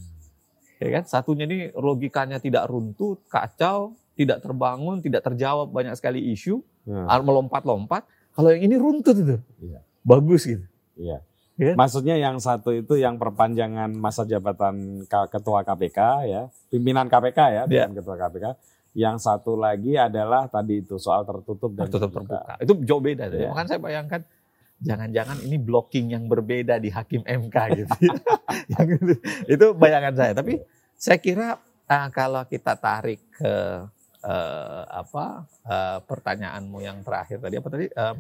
Ya 0.79 1.01
kan? 1.01 1.05
Satunya 1.11 1.45
ini 1.45 1.75
logikanya 1.75 2.39
tidak 2.39 2.71
runtuh, 2.71 3.19
kacau, 3.27 3.99
tidak 4.15 4.43
terbangun, 4.43 5.03
tidak 5.03 5.27
terjawab 5.27 5.71
banyak 5.71 5.95
sekali 5.99 6.23
isu, 6.35 6.63
Nah, 6.89 7.21
melompat-lompat. 7.21 8.09
Kalau 8.33 8.49
yang 8.49 8.65
ini 8.65 8.81
runtut 8.81 9.13
itu. 9.13 9.37
Iya. 9.61 9.85
Bagus 10.01 10.49
gitu. 10.49 10.65
Iya. 10.97 11.21
Iya. 11.59 11.75
Maksudnya 11.77 12.17
yang 12.17 12.41
satu 12.41 12.71
itu 12.73 12.97
yang 12.97 13.19
perpanjangan 13.21 13.93
masa 13.93 14.23
jabatan 14.25 15.05
ketua 15.05 15.67
KPK 15.67 15.99
ya, 16.31 16.43
pimpinan 16.71 17.11
KPK 17.11 17.39
ya, 17.51 17.63
Iya. 17.67 17.85
bukan 17.91 17.95
ketua 17.99 18.17
KPK. 18.17 18.47
Yang 18.97 19.17
satu 19.21 19.53
lagi 19.59 19.99
adalah 20.01 20.49
tadi 20.49 20.81
itu 20.81 20.97
soal 20.97 21.27
tertutup 21.29 21.77
dan 21.77 21.91
tertutup 21.91 22.25
terbuka. 22.25 22.41
terbuka. 22.41 22.63
Itu 22.65 22.73
jauh 22.89 23.03
beda. 23.05 23.25
Iya. 23.29 23.51
Makanya 23.53 23.69
saya 23.69 23.81
bayangkan 23.83 24.21
jangan-jangan 24.81 25.43
ini 25.43 25.57
blocking 25.57 26.11
yang 26.11 26.27
berbeda 26.27 26.79
di 26.79 26.89
hakim 26.89 27.23
MK 27.23 27.57
gitu. 27.77 27.93
Yang 28.73 28.89
itu, 28.97 29.15
itu 29.49 29.67
bayangan 29.73 30.15
saya. 30.15 30.33
Tapi 30.33 30.61
saya 30.95 31.19
kira 31.19 31.57
ah, 31.85 32.09
kalau 32.09 32.45
kita 32.45 32.75
tarik 32.75 33.19
ke 33.33 33.55
eh, 34.21 34.83
apa 34.85 35.25
eh, 35.65 35.99
pertanyaanmu 36.01 36.79
yang 36.79 37.01
terakhir 37.01 37.39
tadi 37.39 37.55
apa 37.55 37.69
tadi 37.69 37.87
Em, 37.89 38.19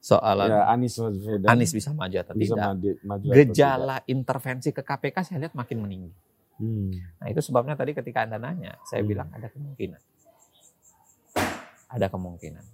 soalan 0.00 0.48
Ya, 0.48 0.64
Anies 0.66 0.96
Baswedan 0.96 1.44
Anies 1.46 1.70
bisa 1.70 1.92
maju 1.92 2.16
atau 2.16 2.32
bisa 2.34 2.52
tidak? 2.52 2.64
maju, 2.66 2.90
maju 3.02 3.24
atau 3.26 3.36
Gejala 3.36 3.96
intervensi 4.06 4.70
ke 4.70 4.80
KPK 4.80 5.16
saya 5.22 5.38
lihat 5.40 5.54
makin 5.54 5.78
meninggi. 5.78 6.10
tidak. 6.10 6.28
Hmm. 6.58 6.92
Nah 7.16 7.26
itu 7.28 7.40
sebabnya 7.40 7.72
tadi 7.72 7.92
ketika 7.92 8.20
Anda 8.20 8.36
nanya, 8.36 8.76
saya 8.82 9.00
Hmm. 9.00 9.08
bilang 9.08 9.28
ada 9.30 9.48
kemungkinan. 9.48 10.00
Ada 11.88 12.06
kemungkinan. 12.06 12.64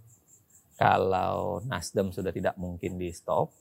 Kalau 0.76 1.64
Nasdem 1.64 2.12
sudah 2.12 2.30
tidak 2.30 2.54
mungkin 2.60 3.00
di 3.00 3.08
stop, 3.12 3.52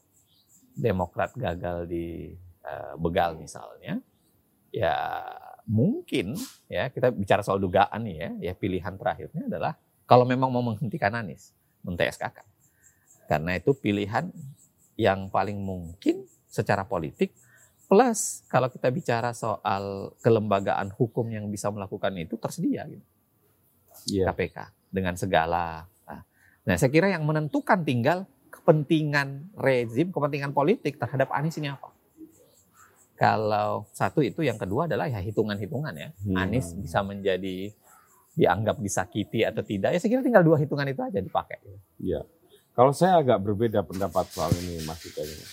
Demokrat 0.75 1.31
gagal 1.39 1.87
di 1.87 2.35
eh, 2.67 2.93
begal 2.99 3.39
misalnya, 3.39 3.95
ya 4.67 5.23
mungkin 5.63 6.35
ya 6.67 6.91
kita 6.91 7.15
bicara 7.15 7.39
soal 7.39 7.63
dugaan 7.63 8.03
nih 8.03 8.17
ya, 8.19 8.51
ya 8.51 8.53
pilihan 8.59 8.99
terakhirnya 8.99 9.47
adalah 9.47 9.79
kalau 10.03 10.27
memang 10.27 10.51
mau 10.51 10.59
menghentikan 10.59 11.15
Anies, 11.15 11.55
men-TSK-kan. 11.87 12.43
Karena 13.31 13.55
itu 13.55 13.71
pilihan 13.71 14.27
yang 14.99 15.31
paling 15.31 15.63
mungkin 15.63 16.27
secara 16.51 16.83
politik 16.83 17.31
Plus 17.85 18.41
kalau 18.49 18.65
kita 18.73 18.89
bicara 18.89 19.29
soal 19.29 20.09
kelembagaan 20.25 20.89
hukum 20.97 21.29
yang 21.29 21.45
bisa 21.53 21.69
melakukan 21.69 22.17
itu 22.17 22.33
tersedia 22.41 22.89
gitu, 22.89 23.05
Iya. 24.09 24.33
KPK 24.33 24.57
dengan 24.89 25.13
segala. 25.13 25.85
Nah, 26.65 26.75
saya 26.81 26.89
kira 26.89 27.13
yang 27.13 27.23
menentukan 27.23 27.85
tinggal 27.85 28.25
kepentingan 28.49 29.53
rezim, 29.53 30.09
kepentingan 30.09 30.51
politik 30.51 30.97
terhadap 30.97 31.29
Anies 31.29 31.57
ini 31.61 31.69
apa. 31.69 31.93
Kalau 33.15 33.87
satu 33.95 34.19
itu, 34.19 34.43
yang 34.43 34.59
kedua 34.59 34.89
adalah 34.89 35.07
ya 35.07 35.21
hitungan-hitungan 35.23 35.93
ya. 35.95 36.09
Hmm. 36.25 36.35
Anies 36.35 36.73
bisa 36.75 36.99
menjadi 37.05 37.71
dianggap 38.35 38.83
disakiti 38.83 39.47
atau 39.47 39.63
tidak. 39.63 39.95
Ya 39.95 39.99
saya 40.01 40.11
kira 40.11 40.21
tinggal 40.25 40.43
dua 40.43 40.59
hitungan 40.59 40.83
itu 40.89 40.99
aja 40.99 41.23
dipakai. 41.23 41.63
Iya. 42.01 42.27
Kalau 42.75 42.91
saya 42.91 43.23
agak 43.23 43.39
berbeda 43.39 43.87
pendapat 43.87 44.27
soal 44.35 44.51
ini 44.51 44.83
Mas 44.83 44.99
Ika 44.99 45.23
ini. 45.23 45.45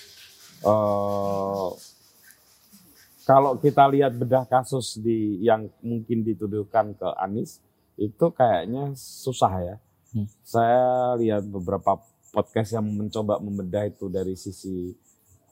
Eh, 0.62 1.70
kalau 3.22 3.54
kita 3.62 3.86
lihat 3.86 4.18
bedah 4.18 4.42
kasus 4.50 4.98
di 4.98 5.38
yang 5.38 5.70
mungkin 5.78 6.26
dituduhkan 6.26 6.98
ke 6.98 7.08
Anies 7.22 7.62
itu 7.94 8.26
kayaknya 8.34 8.90
susah 8.98 9.54
ya. 9.62 9.76
Hmm. 10.12 10.28
Saya 10.44 11.16
lihat 11.16 11.48
beberapa 11.48 12.00
podcast 12.32 12.76
yang 12.76 12.88
mencoba 12.88 13.40
membedah 13.40 13.88
itu 13.88 14.08
dari 14.08 14.36
sisi 14.36 14.92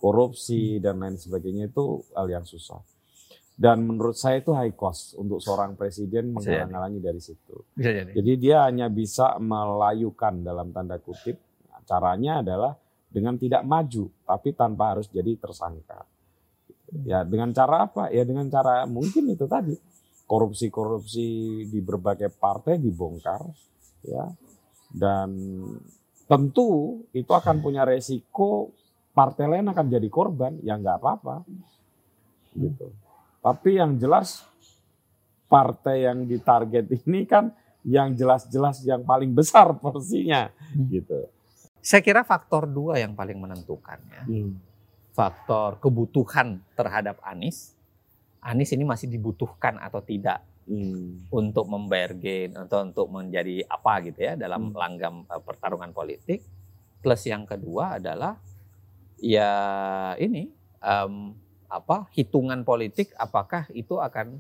korupsi 0.01 0.81
dan 0.81 1.01
lain 1.01 1.21
sebagainya 1.21 1.69
itu 1.69 2.01
hal 2.17 2.29
yang 2.29 2.45
susah. 2.49 2.81
Dan 3.61 3.85
menurut 3.85 4.17
saya 4.17 4.41
itu 4.41 4.57
high 4.57 4.73
cost 4.73 5.13
untuk 5.21 5.37
seorang 5.45 5.77
presiden 5.77 6.33
menghalang-halangi 6.33 6.97
dari 6.97 7.21
situ. 7.21 7.61
Bisa 7.77 7.93
jadi. 7.93 8.11
Jadi 8.17 8.33
dia 8.41 8.65
hanya 8.65 8.89
bisa 8.89 9.37
melayukan 9.37 10.41
dalam 10.41 10.73
tanda 10.73 10.97
kutip. 10.97 11.37
Caranya 11.85 12.41
adalah 12.41 12.73
dengan 13.13 13.37
tidak 13.37 13.61
maju, 13.69 14.09
tapi 14.25 14.57
tanpa 14.57 14.97
harus 14.97 15.13
jadi 15.13 15.37
tersangka. 15.37 16.09
Ya 17.05 17.21
dengan 17.21 17.53
cara 17.53 17.85
apa? 17.85 18.09
Ya 18.09 18.25
dengan 18.25 18.49
cara 18.49 18.89
mungkin 18.89 19.29
itu 19.29 19.45
tadi 19.45 19.77
korupsi-korupsi 20.25 21.27
di 21.69 21.79
berbagai 21.85 22.33
partai 22.33 22.81
dibongkar, 22.81 23.45
ya. 24.09 24.25
Dan 24.91 25.31
tentu 26.27 27.03
itu 27.11 27.31
akan 27.31 27.59
punya 27.59 27.83
resiko 27.83 28.71
partai 29.11 29.47
lain 29.47 29.67
akan 29.71 29.87
jadi 29.91 30.07
korban, 30.07 30.59
ya 30.63 30.79
nggak 30.79 30.99
apa-apa, 31.03 31.43
gitu. 32.55 32.95
Tapi 33.41 33.79
yang 33.79 33.99
jelas 33.99 34.47
partai 35.47 36.07
yang 36.07 36.23
ditarget 36.25 36.87
ini 36.87 37.27
kan 37.27 37.51
yang 37.83 38.15
jelas-jelas 38.15 38.85
yang 38.87 39.03
paling 39.03 39.35
besar 39.35 39.73
porsinya 39.83 40.53
Hmm. 40.71 40.87
gitu. 40.87 41.27
Saya 41.81 42.05
kira 42.05 42.23
faktor 42.23 42.69
dua 42.69 43.01
yang 43.01 43.17
paling 43.17 43.41
menentukan 43.41 43.99
ya. 44.07 44.23
faktor 45.11 45.81
kebutuhan 45.83 46.63
terhadap 46.79 47.19
Anies. 47.27 47.75
Anies 48.39 48.71
ini 48.71 48.87
masih 48.87 49.11
dibutuhkan 49.11 49.81
atau 49.81 49.99
tidak 49.99 50.45
Hmm. 50.71 51.27
untuk 51.35 51.67
membayar 51.67 52.15
gain 52.15 52.55
atau 52.55 52.87
untuk 52.87 53.11
menjadi 53.11 53.67
apa 53.67 54.07
gitu 54.07 54.23
ya 54.23 54.39
dalam 54.39 54.71
Hmm. 54.71 54.79
langgam 54.79 55.15
eh, 55.27 55.43
pertarungan 55.43 55.91
politik. 55.91 56.47
Plus 57.03 57.27
yang 57.27 57.43
kedua 57.43 57.99
adalah 57.99 58.39
ya 59.19 59.51
ini 60.15 60.47
em, 60.79 61.35
apa 61.67 62.07
hitungan 62.15 62.63
politik 62.63 63.11
apakah 63.19 63.67
itu 63.75 63.99
akan 63.99 64.39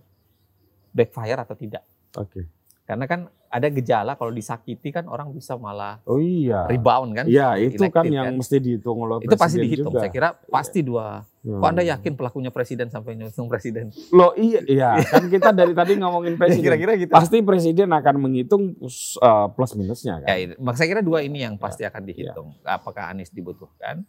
backfire 0.94 1.42
atau 1.42 1.58
tidak. 1.58 1.82
Oke. 2.14 2.46
Karena 2.86 3.10
kan 3.10 3.26
ada 3.50 3.66
gejala 3.66 4.14
kalau 4.14 4.30
disakiti 4.30 4.94
kan 4.94 5.10
orang 5.10 5.34
bisa 5.34 5.58
malah 5.58 5.98
Oh 6.06 6.22
iya. 6.22 6.70
rebound 6.70 7.10
kan. 7.12 7.24
Iya, 7.26 7.58
itu 7.58 7.82
kan 7.90 8.06
yang 8.06 8.30
kan? 8.30 8.38
mesti 8.38 8.56
dihitung 8.56 9.02
oleh 9.02 9.26
Itu 9.26 9.34
pasti 9.34 9.58
dihitung. 9.58 9.90
juga. 9.90 10.06
Saya 10.06 10.10
kira 10.14 10.28
pasti 10.46 10.86
dua. 10.86 11.26
Hmm. 11.42 11.58
Kok 11.58 11.66
Anda 11.66 11.82
yakin 11.82 12.12
pelakunya 12.14 12.54
presiden 12.54 12.94
sampai 12.94 13.18
nyusung 13.18 13.50
presiden? 13.50 13.90
Loh 14.14 14.38
iya, 14.38 14.62
iya. 14.62 15.02
kan 15.02 15.26
kita 15.26 15.50
dari 15.50 15.74
tadi 15.74 15.98
ngomongin 15.98 16.36
presiden. 16.40 16.62
Kira-kira 16.62 16.94
gitu. 16.94 17.10
Pasti 17.10 17.42
presiden 17.42 17.90
akan 17.90 18.14
menghitung 18.22 18.78
uh, 19.18 19.50
plus 19.50 19.74
minusnya 19.74 20.22
kan. 20.22 20.30
Ya, 20.30 20.54
saya 20.78 20.86
kira 20.86 21.02
dua 21.02 21.26
ini 21.26 21.42
yang 21.42 21.58
pasti 21.58 21.82
Ya. 21.82 21.90
akan 21.90 22.02
dihitung. 22.06 22.54
Apakah 22.62 23.10
Anies 23.10 23.34
dibutuhkan, 23.34 24.06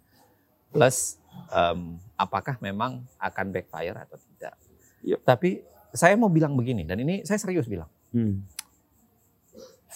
plus 0.69 1.17
em, 1.49 1.97
apakah 2.13 2.61
memang 2.61 3.01
akan 3.17 3.45
backfire 3.49 3.97
atau 3.97 4.21
tidak. 4.21 4.53
Yep. 5.01 5.19
Tapi 5.25 5.49
saya 5.91 6.13
mau 6.13 6.29
bilang 6.29 6.53
begini, 6.53 6.85
dan 6.85 7.01
ini 7.01 7.25
saya 7.25 7.41
serius 7.41 7.65
bilang. 7.65 7.89
Hmm. 8.13 8.45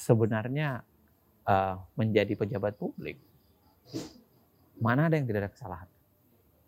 Sebenarnya 0.05 0.85
eh, 1.49 1.75
menjadi 1.97 2.37
pejabat 2.37 2.77
publik, 2.77 3.17
mana 4.77 5.09
ada 5.09 5.17
yang 5.17 5.25
tidak 5.25 5.49
ada 5.49 5.51
kesalahan. 5.51 5.89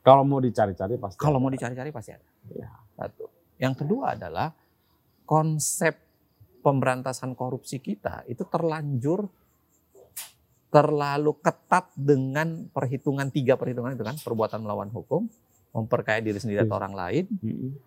Kalau 0.01 0.23
mau 0.25 0.41
dicari-cari 0.41 0.97
pasti. 0.97 1.19
Kalau 1.21 1.37
ada. 1.37 1.43
mau 1.45 1.51
dicari-cari 1.53 1.89
pasti 1.93 2.11
ada. 2.17 2.27
Ya. 2.49 2.71
Satu. 2.97 3.29
Yang 3.61 3.85
kedua 3.85 4.17
adalah 4.17 4.49
konsep 5.27 5.93
pemberantasan 6.65 7.37
korupsi 7.37 7.77
kita 7.77 8.25
itu 8.25 8.41
terlanjur 8.47 9.29
terlalu 10.67 11.31
ketat 11.39 11.91
dengan 11.95 12.67
perhitungan 12.71 13.31
tiga 13.31 13.55
perhitungan 13.55 13.95
itu 13.95 14.03
kan 14.03 14.15
perbuatan 14.19 14.59
melawan 14.67 14.91
hukum, 14.91 15.27
memperkaya 15.71 16.19
diri 16.19 16.39
sendiri 16.39 16.67
atau 16.67 16.75
Iya. 16.75 16.79
orang 16.83 16.93
lain, 16.95 17.25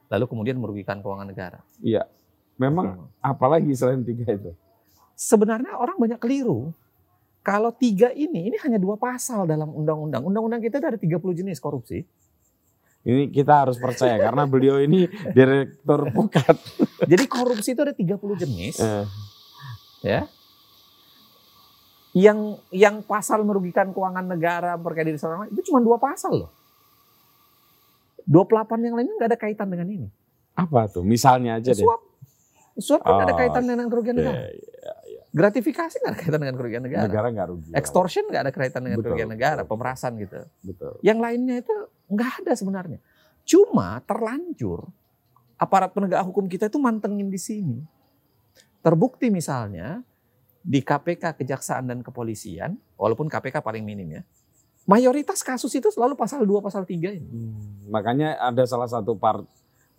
lalu 0.08 0.24
kemudian 0.24 0.56
merugikan 0.56 1.04
keuangan 1.04 1.28
negara. 1.28 1.60
Iya. 1.84 2.08
Memang 2.56 3.08
apalagi 3.20 3.72
selain 3.72 4.04
tiga 4.04 4.28
itu? 4.32 4.52
Sebenarnya 5.20 5.76
orang 5.76 6.00
banyak 6.00 6.16
keliru. 6.16 6.72
Kalau 7.44 7.76
tiga 7.76 8.08
ini, 8.16 8.48
ini 8.48 8.56
hanya 8.64 8.80
dua 8.80 8.96
pasal 8.96 9.44
dalam 9.44 9.68
undang-undang. 9.68 10.24
Undang-undang 10.24 10.64
kita 10.64 10.80
ada 10.80 10.96
30 10.96 11.20
jenis 11.44 11.60
korupsi. 11.60 12.08
Ini 13.04 13.28
kita 13.28 13.64
harus 13.64 13.76
percaya 13.76 14.16
karena 14.16 14.48
beliau 14.48 14.80
ini 14.80 15.08
direktur 15.36 16.08
pukat. 16.12 16.56
Jadi 17.10 17.24
korupsi 17.28 17.76
itu 17.76 17.80
ada 17.84 17.92
30 17.92 18.16
jenis. 18.44 18.80
Eh, 18.80 19.04
ya. 20.04 20.20
Yang 22.16 22.60
yang 22.72 23.04
pasal 23.04 23.44
merugikan 23.44 23.92
keuangan 23.92 24.24
negara, 24.24 24.76
memperkaya 24.80 25.04
diri 25.12 25.20
seorang 25.20 25.52
itu 25.52 25.68
cuma 25.68 25.84
dua 25.84 26.00
pasal 26.00 26.44
loh. 26.44 26.50
28 28.28 28.84
yang 28.84 28.94
lainnya 28.96 29.14
nggak 29.16 29.30
ada 29.36 29.38
kaitan 29.40 29.68
dengan 29.68 29.88
ini. 29.88 30.08
apa 30.56 30.92
tuh? 30.92 31.00
Misalnya 31.00 31.56
aja 31.56 31.72
deh. 31.72 31.80
Suap. 31.80 32.00
Suap 32.76 33.00
kan 33.00 33.16
nggak 33.16 33.28
ada 33.32 33.34
Oh, 33.36 33.40
kaitan 33.40 33.64
dengan 33.64 33.86
kerugian 33.88 34.16
Oke, 34.16 34.24
negara. 34.28 34.40
Gratifikasi 35.30 35.94
nggak 36.02 36.10
ada 36.10 36.18
kaitan 36.18 36.40
dengan 36.42 36.56
kerugian 36.58 36.82
negara. 36.82 37.06
Negara 37.06 37.26
nggak 37.30 37.48
rugi. 37.54 37.70
Extortion 37.70 38.24
nggak 38.26 38.42
ada 38.42 38.52
kaitan 38.52 38.82
dengan 38.82 38.98
Betul, 38.98 39.06
kerugian 39.14 39.30
negara, 39.30 39.62
betul. 39.62 39.70
pemerasan 39.70 40.12
gitu. 40.18 40.38
Betul. 40.66 40.92
Yang 41.06 41.18
lainnya 41.22 41.56
itu 41.62 41.74
nggak 42.10 42.30
ada 42.42 42.52
sebenarnya. 42.58 42.98
Cuma 43.46 44.02
terlanjur 44.02 44.90
aparat 45.54 45.94
penegak 45.94 46.24
hukum 46.26 46.50
kita 46.50 46.66
itu 46.66 46.82
mantengin 46.82 47.30
di 47.30 47.38
sini. 47.38 47.78
Terbukti 48.82 49.30
misalnya 49.30 50.02
di 50.60 50.82
KPK, 50.82 51.38
Kejaksaan 51.38 51.88
dan 51.88 51.98
Kepolisian, 52.02 52.74
walaupun 52.98 53.30
KPK 53.30 53.62
paling 53.62 53.84
minim 53.84 54.20
ya. 54.20 54.22
Mayoritas 54.88 55.44
kasus 55.44 55.70
itu 55.76 55.92
selalu 55.92 56.16
pasal 56.16 56.42
2, 56.42 56.58
pasal 56.64 56.82
3 56.82 57.12
ini. 57.14 57.28
Hmm, 57.30 57.92
makanya 57.92 58.34
ada 58.40 58.64
salah 58.66 58.88
satu 58.88 59.14
par- 59.14 59.46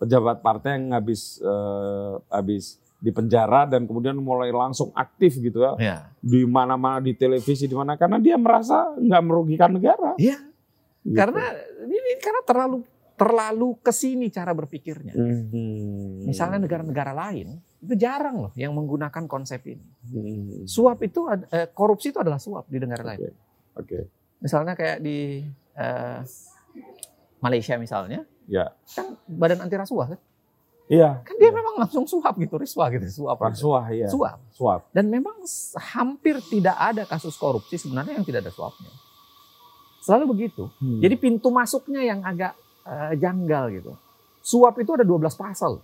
pejabat 0.02 0.42
partai 0.42 0.82
yang 0.82 0.98
habis 0.98 1.38
eh, 1.40 2.14
habis 2.34 2.82
di 3.02 3.10
penjara 3.10 3.66
dan 3.66 3.90
kemudian 3.90 4.14
mulai 4.16 4.54
langsung 4.54 4.94
aktif 4.94 5.42
gitu 5.42 5.66
ya 5.66 5.74
Ya. 5.82 5.98
di 6.22 6.46
mana-mana 6.46 7.02
di 7.02 7.18
televisi 7.18 7.66
di 7.66 7.74
mana 7.74 7.98
karena 7.98 8.22
dia 8.22 8.38
merasa 8.38 8.94
nggak 8.94 9.24
merugikan 9.26 9.74
negara. 9.74 10.14
Iya, 10.22 10.38
Gitu. 11.02 11.18
karena 11.18 11.42
ini 11.82 11.98
karena 12.22 12.42
terlalu 12.46 12.78
terlalu 13.18 13.70
ke 13.82 13.90
sini 13.90 14.30
cara 14.30 14.54
berpikirnya. 14.54 15.14
Hmm. 15.14 16.26
Misalnya 16.26 16.62
negara-negara 16.62 17.14
lain 17.14 17.58
itu 17.82 17.94
jarang 17.98 18.38
loh 18.38 18.54
yang 18.54 18.74
menggunakan 18.78 19.26
konsep 19.26 19.66
ini. 19.66 19.86
Hmm. 20.06 20.70
Suap 20.70 21.02
itu 21.02 21.26
eh, 21.50 21.70
korupsi 21.74 22.14
itu 22.14 22.22
adalah 22.22 22.38
suap 22.38 22.70
di 22.70 22.78
negara 22.78 23.02
lain. 23.14 23.18
Oke. 23.18 23.34
Oke. 23.82 24.00
Misalnya 24.42 24.78
kayak 24.78 25.02
di 25.02 25.42
eh, 25.74 26.20
Malaysia 27.42 27.78
misalnya, 27.78 28.22
Ya. 28.46 28.74
kan 28.94 29.18
badan 29.26 29.66
anti 29.66 29.74
rasuah 29.74 30.14
kan, 30.14 30.20
Iya. 30.92 31.24
kan 31.24 31.40
dia 31.40 31.56
memang 31.56 31.80
langsung 31.80 32.04
suap 32.04 32.36
gitu, 32.36 32.60
riswah 32.60 32.92
gitu, 32.92 33.08
suap. 33.08 33.40
gitu. 33.40 33.48
Rasuah 33.48 33.86
ya. 33.96 34.08
Suap. 34.12 34.40
Suap. 34.52 34.82
Dan 34.92 35.08
memang 35.08 35.40
hampir 35.96 36.36
tidak 36.52 36.76
ada 36.76 37.08
kasus 37.08 37.40
korupsi 37.40 37.80
sebenarnya 37.80 38.20
yang 38.20 38.28
tidak 38.28 38.44
ada 38.44 38.52
suapnya. 38.52 38.92
Selalu 40.04 40.26
begitu. 40.36 40.68
Hmm. 40.84 41.00
Jadi 41.00 41.16
pintu 41.16 41.48
masuknya 41.48 42.04
yang 42.04 42.20
agak 42.28 42.60
eh, 42.84 43.16
janggal 43.16 43.72
gitu. 43.72 43.92
Suap 44.44 44.76
itu 44.84 44.92
ada 44.92 45.08
12 45.08 45.32
pasal. 45.32 45.80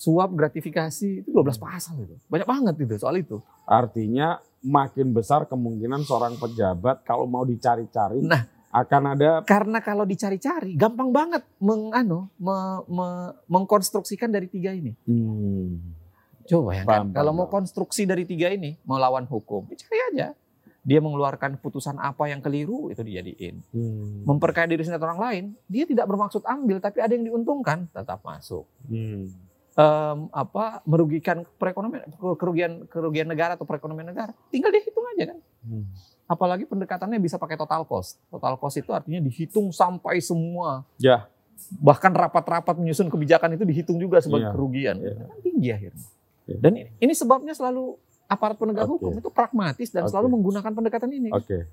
Suap 0.00 0.32
gratifikasi 0.32 1.20
itu 1.20 1.28
12 1.28 1.60
pasal 1.60 2.00
itu. 2.00 2.16
Banyak 2.32 2.48
banget 2.48 2.74
itu 2.80 2.96
soal 2.96 3.20
itu. 3.20 3.44
artinya 3.68 4.40
makin 4.60 5.12
besar 5.12 5.44
kemungkinan 5.44 6.02
seorang 6.02 6.34
pejabat 6.34 7.04
kalau 7.04 7.28
mau 7.28 7.44
dicari-cari 7.44 8.18
Nah. 8.24 8.48
Akan 8.70 9.18
ada 9.18 9.42
Karena 9.42 9.82
kalau 9.82 10.06
dicari-cari 10.06 10.78
gampang 10.78 11.10
banget 11.10 11.42
mengano 11.58 12.30
me- 12.38 12.82
me- 12.86 13.34
mengkonstruksikan 13.50 14.30
dari 14.30 14.46
tiga 14.46 14.70
ini. 14.70 14.94
Hmm. 15.04 15.98
Coba 16.46 16.78
ya 16.78 16.82
Paham, 16.86 17.14
kalau 17.14 17.32
mau 17.34 17.46
konstruksi 17.50 18.06
dari 18.06 18.26
tiga 18.26 18.50
ini 18.50 18.78
melawan 18.82 19.26
hukum, 19.26 19.66
ya 19.70 19.76
cari 19.86 19.98
aja. 20.14 20.28
Dia 20.80 20.98
mengeluarkan 20.98 21.60
putusan 21.60 22.00
apa 22.00 22.26
yang 22.32 22.40
keliru 22.40 22.88
itu 22.88 23.04
dijadiin. 23.04 23.60
Hmm. 23.74 24.24
Memperkaya 24.24 24.66
diri 24.70 24.82
sendiri 24.86 25.02
orang 25.04 25.20
lain, 25.20 25.44
dia 25.68 25.84
tidak 25.84 26.08
bermaksud 26.08 26.42
ambil 26.46 26.80
tapi 26.80 27.04
ada 27.04 27.12
yang 27.12 27.26
diuntungkan 27.26 27.90
tetap 27.90 28.22
masuk. 28.22 28.64
Hmm. 28.86 29.28
Em, 29.70 30.18
apa 30.34 30.82
merugikan 30.82 31.46
perekonomian 31.58 32.10
kerugian 32.34 32.72
kerugian 32.90 33.28
negara 33.30 33.54
atau 33.54 33.66
perekonomian 33.66 34.10
negara, 34.10 34.34
tinggal 34.50 34.74
dihitung 34.74 35.06
aja 35.14 35.34
kan. 35.34 35.38
Hmm. 35.66 35.84
Apalagi 36.30 36.62
pendekatannya 36.62 37.18
bisa 37.18 37.34
pakai 37.34 37.58
total 37.58 37.82
cost. 37.82 38.22
Total 38.30 38.54
cost 38.54 38.78
itu 38.78 38.94
artinya 38.94 39.18
dihitung 39.18 39.74
sampai 39.74 40.22
semua. 40.22 40.86
Ya. 40.94 41.26
Bahkan 41.82 42.14
rapat-rapat 42.14 42.78
menyusun 42.78 43.10
kebijakan 43.10 43.58
itu 43.58 43.66
dihitung 43.66 43.98
juga 43.98 44.22
sebagai 44.22 44.46
Iya. 44.46 44.54
kerugian. 44.54 44.96
Iya. 45.02 45.14
Kan 45.26 45.38
tinggi 45.42 45.68
akhirnya. 45.74 46.06
Iya. 46.46 46.58
Dan 46.62 46.72
ini, 46.78 47.12
sebabnya 47.12 47.50
selalu 47.50 47.98
aparat 48.24 48.54
penegak 48.54 48.86
Oke. 48.86 48.94
hukum 48.94 49.12
itu 49.18 49.26
pragmatis 49.28 49.90
dan 49.90 50.06
Oke. 50.06 50.14
selalu 50.14 50.38
menggunakan 50.38 50.70
pendekatan 50.70 51.10
ini 51.10 51.34
Oke. 51.34 51.66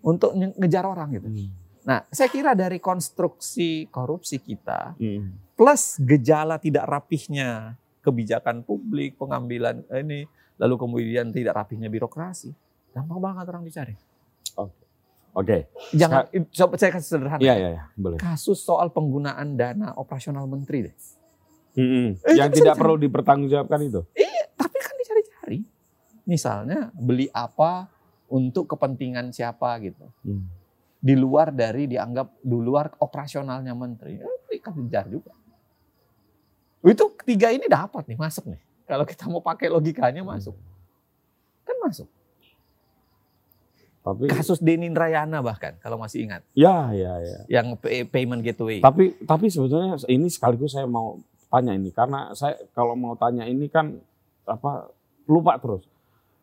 untuk 0.00 0.30
nge- 0.32 0.54
ngejar 0.54 0.84
orang 0.86 1.08
gitu. 1.12 1.26
Hmm. 1.26 1.50
Nah, 1.82 2.00
saya 2.08 2.28
kira 2.28 2.52
dari 2.52 2.78
konstruksi 2.78 3.90
korupsi 3.90 4.38
kita 4.38 4.94
Hmm. 4.94 5.34
plus 5.52 5.98
gejala 5.98 6.62
tidak 6.62 6.86
rapihnya 6.86 7.74
kebijakan 7.98 8.62
publik, 8.62 9.18
pengambilan 9.18 9.82
ini, 9.90 10.24
lalu 10.56 10.74
kemudian 10.78 11.28
tidak 11.28 11.58
rapihnya 11.58 11.90
birokrasi, 11.90 12.54
gampang 12.92 13.20
banget 13.20 13.44
orang 13.48 13.64
dicari. 13.64 13.94
Oke. 15.38 15.70
Jangan, 15.94 16.26
coba 16.50 16.74
saya 16.74 16.90
kasih 16.90 17.08
sederhana. 17.14 17.38
Iya 17.38 17.54
iya 17.54 17.68
iya, 17.78 17.84
boleh. 17.94 18.18
Kasus 18.18 18.58
soal 18.58 18.90
penggunaan 18.90 19.54
dana 19.54 19.94
operasional 19.94 20.50
menteri 20.50 20.90
deh. 20.90 20.96
Hmm. 21.78 22.18
Eh, 22.26 22.34
Yang 22.34 22.48
itu 22.50 22.56
tidak 22.66 22.74
perlu 22.74 22.98
dipertanggungjawabkan 22.98 23.80
itu. 23.86 24.02
Tapi 24.58 24.76
kan 24.82 24.94
dicari-cari. 24.98 25.58
Misalnya 26.26 26.90
beli 26.90 27.30
apa 27.30 27.86
untuk 28.26 28.66
kepentingan 28.74 29.30
siapa 29.30 29.78
gitu. 29.78 30.10
Hmm. 30.26 30.50
Di 30.98 31.14
luar 31.14 31.54
dari 31.54 31.86
dianggap 31.86 32.42
di 32.42 32.58
luar 32.58 32.98
operasionalnya 32.98 33.78
menteri. 33.78 34.18
Eh, 34.18 34.58
kan 34.58 34.74
dikejar 34.74 35.06
juga. 35.06 35.30
Itu 36.82 37.14
ketiga 37.14 37.54
ini 37.54 37.70
dapat 37.70 38.10
nih, 38.10 38.18
masuk 38.18 38.50
nih. 38.50 38.62
Kalau 38.90 39.06
kita 39.06 39.30
mau 39.30 39.38
pakai 39.38 39.70
logikanya 39.70 40.26
masuk. 40.26 40.58
Kan 41.62 41.78
masuk. 41.78 42.10
Tapi 43.98 44.24
Kasus 44.26 44.58
Denin 44.58 44.92
Rayana 44.92 45.38
bahkan 45.38 45.76
kalau 45.78 45.96
masih 45.96 46.24
ingat. 46.24 46.40
ya 46.52 46.90
ya 46.90 47.18
ya. 47.18 47.38
Yang 47.50 47.76
pay- 47.78 48.06
payment 48.06 48.40
gateway. 48.40 48.78
Tapi 48.78 49.18
tapi 49.22 49.46
sebetulnya 49.46 50.00
ini 50.06 50.26
sekaligus 50.26 50.72
saya 50.72 50.84
mau 50.84 51.20
tanya 51.46 51.72
ini 51.72 51.88
karena 51.88 52.32
saya 52.32 52.56
kalau 52.70 52.92
mau 52.92 53.14
tanya 53.14 53.44
ini 53.44 53.66
kan 53.66 53.98
apa 54.44 54.88
lupa 55.24 55.56
terus. 55.56 55.84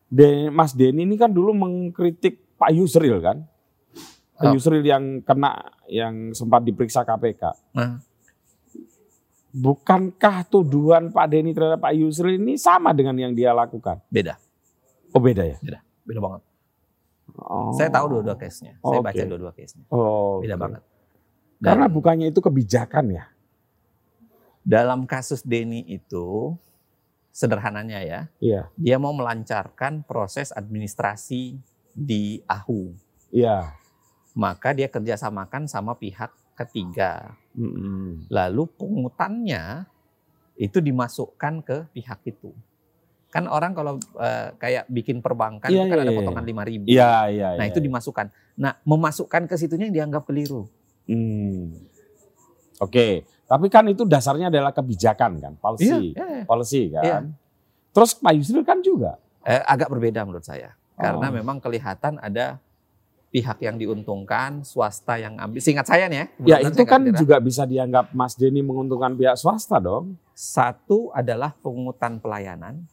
De, 0.06 0.46
Mas 0.48 0.70
Denny 0.70 1.02
ini 1.02 1.14
kan 1.14 1.28
dulu 1.28 1.50
mengkritik 1.50 2.38
Pak 2.54 2.70
Yusril 2.70 3.18
kan? 3.18 3.42
Pak 4.32 4.44
Oh. 4.44 4.54
Yusril 4.54 4.80
yang 4.80 5.18
kena 5.20 5.58
yang 5.86 6.30
sempat 6.30 6.62
diperiksa 6.62 7.02
KPK. 7.02 7.42
Nah, 7.72 7.98
Bukankah 9.50 10.44
tuduhan 10.44 11.08
Pak 11.08 11.26
Denny 11.26 11.50
terhadap 11.50 11.80
Pak 11.80 11.96
Yusril 11.96 12.36
ini 12.36 12.54
sama 12.54 12.92
dengan 12.92 13.16
yang 13.16 13.32
dia 13.32 13.50
lakukan? 13.50 14.04
beda. 14.06 14.36
Oh 15.10 15.18
beda 15.18 15.42
ya? 15.42 15.56
Beda 16.04 16.20
banget. 16.20 16.45
Oh. 17.34 17.74
Saya 17.74 17.90
tahu 17.90 18.06
dua-dua 18.14 18.38
case-nya. 18.38 18.78
Saya 18.78 19.00
Oke. 19.02 19.06
baca 19.10 19.22
dua-dua 19.26 19.52
case-nya. 19.52 19.84
Oh, 19.90 20.38
Beda 20.38 20.54
oke. 20.54 20.62
banget. 20.62 20.82
Dan 21.56 21.66
Karena 21.66 21.86
bukannya 21.88 22.26
itu 22.30 22.40
kebijakan 22.40 23.06
ya? 23.10 23.24
dalam 24.66 25.06
kasus 25.06 25.46
Denny 25.46 25.86
itu 25.86 26.58
sederhananya 27.30 28.02
ya, 28.02 28.20
Iya, 28.42 28.62
dia 28.74 28.96
mau 28.98 29.14
melancarkan 29.14 30.02
proses 30.02 30.50
administrasi 30.50 31.54
di 31.94 32.42
AHU. 32.44 32.90
iya. 33.30 33.78
Maka 34.36 34.76
dia 34.76 34.84
kerjasamakan 34.90 35.64
sama 35.64 35.96
pihak 35.96 36.28
ketiga. 36.58 37.32
Mm-mm. 37.56 38.28
Lalu 38.28 38.68
pungutannya 38.68 39.88
itu 40.60 40.76
dimasukkan 40.76 41.64
ke 41.64 41.88
pihak 41.96 42.20
itu. 42.28 42.52
Kan 43.36 43.44
orang 43.52 43.76
kalau 43.76 44.00
eh, 44.16 44.48
kayak 44.56 44.88
bikin 44.88 45.20
perbankan 45.20 45.68
Iya, 45.68 45.84
itu 45.84 45.92
kan 45.92 45.96
iya, 46.00 46.04
ada 46.08 46.12
iya. 46.12 46.18
potongan 46.18 46.44
5 46.48 46.70
ribu. 46.72 46.84
Iya, 46.88 47.12
iya. 47.28 47.48
Nah 47.60 47.64
iya, 47.68 47.70
itu 47.70 47.80
iya. 47.84 47.86
dimasukkan. 47.92 48.26
Nah 48.56 48.72
memasukkan 48.88 49.42
ke 49.44 49.54
situnya 49.60 49.92
yang 49.92 49.96
dianggap 50.08 50.24
keliru. 50.24 50.64
Hmm. 51.04 51.76
Oke, 52.80 53.24
tapi 53.48 53.66
kan 53.72 53.84
itu 53.88 54.04
dasarnya 54.04 54.52
adalah 54.52 54.72
kebijakan 54.74 55.40
kan, 55.40 55.52
policy, 55.56 56.12
Iya, 56.12 56.24
iya. 56.28 56.44
policy 56.44 56.82
kan. 56.92 57.02
Iya. 57.04 57.18
Terus 57.94 58.10
Pak 58.20 58.32
Yusril 58.36 58.64
kan 58.66 58.84
juga. 58.84 59.16
Eh, 59.46 59.62
agak 59.64 59.88
berbeda 59.88 60.26
menurut 60.28 60.44
saya. 60.44 60.76
Karena 60.96 61.28
Oh. 61.28 61.32
memang 61.32 61.56
kelihatan 61.62 62.20
ada 62.20 62.60
pihak 63.30 63.60
yang 63.60 63.76
diuntungkan, 63.76 64.64
swasta 64.64 65.20
yang 65.20 65.36
ambil. 65.36 65.60
Singkat 65.60 65.86
saya 65.88 66.04
nih 66.08 66.18
ya. 66.18 66.26
Ya 66.56 66.68
itu 66.68 66.82
kan 66.88 67.04
keliru. 67.04 67.20
juga 67.20 67.36
bisa 67.40 67.68
dianggap 67.68 68.12
Mas 68.16 68.32
Denny 68.36 68.60
menguntungkan 68.64 69.12
pihak 69.12 69.36
swasta 69.36 69.76
dong. 69.80 70.16
Satu 70.32 71.12
adalah 71.12 71.52
pungutan 71.52 72.16
pelayanan. 72.20 72.84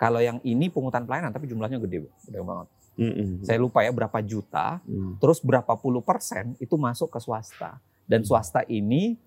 Kalau 0.00 0.16
yang 0.24 0.40
ini 0.40 0.72
pungutan 0.72 1.04
pelayanan 1.04 1.28
tapi 1.28 1.44
jumlahnya 1.44 1.76
gede, 1.76 2.08
gede 2.08 2.40
banget. 2.40 2.66
Mm-mm. 2.96 3.44
Saya 3.44 3.60
lupa 3.60 3.84
ya 3.84 3.92
berapa 3.92 4.18
juta, 4.24 4.80
Mm. 4.88 5.20
terus 5.20 5.44
berapa 5.44 5.76
puluh 5.76 6.00
persen 6.00 6.56
itu 6.56 6.72
masuk 6.80 7.12
ke 7.12 7.20
swasta. 7.20 7.76
Dan 8.08 8.24
swasta 8.24 8.64
ini, 8.64 9.20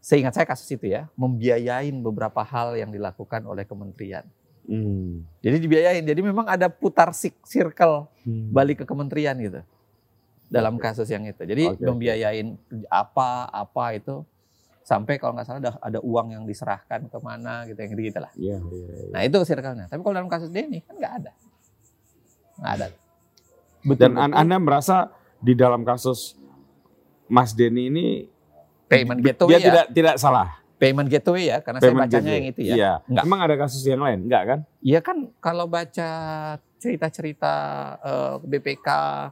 seingat 0.00 0.32
saya 0.32 0.48
kasus 0.48 0.64
itu 0.72 0.88
ya, 0.88 1.12
membiayain 1.12 1.92
beberapa 2.00 2.40
hal 2.40 2.72
yang 2.80 2.88
dilakukan 2.88 3.44
oleh 3.44 3.68
kementerian. 3.68 4.24
Mm. 4.64 5.28
Jadi 5.44 5.56
dibiayain, 5.60 6.04
jadi 6.08 6.20
memang 6.24 6.48
ada 6.48 6.72
putar 6.72 7.12
sik- 7.12 7.44
circle 7.44 8.08
Mm. 8.24 8.48
balik 8.48 8.76
ke 8.80 8.84
kementerian 8.88 9.36
gitu. 9.36 9.60
Dalam 10.48 10.76
kasus 10.80 11.08
yang 11.08 11.24
itu. 11.24 11.44
Jadi 11.44 11.64
oke. 11.68 11.84
membiayain 11.84 12.56
apa-apa 12.88 13.96
itu, 13.96 14.24
sampai 14.82 15.14
kalau 15.16 15.38
nggak 15.38 15.46
salah 15.46 15.60
ada, 15.62 15.72
ada 15.78 15.98
uang 16.02 16.34
yang 16.34 16.44
diserahkan 16.44 17.06
ke 17.06 17.18
mana 17.22 17.66
gitu, 17.70 17.78
yang 17.78 17.90
gitu 17.94 18.18
lah. 18.18 18.32
Iya, 18.34 18.58
iya, 18.58 18.86
iya. 18.90 19.10
Nah 19.14 19.20
itu 19.22 19.38
circle-nya. 19.46 19.86
Tapi 19.86 20.00
kalau 20.02 20.14
dalam 20.14 20.30
kasus 20.30 20.50
Denny 20.50 20.82
kan 20.82 20.94
nggak 20.98 21.14
ada. 21.22 21.32
Nggak 22.58 22.72
ada. 22.78 22.86
Dan 23.98 24.12
an- 24.18 24.36
Anda 24.36 24.56
merasa 24.58 25.10
di 25.42 25.54
dalam 25.58 25.82
kasus 25.82 26.38
Mas 27.26 27.54
Denny 27.54 27.88
ini 27.90 28.06
payment 28.86 29.18
dia 29.24 29.32
gateway 29.34 29.58
ya. 29.58 29.66
tidak 29.70 29.86
tidak 29.94 30.14
salah. 30.18 30.60
Payment 30.76 31.06
gateway 31.06 31.46
ya, 31.46 31.62
karena 31.62 31.78
Payment 31.78 31.94
saya 31.94 32.10
bacanya 32.10 32.22
gateway. 32.26 32.34
yang 32.42 32.46
itu 32.50 32.60
ya. 32.66 32.74
Iya. 32.74 32.92
Enggak. 33.06 33.22
Emang 33.24 33.40
ada 33.40 33.54
kasus 33.54 33.82
yang 33.86 34.02
lain? 34.02 34.18
Enggak 34.26 34.42
kan? 34.44 34.58
Iya 34.82 34.98
kan 35.00 35.16
kalau 35.38 35.64
baca 35.70 36.10
cerita-cerita 36.82 37.54
eh, 38.02 38.34
BPK, 38.42 38.88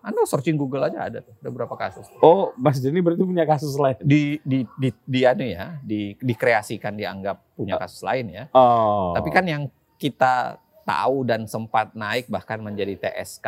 Anda 0.06 0.22
searching 0.22 0.54
Google 0.54 0.86
aja 0.86 1.10
ada 1.10 1.18
tuh, 1.18 1.34
ada 1.42 1.48
beberapa 1.50 1.74
kasus. 1.74 2.06
Oh, 2.22 2.54
Mas 2.54 2.78
Denny 2.78 3.02
berarti 3.02 3.26
punya 3.26 3.42
kasus 3.42 3.74
lain. 3.74 3.98
Di 4.06 4.38
di 4.46 4.62
di, 4.78 4.88
di 4.94 5.20
anu 5.26 5.42
ya, 5.42 5.74
di 5.82 6.14
dikreasikan 6.22 6.94
dianggap 6.94 7.58
punya 7.58 7.74
kasus 7.74 8.06
lain 8.06 8.30
ya. 8.30 8.44
Oh. 8.54 9.18
Tapi 9.18 9.28
kan 9.34 9.42
yang 9.50 9.66
kita 9.98 10.62
tahu 10.86 11.26
dan 11.26 11.50
sempat 11.50 11.92
naik 11.98 12.30
bahkan 12.30 12.62
menjadi 12.62 12.94
TSK, 12.94 13.46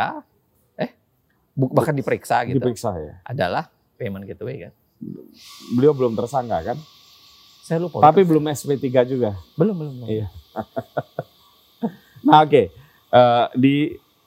eh 0.83 0.91
bahkan 1.55 1.95
diperiksa 1.95 2.43
gitu, 2.51 2.59
diperiksa 2.59 2.91
ya. 2.99 3.15
adalah 3.23 3.71
payment 3.95 4.27
gateway 4.27 4.67
kan. 4.67 4.73
Beliau 5.79 5.95
belum 5.95 6.19
tersangka 6.19 6.75
kan? 6.75 6.79
Saya 7.63 7.79
lupa. 7.79 8.03
Tapi 8.03 8.27
belum 8.27 8.51
SP3 8.51 8.87
juga. 9.07 9.39
belum 9.55 9.75
belum. 9.79 9.95
belum. 10.03 10.09
Iya. 10.11 10.27
Nah, 12.23 12.47
oke. 12.47 12.82
Eh, 13.13 13.47
di 13.61 13.77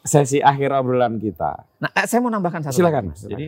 sesi 0.06 0.38
akhir 0.38 0.70
obrolan 0.78 1.18
kita. 1.18 1.58
Nah, 1.82 1.90
eh, 1.98 2.06
saya 2.06 2.22
mau 2.22 2.30
nambahkan 2.30 2.70
satu. 2.70 2.78
Silakan, 2.78 3.18
lagi. 3.18 3.26
Jadi 3.26 3.48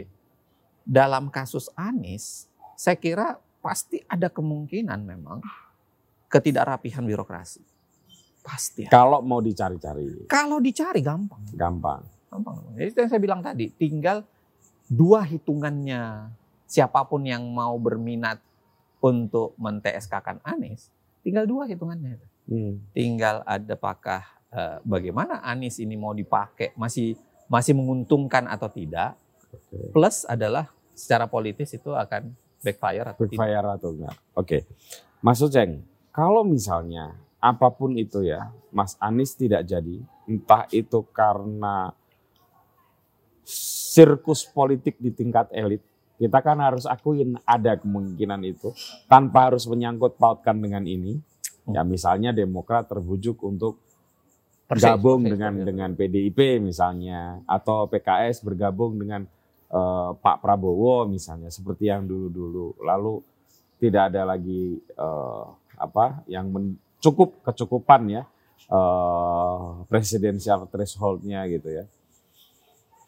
dalam 0.81 1.29
kasus 1.29 1.69
Anies, 1.77 2.49
saya 2.73 2.97
kira 2.97 3.37
pasti 3.61 4.01
ada 4.09 4.33
kemungkinan 4.33 4.97
memang 5.05 5.45
ketidakrapihan 6.25 7.05
birokrasi. 7.05 7.61
Pasti. 8.41 8.89
Kalau 8.89 9.21
mau 9.21 9.37
dicari-cari, 9.37 10.25
Kalau 10.25 10.57
dicari 10.57 11.05
gampang, 11.05 11.45
gampang. 11.53 12.01
gampang. 12.33 12.57
Jadi 12.73 12.97
yang 12.97 13.09
saya 13.13 13.21
bilang 13.21 13.41
tadi, 13.45 13.69
tinggal 13.77 14.25
dua 14.89 15.21
hitungannya 15.21 16.33
siapa 16.65 17.05
pun 17.05 17.21
yang 17.27 17.45
mau 17.53 17.77
berminat 17.77 18.41
untuk 19.03 19.53
men-TSK-kan 19.61 20.41
Anies, 20.41 20.89
tinggal 21.21 21.45
dua 21.45 21.69
hitungannya. 21.69 22.17
Hmm. 22.49 22.81
Tinggal 22.95 23.43
ada 23.45 23.75
apakah 23.75 24.36
eh, 24.51 24.77
bagaimana 24.83 25.43
Anies 25.43 25.79
ini 25.81 25.95
mau 25.95 26.11
dipakai 26.15 26.75
masih 26.79 27.17
masih 27.47 27.73
menguntungkan 27.73 28.45
atau 28.47 28.67
tidak. 28.67 29.15
Plus 29.95 30.27
adalah 30.27 30.67
secara 30.91 31.25
politis 31.25 31.71
itu 31.71 31.95
akan 31.95 32.35
backfire 32.59 33.07
atau 33.15 33.23
tidak. 33.25 33.39
Backfire 33.39 33.67
atau 33.71 33.89
enggak? 33.95 34.15
Oke. 34.35 34.57
Mas 35.23 35.39
Uceng, 35.41 35.81
kalau 36.11 36.43
misalnya 36.43 37.15
apa 37.39 37.71
pun 37.71 37.95
itu 37.95 38.25
ya, 38.25 38.51
Mas 38.69 38.99
Anies 38.99 39.33
tidak 39.33 39.65
jadi, 39.65 40.03
entah 40.27 40.67
itu 40.69 40.99
karena 41.15 41.95
sirkus 43.47 44.43
politik 44.45 44.99
di 44.99 45.09
tingkat 45.09 45.47
elit, 45.55 45.81
kita 46.17 46.41
kan 46.43 46.59
harus 46.59 46.83
akuin 46.85 47.39
ada 47.47 47.77
kemungkinan 47.79 48.41
itu 48.43 48.73
tanpa 49.07 49.49
harus 49.49 49.65
menyangkut 49.69 50.17
pautkan 50.17 50.57
dengan 50.59 50.83
ini. 50.83 51.17
Ya 51.67 51.83
misalnya 51.83 52.31
Demokrat 52.31 52.87
terbujuk 52.87 53.43
untuk 53.43 53.86
Persis, 54.67 54.83
gabung 54.83 55.23
persis, 55.23 55.31
dengan 55.31 55.51
persis. 55.55 55.67
dengan 55.71 55.89
PDIP 55.95 56.39
misalnya 56.59 57.39
atau 57.47 57.87
PKS 57.87 58.43
bergabung 58.43 58.99
dengan 58.99 59.23
eh, 59.71 60.09
Pak 60.19 60.43
Prabowo 60.43 61.07
misalnya 61.07 61.47
seperti 61.47 61.87
yang 61.87 62.03
dulu-dulu. 62.03 62.75
Lalu 62.83 63.23
tidak 63.79 64.11
ada 64.11 64.27
lagi 64.27 64.75
eh, 64.75 65.45
apa 65.79 66.19
yang 66.27 66.51
men- 66.51 66.75
cukup 66.99 67.39
kecukupan 67.47 68.11
ya 68.11 68.23
eh, 68.67 69.65
presidensial 69.87 70.67
thresholdnya 70.67 71.47
gitu 71.47 71.71
ya. 71.71 71.87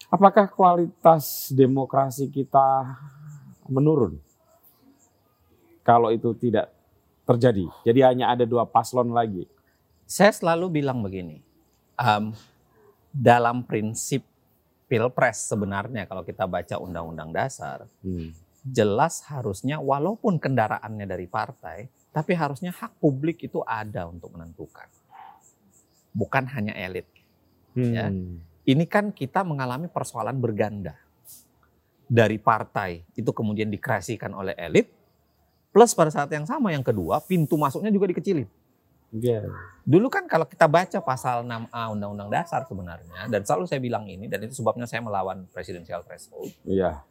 Apakah 0.09 0.47
kualitas 0.47 1.51
demokrasi 1.53 2.31
kita 2.31 2.97
menurun? 3.67 4.15
Kalau 5.83 6.09
itu 6.09 6.31
tidak 6.39 6.71
terjadi 7.27 7.69
jadi 7.85 7.99
hanya 8.09 8.31
ada 8.33 8.47
dua 8.47 8.65
paslon 8.65 9.11
lagi. 9.13 9.45
Saya 10.09 10.33
selalu 10.33 10.81
bilang 10.81 11.05
begini, 11.05 11.45
em, 11.99 12.31
dalam 13.11 13.67
prinsip 13.67 14.23
pilpres 14.89 15.45
sebenarnya 15.45 16.09
kalau 16.09 16.25
kita 16.25 16.49
baca 16.49 16.81
undang-undang 16.81 17.29
dasar, 17.29 17.85
Hmm. 18.01 18.33
jelas 18.65 19.21
harusnya 19.29 19.77
walaupun 19.77 20.41
kendaraannya 20.41 21.05
dari 21.05 21.29
partai, 21.29 21.87
tapi 22.09 22.33
harusnya 22.33 22.73
hak 22.73 22.97
publik 22.97 23.45
itu 23.45 23.61
ada 23.63 24.09
untuk 24.09 24.33
menentukan. 24.33 24.89
Bukan 26.09 26.49
hanya 26.49 26.73
elit. 26.73 27.05
Ya. 27.77 28.09
Hmm. 28.09 28.41
Ini 28.65 28.85
kan 28.89 29.13
kita 29.13 29.45
mengalami 29.45 29.87
persoalan 29.87 30.41
berganda. 30.41 30.97
Dari 32.09 32.41
partai 32.41 33.05
itu 33.13 33.29
kemudian 33.29 33.69
dikreasikan 33.69 34.33
oleh 34.33 34.57
elit, 34.57 34.89
plus 35.69 35.93
pada 35.93 36.09
saat 36.09 36.33
yang 36.33 36.49
sama 36.49 36.73
yang 36.73 36.81
kedua, 36.81 37.21
pintu 37.21 37.53
masuknya 37.53 37.93
juga 37.93 38.09
dikecilin. 38.09 38.49
Iya. 39.09 39.49
Dulu 39.89 40.05
kan 40.07 40.29
kalau 40.29 40.45
kita 40.45 40.69
baca 40.69 41.01
pasal 41.01 41.41
6A 41.41 41.81
Undang-Undang 41.97 42.29
Dasar 42.29 42.61
sebenarnya, 42.69 43.25
dan 43.25 43.41
selalu 43.41 43.65
saya 43.65 43.81
bilang 43.81 44.05
ini, 44.05 44.29
dan 44.29 44.45
itu 44.45 44.53
sebabnya 44.61 44.85
saya 44.85 45.01
melawan 45.01 45.49
presidensial 45.49 46.05
threshold. 46.05 46.53
Iya. 46.61 47.01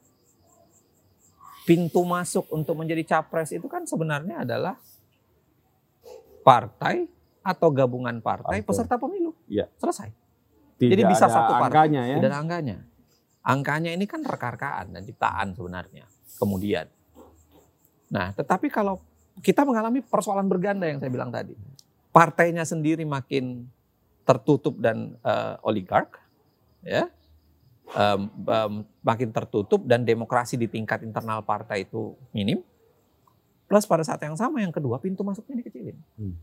Pintu 1.66 2.00
masuk 2.06 2.48
untuk 2.54 2.78
menjadi 2.78 3.02
capres 3.04 3.52
itu 3.52 3.66
kan 3.68 3.84
sebenarnya 3.84 4.46
adalah 4.46 4.78
partai 6.40 7.04
atau 7.44 7.68
gabungan 7.68 8.24
partai 8.24 8.62
Partai. 8.62 8.66
peserta 8.66 8.96
pemilu. 8.96 9.36
Iya. 9.50 9.68
Selesai. 9.76 10.08
Tidak 10.78 10.94
Jadi 10.94 11.02
bisa 11.10 11.26
satu 11.26 11.52
partai. 11.58 11.66
angkanya 11.90 12.02
ya. 12.08 12.16
Tidak 12.22 12.30
ada 12.30 12.38
angkanya. 12.40 12.76
Angkanya 13.42 13.90
ini 13.92 14.04
kan 14.06 14.22
rekarkaan 14.22 14.94
dan 14.94 15.02
ciptaan 15.04 15.52
sebenarnya. 15.52 16.06
Kemudian. 16.38 16.86
Nah, 18.08 18.32
tetapi 18.32 18.70
kalau 18.72 19.02
kita 19.44 19.66
mengalami 19.66 20.00
persoalan 20.00 20.46
berganda 20.48 20.86
yang 20.88 21.02
saya 21.02 21.10
bilang 21.12 21.28
tadi. 21.28 21.52
Partainya 22.10 22.64
sendiri 22.64 23.04
makin 23.04 23.68
tertutup 24.24 24.76
dan 24.80 25.16
eh, 25.24 25.54
oligark, 25.64 26.20
ya, 26.84 27.08
Em, 27.88 28.28
em, 28.28 28.72
makin 29.00 29.32
tertutup 29.32 29.80
dan 29.88 30.04
demokrasi 30.04 30.60
di 30.60 30.68
tingkat 30.68 31.00
internal 31.00 31.40
partai 31.40 31.88
itu 31.88 32.12
minim. 32.36 32.60
Plus 33.64 33.88
pada 33.88 34.04
saat 34.04 34.20
yang 34.20 34.36
sama 34.36 34.60
yang 34.60 34.72
kedua 34.72 35.00
pintu 35.00 35.24
masuknya 35.24 35.64
dikecilin. 35.64 35.96
Hmm. 36.20 36.36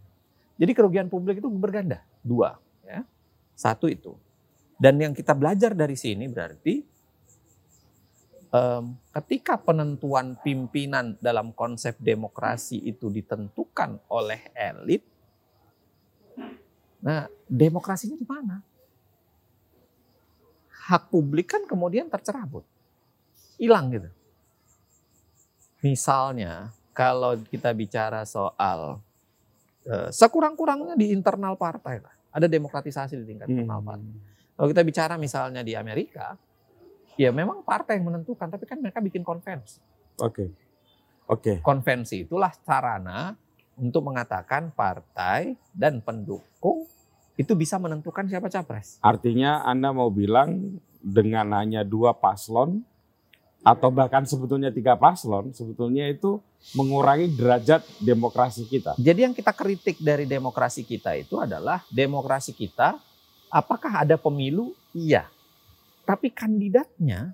Jadi 0.58 0.72
kerugian 0.74 1.06
publik 1.06 1.38
itu 1.38 1.50
berganda 1.54 2.02
dua, 2.26 2.58
ya. 2.82 3.06
Satu 3.54 3.86
itu. 3.86 4.18
Dan 4.82 4.98
yang 4.98 5.14
kita 5.14 5.38
belajar 5.38 5.78
dari 5.78 5.94
sini 5.94 6.26
berarti 6.26 6.82
em, 8.50 8.84
ketika 9.14 9.62
penentuan 9.62 10.42
pimpinan 10.42 11.14
dalam 11.22 11.54
konsep 11.54 11.94
demokrasi 12.02 12.82
itu 12.90 13.14
ditentukan 13.14 14.02
oleh 14.10 14.50
elit, 14.58 15.06
nah 17.02 17.28
demokrasinya 17.48 18.16
di 18.16 18.28
mana? 18.28 18.60
Hak 20.86 21.10
publik 21.10 21.50
kan 21.50 21.66
kemudian 21.66 22.06
tercerabut, 22.12 22.62
hilang 23.58 23.90
gitu. 23.90 24.10
Misalnya 25.82 26.70
kalau 26.94 27.38
kita 27.50 27.74
bicara 27.74 28.22
soal 28.26 29.02
eh, 29.86 30.10
sekurang-kurangnya 30.10 30.98
di 30.98 31.14
internal 31.14 31.54
partai 31.58 32.02
lah, 32.02 32.14
ada 32.34 32.50
demokratisasi 32.50 33.22
di 33.22 33.26
tingkat 33.26 33.50
internal 33.50 33.82
Hmm. 33.82 33.90
partai. 33.94 34.14
Kalau 34.56 34.68
kita 34.72 34.82
bicara 34.82 35.14
misalnya 35.20 35.62
di 35.62 35.78
Amerika, 35.78 36.34
ya 37.20 37.30
memang 37.30 37.62
partai 37.62 38.02
yang 38.02 38.10
menentukan, 38.10 38.50
tapi 38.50 38.66
kan 38.66 38.82
mereka 38.82 38.98
bikin 38.98 39.22
konvensi. 39.22 39.78
Oke. 40.22 40.46
Oke. 41.30 41.62
Konvensi 41.62 42.26
itulah 42.26 42.50
sarana 42.66 43.34
untuk 43.76 44.08
mengatakan 44.08 44.72
partai 44.72 45.60
dan 45.76 46.00
pendukung 46.00 46.88
itu 47.36 47.52
bisa 47.54 47.76
menentukan 47.76 48.28
siapa 48.28 48.48
capres. 48.48 48.98
Artinya 49.04 49.64
Anda 49.68 49.92
mau 49.92 50.08
bilang 50.08 50.80
dengan 51.04 51.52
hanya 51.54 51.84
dua 51.84 52.16
paslon 52.16 52.82
atau 53.66 53.90
bahkan 53.90 54.24
sebetulnya 54.24 54.70
tiga 54.72 54.96
paslon, 54.96 55.52
sebetulnya 55.52 56.08
itu 56.08 56.40
mengurangi 56.78 57.34
derajat 57.34 57.82
demokrasi 58.02 58.66
kita. 58.70 58.96
Jadi 58.98 59.20
yang 59.26 59.36
kita 59.36 59.52
kritik 59.52 60.00
dari 60.00 60.26
demokrasi 60.26 60.86
kita 60.86 61.18
itu 61.18 61.38
adalah 61.42 61.82
demokrasi 61.92 62.54
kita 62.56 62.98
apakah 63.52 64.06
ada 64.06 64.16
pemilu? 64.16 64.74
Iya. 64.96 65.28
Tapi 66.06 66.30
kandidatnya 66.30 67.34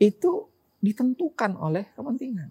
itu 0.00 0.48
ditentukan 0.82 1.54
oleh 1.60 1.86
kepentingan. 1.94 2.48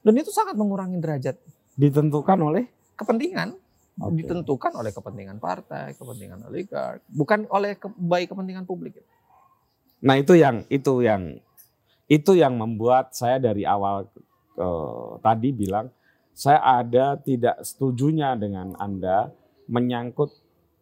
Dan 0.00 0.14
itu 0.16 0.32
sangat 0.32 0.56
mengurangi 0.56 0.96
derajat 1.00 1.36
Ditentukan 1.80 2.38
oleh 2.44 2.68
kepentingan. 2.92 3.56
Oke. 4.00 4.20
Ditentukan 4.20 4.72
oleh 4.76 4.92
kepentingan 4.92 5.36
partai, 5.40 5.96
kepentingan 5.96 6.44
oligark, 6.48 7.00
bukan 7.08 7.48
oleh 7.48 7.76
ke, 7.76 7.88
baik 7.96 8.32
kepentingan 8.32 8.64
publik. 8.68 9.00
Nah 10.04 10.16
itu 10.16 10.36
yang 10.36 10.64
itu 10.68 11.04
yang 11.04 11.40
itu 12.08 12.32
yang 12.36 12.56
membuat 12.56 13.12
saya 13.12 13.40
dari 13.40 13.64
awal 13.64 14.08
eh, 14.56 15.10
tadi 15.20 15.48
bilang 15.52 15.92
saya 16.32 16.60
ada 16.80 17.20
tidak 17.20 17.60
setujunya 17.60 18.32
dengan 18.40 18.72
anda 18.80 19.28
menyangkut 19.68 20.32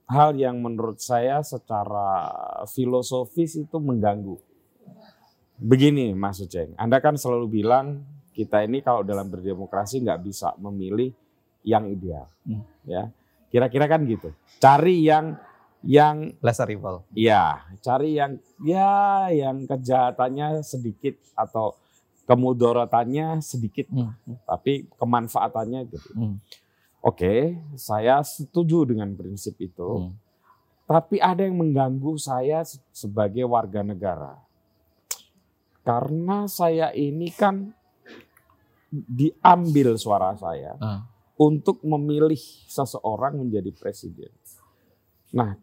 hal 0.09 0.33
yang 0.41 0.65
menurut 0.65 0.99
saya 0.99 1.45
secara 1.45 2.33
filosofis 2.71 3.61
itu 3.61 3.77
mengganggu. 3.77 4.41
Begini 5.59 6.15
Mas 6.15 6.39
Uceng, 6.39 6.73
Anda 6.79 7.03
kan 7.03 7.19
selalu 7.19 7.61
bilang 7.61 8.07
kita 8.39 8.63
ini 8.63 8.79
kalau 8.79 9.03
dalam 9.03 9.27
berdemokrasi 9.27 10.07
nggak 10.07 10.23
bisa 10.23 10.55
memilih 10.63 11.11
yang 11.67 11.91
ideal, 11.91 12.31
Hmm. 12.47 12.63
ya. 12.87 13.11
Kira-kira 13.51 13.91
kan 13.91 14.07
gitu. 14.07 14.31
Cari 14.63 15.03
yang 15.03 15.35
yang 15.83 16.31
Lesser 16.39 16.71
evil. 16.71 17.03
Ya, 17.15 17.67
cari 17.83 18.15
yang 18.15 18.39
ya 18.63 19.27
yang 19.35 19.67
kejahatannya 19.67 20.63
sedikit 20.63 21.19
atau 21.35 21.75
kemudorotannya 22.31 23.43
sedikit, 23.43 23.91
Hmm. 23.91 24.15
tapi 24.47 24.87
kemanfaatannya 24.95 25.81
gitu. 25.91 26.11
Hmm. 26.15 26.39
Oke, 27.03 27.59
saya 27.75 28.23
setuju 28.23 28.85
dengan 28.85 29.15
prinsip 29.15 29.55
itu, 29.59 30.11
Hmm. 30.11 30.13
tapi 30.85 31.19
ada 31.19 31.43
yang 31.47 31.57
mengganggu 31.57 32.19
saya 32.19 32.63
se- 32.63 32.83
sebagai 32.91 33.47
warga 33.47 33.83
negara. 33.83 34.35
Karena 35.87 36.45
saya 36.45 36.93
ini 36.93 37.33
kan 37.33 37.73
diambil 38.91 40.01
suara 40.01 40.33
saya 40.35 40.73
Ah. 40.81 41.05
untuk 41.37 41.85
memilih 41.85 42.41
seseorang 42.67 43.37
menjadi 43.39 43.71
presiden. 43.77 44.33
Nah, 45.33 45.55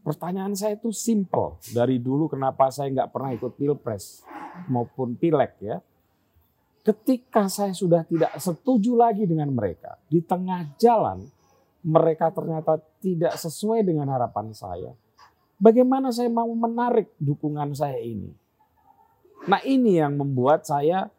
pertanyaan 0.00 0.56
saya 0.56 0.80
itu 0.80 0.90
simple. 0.90 1.60
Dari 1.70 2.00
dulu 2.00 2.26
kenapa 2.26 2.72
saya 2.72 2.88
nggak 2.90 3.10
pernah 3.12 3.30
ikut 3.36 3.52
pilpres 3.54 4.24
maupun 4.66 5.14
pileg 5.14 5.52
ya. 5.60 5.78
Ketika 6.80 7.44
saya 7.52 7.76
sudah 7.76 8.08
tidak 8.08 8.32
setuju 8.40 8.96
lagi 8.96 9.28
dengan 9.28 9.52
mereka, 9.52 10.00
di 10.08 10.24
tengah 10.24 10.64
jalan 10.80 11.28
mereka 11.84 12.32
ternyata 12.32 12.80
tidak 13.04 13.36
sesuai 13.36 13.84
dengan 13.84 14.08
harapan 14.08 14.52
saya. 14.56 14.92
Bagaimana 15.60 16.08
saya 16.08 16.32
mau 16.32 16.48
menarik 16.48 17.12
dukungan 17.20 17.76
saya 17.76 18.00
ini? 18.00 18.32
Nah 19.44 19.60
ini 19.60 20.00
yang 20.00 20.16
membuat 20.16 20.64
saya 20.64 21.12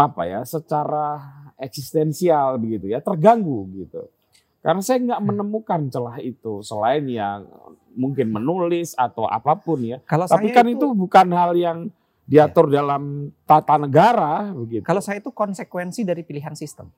apa 0.00 0.24
ya 0.24 0.40
secara 0.48 1.20
eksistensial 1.60 2.56
begitu 2.56 2.88
ya 2.88 3.04
terganggu 3.04 3.68
gitu. 3.76 4.08
Karena 4.60 4.84
saya 4.84 5.00
nggak 5.00 5.22
menemukan 5.24 5.80
celah 5.88 6.20
itu 6.20 6.60
selain 6.60 7.08
yang 7.08 7.48
mungkin 7.96 8.28
menulis 8.28 8.92
atau 8.92 9.24
apa 9.24 9.56
pun 9.56 9.80
ya. 9.80 10.04
Kalau 10.04 10.28
Tapi 10.28 10.52
kan 10.52 10.68
itu, 10.68 10.92
bukan 10.92 11.32
hal 11.32 11.56
yang 11.56 11.78
diatur 12.28 12.68
dalam 12.68 13.32
tata 13.48 13.80
negara 13.80 14.52
begitu. 14.52 14.84
Kalau 14.84 15.00
saya 15.00 15.18
itu 15.18 15.32
konsekuensi 15.32 16.04
dari 16.04 16.22
pilihan 16.22 16.52
sistem. 16.52 16.92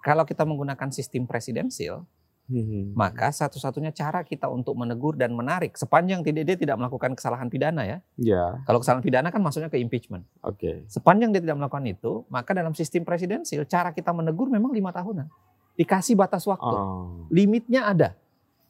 Kalau 0.00 0.24
kita 0.24 0.48
menggunakan 0.48 0.88
sistem 0.88 1.28
presidensil, 1.28 2.00
Hmm. 2.46 2.94
maka 2.94 3.34
satu-satunya 3.34 3.90
cara 3.90 4.22
kita 4.22 4.46
untuk 4.46 4.78
menegur 4.78 5.18
dan 5.18 5.34
menarik 5.34 5.74
sepanjang 5.74 6.22
tidak 6.22 6.46
dia 6.46 6.54
tidak 6.54 6.78
melakukan 6.78 7.18
kesalahan 7.18 7.50
pidana 7.50 7.82
ya. 7.82 7.98
ya, 8.14 8.62
Kalau 8.62 8.78
kesalahan 8.78 9.02
pidana 9.02 9.34
kan 9.34 9.42
maksudnya 9.42 9.66
ke 9.66 9.82
impeachment. 9.82 10.22
oke. 10.46 10.86
Sepanjang 10.86 11.34
dia 11.34 11.42
tidak 11.42 11.58
melakukan 11.58 11.82
itu, 11.90 12.22
maka 12.30 12.54
dalam 12.54 12.70
sistem 12.70 13.02
presidensil 13.02 13.66
cara 13.66 13.90
kita 13.90 14.14
menegur 14.14 14.46
memang 14.46 14.70
lima 14.70 14.94
tahunan. 14.94 15.26
Dikasih 15.74 16.14
batas 16.14 16.46
waktu. 16.46 16.70
Oh. 16.70 17.26
Limitnya 17.34 17.90
ada. 17.90 18.14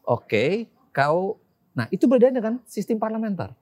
Oke, 0.08 0.72
kau. 0.96 1.36
Nah 1.76 1.84
itu 1.92 2.08
beda 2.08 2.32
dengan 2.32 2.64
sistem 2.64 2.96
parlementer. 2.96 3.52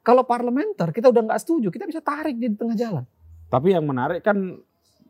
Kalau 0.00 0.24
parlementer 0.24 0.88
kita 0.88 1.12
udah 1.12 1.20
nggak 1.20 1.40
setuju, 1.44 1.68
kita 1.68 1.84
bisa 1.84 2.00
tarik 2.00 2.40
dia 2.40 2.48
di 2.48 2.56
tengah 2.56 2.76
jalan. 2.76 3.04
Tapi 3.52 3.76
yang 3.76 3.84
menarik 3.84 4.24
kan 4.24 4.56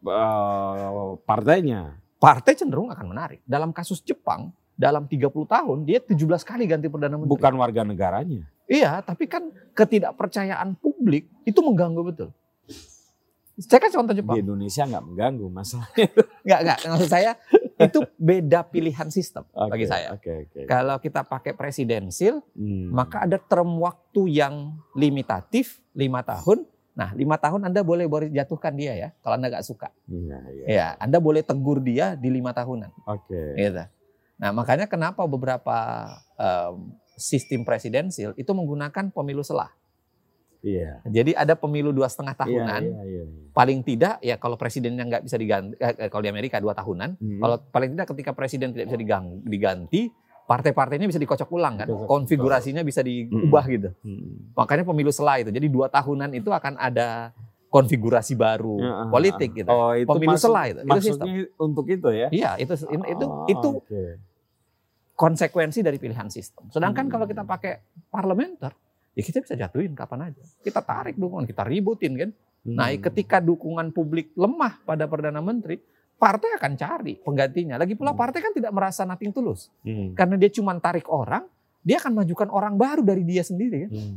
eh, 0.03 1.11
partainya. 1.23 2.03
Partai 2.25 2.57
cenderung 2.57 2.89
akan 2.89 3.07
menarik. 3.07 3.41
Dalam 3.45 3.69
kasus 3.71 4.01
Jepang, 4.01 4.49
dalam 4.73 5.05
30 5.05 5.29
tahun 5.29 5.79
dia 5.85 6.01
17 6.01 6.17
kali 6.41 6.65
ganti 6.65 6.89
perdana 6.89 7.15
menteri. 7.15 7.31
bukan 7.31 7.53
warga 7.55 7.85
negaranya. 7.85 8.49
Iya, 8.65 9.05
tapi 9.05 9.29
kan 9.29 9.53
ketidakpercayaan 9.77 10.81
publik 10.81 11.29
itu 11.45 11.61
mengganggu 11.61 12.01
betul. 12.01 12.31
Saya 13.55 13.79
kasih 13.79 14.03
contoh 14.03 14.11
Di 14.11 14.19
Jepang. 14.19 14.35
Indonesia 14.35 14.83
nggak 14.83 15.05
mengganggu 15.05 15.47
masalah. 15.47 15.87
Enggak, 16.43 16.59
enggak. 16.59 16.79
Maksud 16.91 17.09
saya 17.09 17.31
itu 17.77 17.99
beda 18.19 18.67
pilihan 18.67 19.09
sistem 19.09 19.47
bagi 19.47 19.87
Oke, 19.87 19.93
saya. 19.93 20.09
Oke, 20.11 20.33
oke. 20.43 20.61
Kalau 20.67 20.97
kita 20.99 21.23
pakai 21.23 21.55
presidensil, 21.55 22.43
Hmm. 22.51 22.91
maka 22.91 23.23
ada 23.23 23.39
term 23.39 23.79
waktu 23.79 24.43
yang 24.43 24.75
limitatif, 24.91 25.79
lima 25.93 26.27
tahun. 26.27 26.67
Nah, 26.95 27.11
lima 27.19 27.35
tahun 27.35 27.67
Anda 27.67 27.83
boleh 27.83 28.07
boleh 28.07 28.31
jatuhkan 28.31 28.71
dia 28.79 28.95
ya, 28.95 29.09
kalau 29.19 29.35
Anda 29.35 29.51
nggak 29.51 29.67
suka. 29.67 29.91
Iya, 30.07 30.39
iya. 30.55 30.67
Ya, 30.71 30.87
Anda 31.03 31.19
boleh 31.19 31.43
tegur 31.43 31.83
dia 31.83 32.15
di 32.15 32.31
lima 32.31 32.55
tahunan. 32.55 32.91
Oke. 33.11 33.59
Gitu. 33.59 33.85
Nah, 34.39 34.51
makanya 34.55 34.87
kenapa 34.87 35.27
beberapa 35.27 36.07
em, 36.39 36.95
sistem 37.19 37.67
presidensil 37.67 38.35
itu 38.39 38.51
menggunakan 38.55 39.11
pemilu 39.11 39.43
selah. 39.43 39.75
Iya. 40.65 41.05
Jadi 41.05 41.37
ada 41.37 41.53
pemilu 41.59 41.93
dua 41.93 42.09
setengah 42.09 42.33
tahunan. 42.41 42.83
Iya, 42.89 43.03
iya, 43.05 43.23
iya. 43.27 43.51
Paling 43.53 43.85
tidak 43.85 44.17
ya 44.25 44.41
kalau 44.41 44.57
presidennya 44.57 45.05
nggak 45.05 45.23
bisa 45.29 45.37
diganti, 45.37 45.77
eh, 45.77 46.09
kalau 46.09 46.23
di 46.25 46.31
Amerika 46.33 46.57
dua 46.57 46.73
tahunan. 46.73 47.21
Hmm. 47.21 47.41
Kalau 47.43 47.57
paling 47.69 47.91
tidak 47.93 48.07
ketika 48.17 48.33
presiden 48.33 48.73
tidak 48.73 48.87
bisa 48.89 48.99
diganti, 49.45 50.09
partai-partainya 50.45 51.09
bisa 51.09 51.17
dikocok 51.17 51.49
ulang 51.51 51.81
kan, 51.81 51.89
konfigurasinya 51.89 52.85
bisa 52.85 53.01
diubah 53.01 53.65
gitu. 53.67 53.89
Hmm. 54.05 54.53
Makanya 54.53 54.85
pemilu 54.85 55.09
selah 55.09 55.41
itu. 55.41 55.49
Jadi 55.49 55.67
dua 55.67 55.89
tahunan 55.89 56.37
itu 56.37 56.53
akan 56.53 56.77
ada 56.77 57.33
konfigurasi 57.69 58.39
baru 58.39 58.79
Ya, 58.79 58.93
ah, 58.93 59.09
politik 59.11 59.51
gitu. 59.51 59.67
Oh, 59.67 59.91
itu 59.91 60.07
Pemilu 60.07 60.37
maksud- 60.37 60.47
selah 60.47 60.65
itu. 60.69 60.81
Itu 60.85 61.01
sistem. 61.03 61.27
Untuk 61.59 61.87
itu 61.89 62.09
ya? 62.13 62.29
Iya, 62.31 62.51
itu 62.57 62.73
itu 62.77 63.25
Oh, 63.27 63.49
itu 63.49 63.69
oke. 63.81 64.03
konsekuensi 65.15 65.81
dari 65.81 65.97
pilihan 65.97 66.27
sistem. 66.29 66.67
Sedangkan 66.69 67.07
Hmm. 67.07 67.13
kalau 67.13 67.27
kita 67.27 67.43
pakai 67.43 67.81
parlementer, 68.09 68.75
ya 69.15 69.23
kita 69.23 69.41
bisa 69.41 69.55
jatuhin 69.55 69.95
kapan 69.95 70.31
aja. 70.31 70.43
Kita 70.61 70.83
tarik 70.83 71.15
dukungan, 71.15 71.47
kita 71.47 71.63
ributin 71.63 72.15
kan. 72.15 72.31
Nah, 72.65 72.89
Hmm. 72.89 73.03
ketika 73.03 73.39
dukungan 73.39 73.91
publik 73.91 74.33
lemah 74.35 74.81
pada 74.83 75.05
perdana 75.05 75.39
menteri, 75.39 75.79
partai 76.15 76.57
akan 76.57 76.73
cari 76.75 77.15
penggantinya. 77.19 77.77
Lagi 77.77 77.95
pula 77.95 78.15
Hmm. 78.15 78.21
partai 78.21 78.41
kan 78.41 78.53
tidak 78.55 78.71
merasa 78.71 79.03
nothing 79.05 79.31
tulus. 79.31 79.69
Hmm. 79.83 80.15
Karena 80.15 80.35
dia 80.39 80.51
cuma 80.51 80.73
tarik 80.79 81.07
orang, 81.07 81.45
dia 81.81 82.01
akan 82.01 82.25
majukan 82.25 82.49
orang 82.49 82.75
baru 82.75 83.03
dari 83.05 83.23
dia 83.23 83.45
sendiri 83.45 83.89
kan. 83.89 83.93
Hmm. 83.93 84.17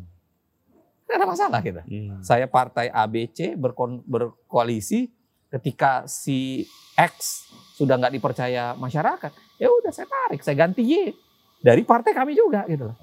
Tidak 1.08 1.16
ada 1.16 1.28
masalah 1.28 1.60
kita. 1.64 1.82
Hmm. 1.88 2.20
Saya 2.20 2.48
partai 2.48 2.88
ABC 2.88 3.56
berkon- 3.56 4.04
berkoalisi 4.04 5.08
ketika 5.48 6.04
si 6.06 6.68
X 6.94 7.48
sudah 7.80 7.96
nggak 7.96 8.14
dipercaya 8.20 8.76
masyarakat, 8.76 9.32
ya 9.56 9.72
udah 9.72 9.92
saya 9.94 10.08
tarik, 10.10 10.44
saya 10.44 10.58
ganti 10.58 10.84
Y 10.84 11.16
dari 11.64 11.88
partai 11.88 12.12
kami 12.12 12.36
juga 12.36 12.68
gitu 12.68 12.92
loh. 12.92 12.98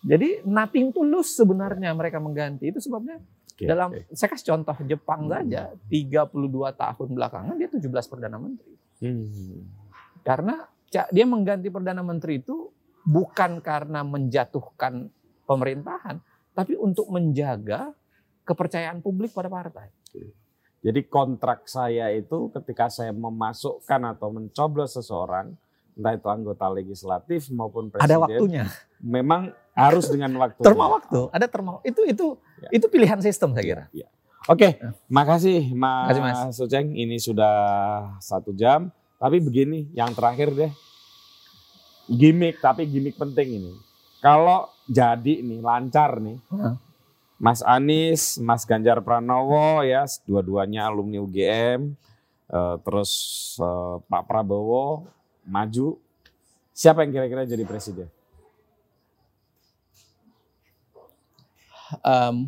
Jadi 0.00 0.44
nothing 0.44 0.92
tulus 0.92 1.36
sebenarnya 1.36 1.92
mereka 1.92 2.16
mengganti. 2.16 2.72
Itu 2.72 2.80
sebabnya 2.80 3.20
Oke, 3.60 3.68
dalam 3.68 3.92
oke. 3.92 4.16
saya 4.16 4.28
kasih 4.32 4.46
contoh 4.56 4.76
Jepang 4.88 5.28
Hmm. 5.28 5.32
saja 5.36 5.62
32 5.92 6.72
tahun 6.72 7.08
belakangan 7.12 7.54
dia 7.60 7.68
17 7.68 8.08
perdana 8.08 8.40
menteri. 8.40 8.72
Hmm. 9.04 9.68
Karena 10.24 10.64
dia 10.88 11.24
mengganti 11.28 11.68
perdana 11.68 12.00
menteri 12.00 12.40
itu 12.40 12.72
bukan 13.04 13.60
karena 13.60 14.00
menjatuhkan 14.00 15.12
pemerintahan, 15.44 16.24
tapi 16.56 16.80
untuk 16.80 17.12
menjaga 17.12 17.92
kepercayaan 18.48 19.04
publik 19.04 19.36
pada 19.36 19.52
partai. 19.52 19.92
Jadi 20.80 21.04
kontrak 21.12 21.68
saya 21.68 22.08
itu 22.08 22.48
ketika 22.56 22.88
saya 22.88 23.12
memasukkan 23.12 24.00
atau 24.16 24.32
mencoblos 24.32 24.96
seseorang, 24.96 25.52
entah 26.00 26.16
itu 26.16 26.26
anggota 26.26 26.64
legislatif 26.66 27.52
maupun 27.52 27.92
presiden, 27.92 28.08
Ada 28.08 28.16
waktunya. 28.18 28.64
memang 28.98 29.52
harus 29.76 30.08
dengan 30.08 30.32
waktu. 30.40 30.64
Terma 30.64 30.88
waktu, 30.90 31.28
ada 31.28 31.44
terma. 31.44 31.84
Itu 31.84 32.02
itu 32.02 32.40
Ya. 32.58 32.68
itu 32.72 32.86
pilihan 32.88 33.20
sistem 33.20 33.52
saya 33.52 33.64
kira. 33.64 33.84
Ya. 33.92 34.08
Oke, 34.48 34.80
makasih 35.06 35.68
Mas, 35.70 36.16
Makasih, 36.16 36.22
Mas. 36.24 36.38
Suceng. 36.56 36.88
Ini 36.90 37.20
sudah 37.20 37.56
satu 38.18 38.50
jam. 38.50 38.88
Tapi 39.16 39.36
begini, 39.36 39.92
yang 39.92 40.16
terakhir 40.16 40.48
deh, 40.50 40.72
gimmick 42.08 42.56
tapi 42.58 42.88
gimmick 42.88 43.14
penting 43.14 43.60
ini. 43.60 43.72
Kalau 44.18 44.68
jadi 44.84 45.40
nih 45.40 45.60
lancar 45.60 46.20
nih. 46.20 46.40
Mas 47.36 47.60
Anies, 47.60 48.36
Mas 48.36 48.64
Ganjar 48.64 49.00
Pranowo 49.00 49.80
ya, 49.80 50.04
dua-duanya 50.24 50.88
alumni 50.88 51.16
UGM. 51.16 51.96
Eh, 52.50 52.76
terus 52.82 53.12
eh, 53.56 53.96
Pak 54.04 54.26
Prabowo 54.26 55.06
maju. 55.44 56.00
Siapa 56.74 57.04
yang 57.04 57.12
kira-kira 57.12 57.44
jadi 57.44 57.64
presiden? 57.68 58.08
Em, 62.00 62.46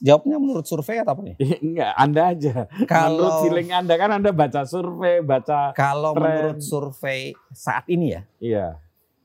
jawabnya 0.00 0.36
menurut 0.36 0.64
survei 0.68 1.00
atau 1.00 1.16
apa 1.16 1.22
nih? 1.24 1.36
Enggak, 1.66 1.92
Anda 1.96 2.22
aja. 2.30 2.54
Menurut 2.68 2.88
Kalau 2.88 3.30
feeling 3.44 3.70
Anda 3.72 3.94
kan 3.96 4.10
Anda 4.12 4.30
baca 4.30 4.62
survei, 4.68 5.24
baca 5.24 5.72
kalau 5.72 6.12
tren. 6.12 6.24
menurut 6.24 6.60
survei 6.60 7.32
saat 7.52 7.88
ini 7.88 8.14
ya, 8.14 8.22
iya. 8.40 8.66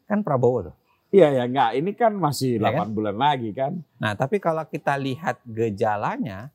kan 0.07 0.23
Prabowo 0.25 0.71
tuh. 0.71 0.75
Iya 1.09 1.41
ya 1.41 1.43
enggak, 1.49 1.73
ini 1.73 1.91
kan 1.97 2.13
masih 2.13 2.61
Iya 2.61 2.85
8 2.85 2.93
bulan 2.93 3.17
lagi 3.17 3.49
kan. 3.49 3.81
Nah, 3.97 4.13
tapi 4.13 4.37
kalau 4.37 4.61
kita 4.69 4.93
lihat 4.93 5.41
gejalanya, 5.41 6.53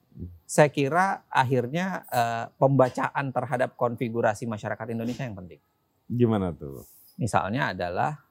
saya 0.55 0.71
kira 0.71 1.27
akhirnya 1.27 2.07
eh, 2.15 2.47
pembacaan 2.55 3.35
terhadap 3.35 3.75
konfigurasi 3.75 4.47
masyarakat 4.47 4.87
Indonesia 4.87 5.27
yang 5.27 5.35
penting. 5.35 5.59
Gimana 6.07 6.55
tuh? 6.55 6.87
Misalnya 7.19 7.75
adalah 7.75 8.23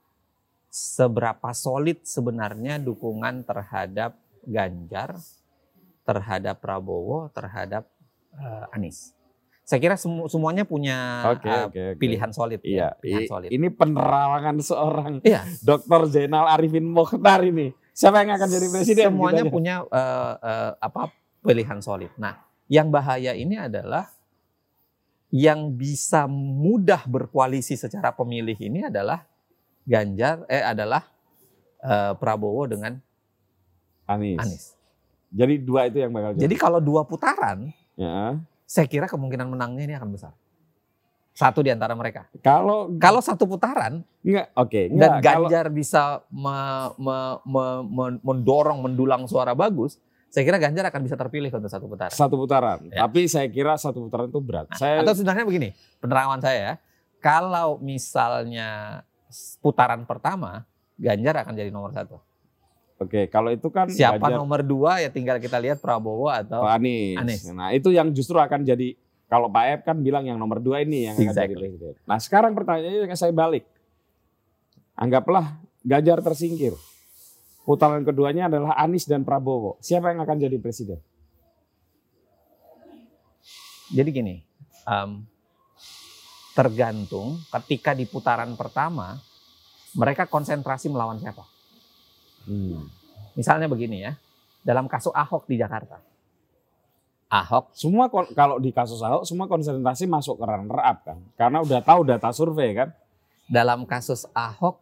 seberapa 0.72 1.52
solid 1.52 2.08
sebenarnya 2.08 2.80
dukungan 2.80 3.44
terhadap 3.44 4.16
Ganjar, 4.44 5.20
terhadap 6.04 6.64
Prabowo, 6.64 7.28
terhadap 7.36 7.92
eh, 8.40 8.72
Anies. 8.72 9.12
Saya 9.68 9.80
kira 9.80 9.96
semu- 10.00 10.32
semuanya 10.32 10.64
punya 10.64 11.28
Oke, 11.28 11.48
eh, 11.48 11.64
oke, 11.68 11.82
oke. 11.92 12.00
pilihan 12.00 12.32
solid. 12.32 12.64
Iya, 12.64 12.96
ya, 12.96 13.00
pilihan 13.04 13.28
solid. 13.28 13.50
ini 13.52 13.68
penerawangan 13.68 14.64
seorang 14.64 15.14
Iya, 15.24 15.44
Dr. 15.60 16.08
Zainal 16.08 16.48
Arifin 16.48 16.88
Mokhtar 16.88 17.44
ini. 17.44 17.76
Siapa 17.92 18.24
yang 18.24 18.32
akan 18.36 18.48
jadi 18.48 18.68
presiden? 18.72 19.04
semuanya 19.12 19.44
Gitu 19.44 19.52
punya 19.52 19.84
eh, 19.84 20.34
eh, 20.40 20.72
apa 20.80 21.12
pilihan 21.44 21.80
solid. 21.84 22.10
Nah, 22.16 22.40
yang 22.72 22.88
bahaya 22.90 23.36
ini 23.36 23.60
adalah 23.60 24.08
yang 25.30 25.74
bisa 25.74 26.26
mudah 26.30 27.04
berkoalisi 27.04 27.76
secara 27.76 28.16
pemilih 28.16 28.56
ini 28.58 28.88
adalah 28.88 29.28
Ganjar 29.84 30.48
eh 30.48 30.64
adalah 30.64 31.04
eh, 31.84 32.14
Prabowo 32.16 32.64
dengan 32.72 32.96
Anies. 34.08 34.40
Anies. 34.40 34.66
Jadi 35.28 35.60
dua 35.60 35.92
itu 35.92 36.00
yang 36.00 36.14
bakal 36.16 36.32
jadi. 36.38 36.48
Jadi 36.48 36.56
kalau 36.56 36.80
dua 36.80 37.04
putaran, 37.04 37.68
Ya. 38.00 38.40
saya 38.64 38.88
kira 38.88 39.12
kemungkinan 39.12 39.52
menangnya 39.52 39.84
ini 39.84 39.96
akan 40.00 40.16
besar. 40.16 40.32
Satu 41.34 41.66
di 41.66 41.74
antara 41.74 41.98
mereka. 41.98 42.30
Kalau 42.46 42.94
Kalau 43.02 43.20
satu 43.20 43.44
putaran 43.50 44.06
enggak 44.22 44.54
oke, 44.54 44.82
dan 44.94 45.18
enggak 45.20 45.34
kalau 45.36 45.48
Ganjar 45.50 45.66
bisa 45.74 46.02
me- 46.30 46.94
me- 46.96 47.40
me- 47.44 47.84
me- 47.90 48.22
mendorong 48.22 48.80
mendulang 48.80 49.26
suara 49.26 49.52
bagus, 49.52 49.98
saya 50.34 50.50
kira 50.50 50.58
Ganjar 50.58 50.90
akan 50.90 51.02
bisa 51.06 51.14
terpilih 51.14 51.54
untuk 51.54 51.70
satu 51.70 51.86
putaran. 51.86 52.10
satu 52.10 52.36
putaran. 52.42 52.90
Ya. 52.90 53.06
Tapi 53.06 53.30
saya 53.30 53.46
kira 53.54 53.78
satu 53.78 54.02
putaran 54.02 54.34
itu 54.34 54.42
berat. 54.42 54.66
Saya 54.74 55.06
Atau 55.06 55.14
sebenarnya 55.14 55.46
begini, 55.46 55.70
penerawangan 56.02 56.42
saya 56.42 56.58
ya, 56.58 56.74
kalau 57.22 57.78
misalnya 57.78 58.70
putaran 59.62 60.10
pertama, 60.10 60.66
Ganjar 60.98 61.38
akan 61.46 61.54
jadi 61.54 61.70
nomor 61.70 61.94
satu. 61.94 62.18
oke, 62.98 63.28
kalau 63.30 63.54
itu 63.54 63.68
kan 63.70 63.86
Siapa 63.94 64.18
Ganjar 64.18 64.42
nomor 64.42 64.66
dua 64.66 65.02
ya 65.06 65.14
tinggal 65.14 65.38
kita 65.38 65.62
lihat 65.62 65.78
Prabowo 65.78 66.34
atau 66.34 66.66
Pak 66.66 66.82
Anies. 66.82 67.18
Anies. 67.20 67.42
Nah, 67.54 67.70
itu 67.70 67.94
yang 67.94 68.10
justru 68.10 68.42
akan 68.42 68.66
jadi 68.66 68.98
kalau 69.30 69.54
Pak 69.54 69.66
Ep 69.70 69.80
kan 69.86 69.98
bilang 70.02 70.26
yang 70.26 70.42
nomor 70.42 70.58
dua 70.58 70.82
ini 70.82 71.10
yang 71.10 71.14
akan 71.14 71.30
jadi 71.30 71.30
Exactly. 71.30 71.58
presiden. 71.78 71.94
Nah, 72.10 72.18
sekarang 72.18 72.58
pertanyaannya 72.58 73.18
saya 73.18 73.30
balik. 73.30 73.70
Anggaplah 74.98 75.62
Ganjar 75.84 76.24
tersingkir. 76.26 76.74
Putaran 77.64 78.04
keduanya 78.04 78.52
adalah 78.52 78.76
Anies 78.76 79.08
dan 79.08 79.24
Prabowo. 79.24 79.80
Siapa 79.80 80.12
yang 80.12 80.20
akan 80.28 80.38
jadi 80.38 80.58
presiden? 80.60 81.00
Jadi 83.94 84.10
gini, 84.12 84.36
em, 84.84 85.24
tergantung 86.54 87.40
ketika 87.50 87.96
di 87.96 88.04
putaran 88.04 88.54
pertama 88.60 89.18
mereka 89.96 90.26
konsentrasi 90.26 90.90
melawan 90.90 91.22
siapa. 91.22 91.46
Hmm. 92.50 92.90
Misalnya 93.38 93.72
begini 93.72 94.04
ya, 94.04 94.14
dalam 94.62 94.90
kasus 94.90 95.14
Ahok 95.14 95.48
di 95.50 95.58
Jakarta. 95.58 96.02
Ahok 97.34 97.74
Semua 97.74 98.06
kalau 98.38 98.62
di 98.62 98.70
kasus 98.70 99.02
Ahok 99.02 99.26
semua 99.26 99.50
konsentrasi 99.50 100.06
masuk 100.06 100.38
ke 100.38 100.46
runner 100.46 100.82
up 100.84 100.98
kan. 101.02 101.18
Karena 101.34 101.66
udah 101.66 101.82
tahu 101.82 102.06
data 102.06 102.30
survei 102.30 102.76
kan. 102.78 102.90
dalam 103.44 103.84
kasus 103.84 104.24
Ahok, 104.32 104.80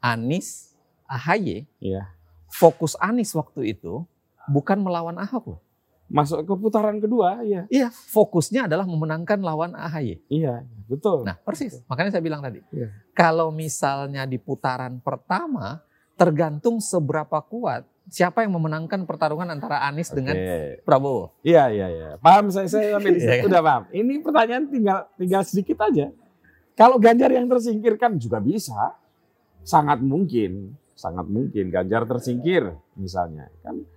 Anies, 0.00 0.69
AHY, 1.10 1.66
Iya. 1.82 2.06
fokus 2.46 2.94
Anies 2.96 3.34
waktu 3.34 3.74
itu 3.74 4.06
bukan 4.46 4.78
melawan 4.78 5.18
Ahok 5.18 5.58
loh. 5.58 5.60
Masuk 6.06 6.42
ke 6.42 6.54
putaran 6.54 6.98
kedua, 6.98 7.42
iya. 7.42 7.66
Iya, 7.70 7.90
fokusnya 7.90 8.66
adalah 8.66 8.82
memenangkan 8.82 9.38
lawan 9.38 9.74
AHY. 9.74 10.18
Iya, 10.26 10.66
betul. 10.86 11.22
Nah, 11.22 11.38
persis. 11.38 11.82
Makanya 11.86 12.10
saya 12.10 12.22
bilang 12.22 12.42
tadi, 12.42 12.58
Iya. 12.70 12.90
kalau 13.10 13.50
misalnya 13.50 14.26
di 14.26 14.34
putaran 14.34 14.98
pertama 14.98 15.82
tergantung 16.14 16.82
seberapa 16.82 17.38
kuat 17.40 17.86
siapa 18.10 18.42
yang 18.42 18.50
memenangkan 18.52 19.06
pertarungan 19.06 19.54
antara 19.54 19.86
Anies 19.86 20.10
dengan 20.10 20.34
Oke. 20.34 20.82
Prabowo. 20.82 21.30
Iya, 21.40 21.70
iya, 21.70 21.86
iya. 21.88 22.08
Paham 22.18 22.50
saya 22.50 22.66
saya 22.66 22.98
sampai 22.98 23.10
di 23.14 23.20
situ 23.22 23.30
Iya 23.30 23.40
kan? 23.40 23.48
udah 23.48 23.62
paham. 23.62 23.82
Ini 23.88 24.12
pertanyaan 24.18 24.64
tinggal 24.66 24.98
tinggal 25.14 25.42
sedikit 25.46 25.78
aja. 25.80 26.10
Kalau 26.74 26.98
Ganjar 26.98 27.30
yang 27.30 27.46
tersingkirkan 27.46 28.18
juga 28.18 28.42
bisa. 28.42 28.98
Sangat 29.62 30.00
mungkin, 30.00 30.74
sangat 31.00 31.24
mungkin 31.32 31.72
Ganjar 31.72 32.04
tersingkir 32.04 32.76
misalnya. 33.00 33.48
Kan 33.64 33.88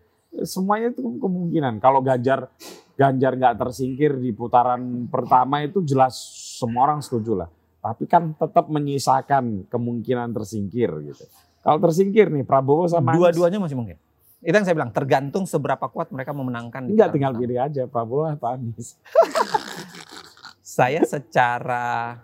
semuanya 0.48 0.96
itu 0.96 1.04
kemungkinan. 1.20 1.84
Kalau 1.84 2.00
Ganjar 2.00 2.48
Ganjar 2.96 3.36
nggak 3.36 3.60
tersingkir 3.60 4.16
di 4.16 4.32
putaran 4.32 5.12
pertama 5.12 5.60
itu 5.66 5.84
jelas 5.84 6.16
semua 6.56 6.88
orang 6.88 7.04
setuju 7.04 7.44
lah. 7.44 7.50
Tapi 7.84 8.08
kan 8.08 8.32
tetap 8.40 8.72
menyisakan 8.72 9.68
kemungkinan 9.68 10.32
tersingkir 10.32 10.88
gitu. 11.04 11.28
Kalau 11.60 11.84
tersingkir 11.84 12.32
nih 12.32 12.48
Prabowo 12.48 12.88
sama 12.88 13.12
Dua-duanya 13.12 13.60
masih 13.60 13.76
mungkin. 13.76 14.00
Itu 14.44 14.56
yang 14.60 14.68
saya 14.68 14.76
bilang, 14.76 14.92
tergantung 14.92 15.48
seberapa 15.48 15.88
kuat 15.88 16.12
mereka 16.12 16.36
memenangkan. 16.36 16.92
putaran 16.92 17.08
tinggal 17.16 17.32
pilih 17.32 17.60
aja 17.64 17.88
Prabowo 17.88 18.28
atau 18.28 18.52
Anies. 18.52 19.00
Saya 20.76 21.08
secara 21.08 22.20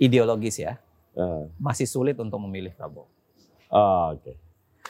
ideologis 0.00 0.56
ya, 0.56 0.80
Eh, 1.16 1.44
masih 1.56 1.88
sulit 1.88 2.12
untuk 2.20 2.36
memilih 2.44 2.76
Prabowo. 2.76 3.08
Oh, 3.68 4.12
Oke. 4.12 4.32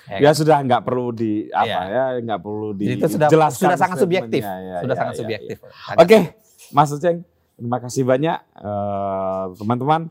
Ya 0.06 0.18
Ya 0.20 0.30
sudah 0.30 0.62
nggak 0.62 0.82
perlu 0.82 1.10
di 1.10 1.50
apa 1.50 1.66
Iya. 1.66 1.80
ya 1.90 2.22
nggak 2.22 2.40
perlu 2.40 2.68
Jadi 2.72 2.94
itu 2.94 3.06
sudah 3.10 3.28
sudah 3.50 3.74
sangat 3.74 3.98
subjektif. 3.98 4.38
statementnya. 4.38 4.54
Ya, 4.62 4.76
Sudah 4.78 4.94
ya, 4.94 5.00
sangat 5.00 5.12
ya, 5.12 5.18
subjektif. 5.18 5.56
ya. 5.58 5.96
Oke, 5.98 6.18
Mas 6.70 6.90
Uceng, 6.90 7.16
terima 7.52 7.78
kasih 7.78 8.02
banyak 8.02 8.38
Eh, 8.38 9.44
teman-teman. 9.56 10.02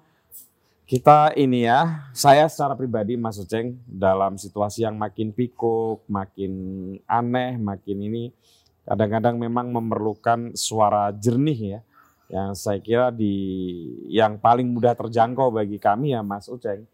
Kita 0.85 1.33
ini 1.33 1.65
ya, 1.65 2.05
saya 2.11 2.45
secara 2.45 2.73
pribadi 2.73 3.15
Mas 3.15 3.41
Uceng 3.41 3.73
dalam 3.83 4.35
situasi 4.35 4.83
yang 4.83 4.93
makin 4.95 5.31
pikuk, 5.31 6.05
makin 6.05 6.51
aneh, 7.05 7.57
makin 7.57 7.97
ini 7.99 8.23
kadang-kadang 8.83 9.33
memang 9.35 9.71
memerlukan 9.71 10.53
suara 10.53 11.09
jernih 11.09 11.59
ya. 11.71 11.79
Yang 12.27 12.49
saya 12.59 12.79
kira 12.79 13.07
di 13.09 13.33
yang 14.09 14.37
paling 14.37 14.67
mudah 14.67 14.93
terjangkau 14.93 15.49
bagi 15.49 15.77
kami 15.77 16.11
ya 16.11 16.21
Mas 16.21 16.45
Uceng. 16.45 16.85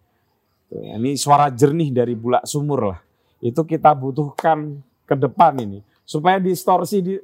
Tuh, 0.71 0.79
Ini 0.79 1.19
suara 1.19 1.51
jernih 1.51 1.91
dari 1.91 2.15
bulak 2.15 2.47
sumur 2.47 2.95
lah. 2.95 2.99
Itu 3.43 3.67
kita 3.67 3.91
butuhkan 3.91 4.79
ke 5.03 5.19
depan 5.19 5.59
ini 5.59 5.83
supaya 6.07 6.39
distorsi 6.39 7.03
di 7.03 7.15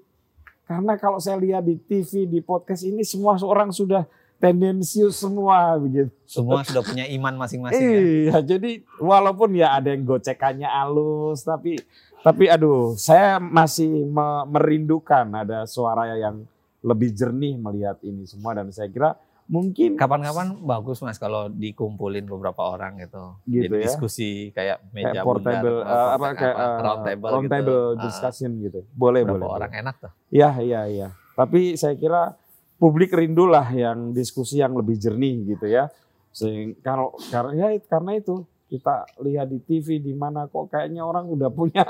karena 0.67 0.99
kalau 0.99 1.15
saya 1.23 1.39
lihat 1.39 1.63
di 1.63 1.79
TV 1.79 2.27
di 2.27 2.43
podcast 2.43 2.83
ini 2.83 3.07
semua 3.07 3.39
orang 3.39 3.71
sudah 3.71 4.03
tendensius 4.35 5.15
semua 5.15 5.79
begitu. 5.79 6.11
Semua 6.27 6.59
sudah 6.67 6.83
punya 6.83 7.07
iman 7.07 7.39
masing-masing 7.39 7.79
ya. 7.79 7.99
Iya, 8.03 8.37
jadi 8.43 8.83
walaupun 8.99 9.55
ya 9.55 9.79
ada 9.79 9.95
yang 9.95 10.03
gocekannya 10.03 10.67
halus, 10.67 11.47
tapi 11.47 11.79
tapi 12.19 12.51
aduh, 12.51 12.99
saya 12.99 13.39
masih 13.39 13.87
me- 13.87 14.45
merindukan 14.51 15.23
ada 15.31 15.63
suara 15.63 16.19
yang 16.19 16.43
lebih 16.83 17.15
jernih 17.15 17.55
melihat 17.57 17.97
ini 18.03 18.27
semua 18.27 18.53
dan 18.53 18.69
saya 18.69 18.91
kira 18.91 19.15
mungkin 19.47 19.95
Kapan-kapan 19.95 20.59
bagus 20.59 20.99
mas 20.99 21.15
kalau 21.15 21.47
dikumpulin 21.47 22.27
beberapa 22.27 22.67
orang 22.67 22.99
gitu, 22.99 23.39
Gitu 23.43 23.63
Jadi 23.67 23.75
ya. 23.75 23.83
diskusi 23.87 24.29
kayak 24.51 24.77
meja 24.91 25.09
kayak 25.11 25.23
portable 25.23 25.79
bundar, 25.81 25.91
eh, 25.91 26.09
apa 26.13 26.25
kayak 26.35 26.55
eh, 26.55 26.79
round 26.83 27.01
table, 27.03 27.29
round 27.31 27.45
gitu. 27.47 27.53
table 27.55 27.79
Ah, 27.81 28.01
discussion 28.03 28.51
gitu. 28.59 28.79
Boleh, 28.91 29.21
berapa 29.23 29.39
boleh. 29.39 29.55
orang 29.57 29.71
enak 29.73 29.95
tuh. 29.97 30.11
Iya, 30.29 30.49
iya, 30.59 30.81
iya. 30.85 31.07
Tapi 31.33 31.75
saya 31.75 31.95
kira 31.95 32.35
publik 32.75 33.09
rindulah 33.11 33.65
yang 33.71 34.11
diskusi 34.11 34.59
yang 34.59 34.75
lebih 34.75 34.99
jernih 34.99 35.55
gitu 35.55 35.65
ya. 35.65 35.89
Sehingga 36.29 36.77
kalau 36.83 37.15
karena 37.31 37.51
ya, 37.55 37.67
karena 37.87 38.11
itu 38.13 38.45
kita 38.67 39.07
lihat 39.23 39.47
di 39.47 39.63
TV 39.63 39.97
di 39.97 40.11
mana 40.11 40.45
kok 40.45 40.67
kayaknya 40.67 41.01
orang 41.01 41.25
udah 41.25 41.47
punya 41.49 41.87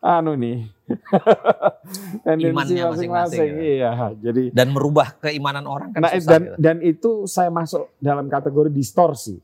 anu 0.00 0.32
nih. 0.34 0.64
tendensi 2.24 2.50
Imannya 2.50 2.84
masing-masing, 2.90 3.50
ya. 3.52 3.62
Iya, 3.62 3.90
jadi 4.18 4.42
Dan 4.50 4.74
merubah 4.74 5.14
keimanan 5.18 5.64
orang 5.64 5.94
kan 5.94 6.00
nah, 6.02 6.12
susah 6.12 6.26
dan 6.26 6.42
gitu. 6.42 6.54
dan 6.58 6.76
itu 6.82 7.10
saya 7.24 7.50
masuk 7.52 7.92
dalam 7.98 8.26
kategori 8.26 8.70
distorsi 8.70 9.38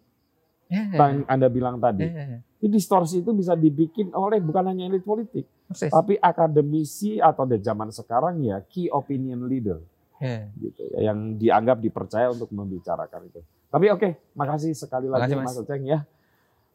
ya, 0.66 0.90
yang 0.90 1.22
Anda 1.26 1.46
bilang 1.46 1.78
tadi. 1.78 2.06
ya, 2.06 2.24
ya. 2.36 2.38
Ini 2.56 2.72
distorsi 2.72 3.20
itu 3.20 3.30
bisa 3.30 3.52
dibikin 3.52 4.10
oleh 4.10 4.40
bukan 4.40 4.64
hanya 4.66 4.88
elit 4.88 5.04
politik, 5.04 5.44
Persis. 5.68 5.92
tapi 5.92 6.16
akademisi 6.16 7.20
atau 7.20 7.44
di 7.44 7.60
zaman 7.60 7.92
sekarang 7.92 8.40
ya 8.42 8.58
key 8.64 8.88
opinion 8.90 9.46
leader 9.46 9.78
Ya. 10.16 10.48
gitu 10.56 10.80
ya, 10.96 11.12
yang 11.12 11.36
dianggap 11.36 11.76
dipercaya 11.76 12.32
untuk 12.32 12.48
membicarakan 12.48 13.28
itu. 13.28 13.44
Tapi 13.68 13.92
oke, 13.92 14.32
makasih 14.32 14.72
sekali 14.72 15.12
lagi 15.12 15.36
Makasih, 15.36 15.36
Mas 15.36 15.52
Mas. 15.52 15.60
Uceng 15.60 15.84
ya. 15.84 16.08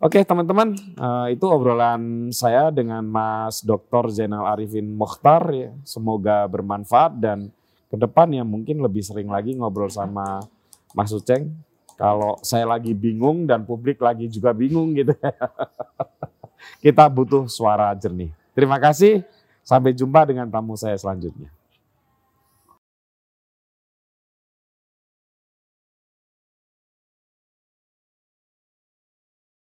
Oke 0.01 0.25
teman-teman, 0.25 0.73
eh, 0.97 1.37
itu 1.37 1.45
obrolan 1.45 2.33
saya 2.33 2.73
dengan 2.73 3.05
Mas 3.05 3.61
Dr. 3.61 4.09
Zainal 4.09 4.49
Arifin 4.49 4.89
Mokhtar 4.97 5.45
ya. 5.53 5.69
Semoga 5.85 6.49
bermanfaat 6.49 7.21
dan 7.21 7.53
ke 7.85 8.01
depan 8.01 8.33
ya 8.33 8.41
mungkin 8.41 8.81
lebih 8.81 9.05
sering 9.05 9.29
lagi 9.29 9.53
ngobrol 9.53 9.93
sama 9.93 10.41
Mas 10.97 11.13
Uceng. 11.13 11.53
Kalau 12.01 12.41
saya 12.41 12.65
lagi 12.65 12.97
bingung 12.97 13.45
dan 13.45 13.61
publik 13.61 14.01
lagi 14.01 14.25
juga 14.25 14.57
bingung 14.57 14.97
gitu. 14.97 15.13
Kita 16.83 17.05
butuh 17.05 17.45
suara 17.45 17.93
jernih. 17.93 18.33
Terima 18.57 18.81
kasih. 18.81 19.21
Sampai 19.61 19.93
jumpa 19.93 20.25
dengan 20.25 20.49
tamu 20.49 20.73
saya 20.73 20.97
selanjutnya. 20.97 21.53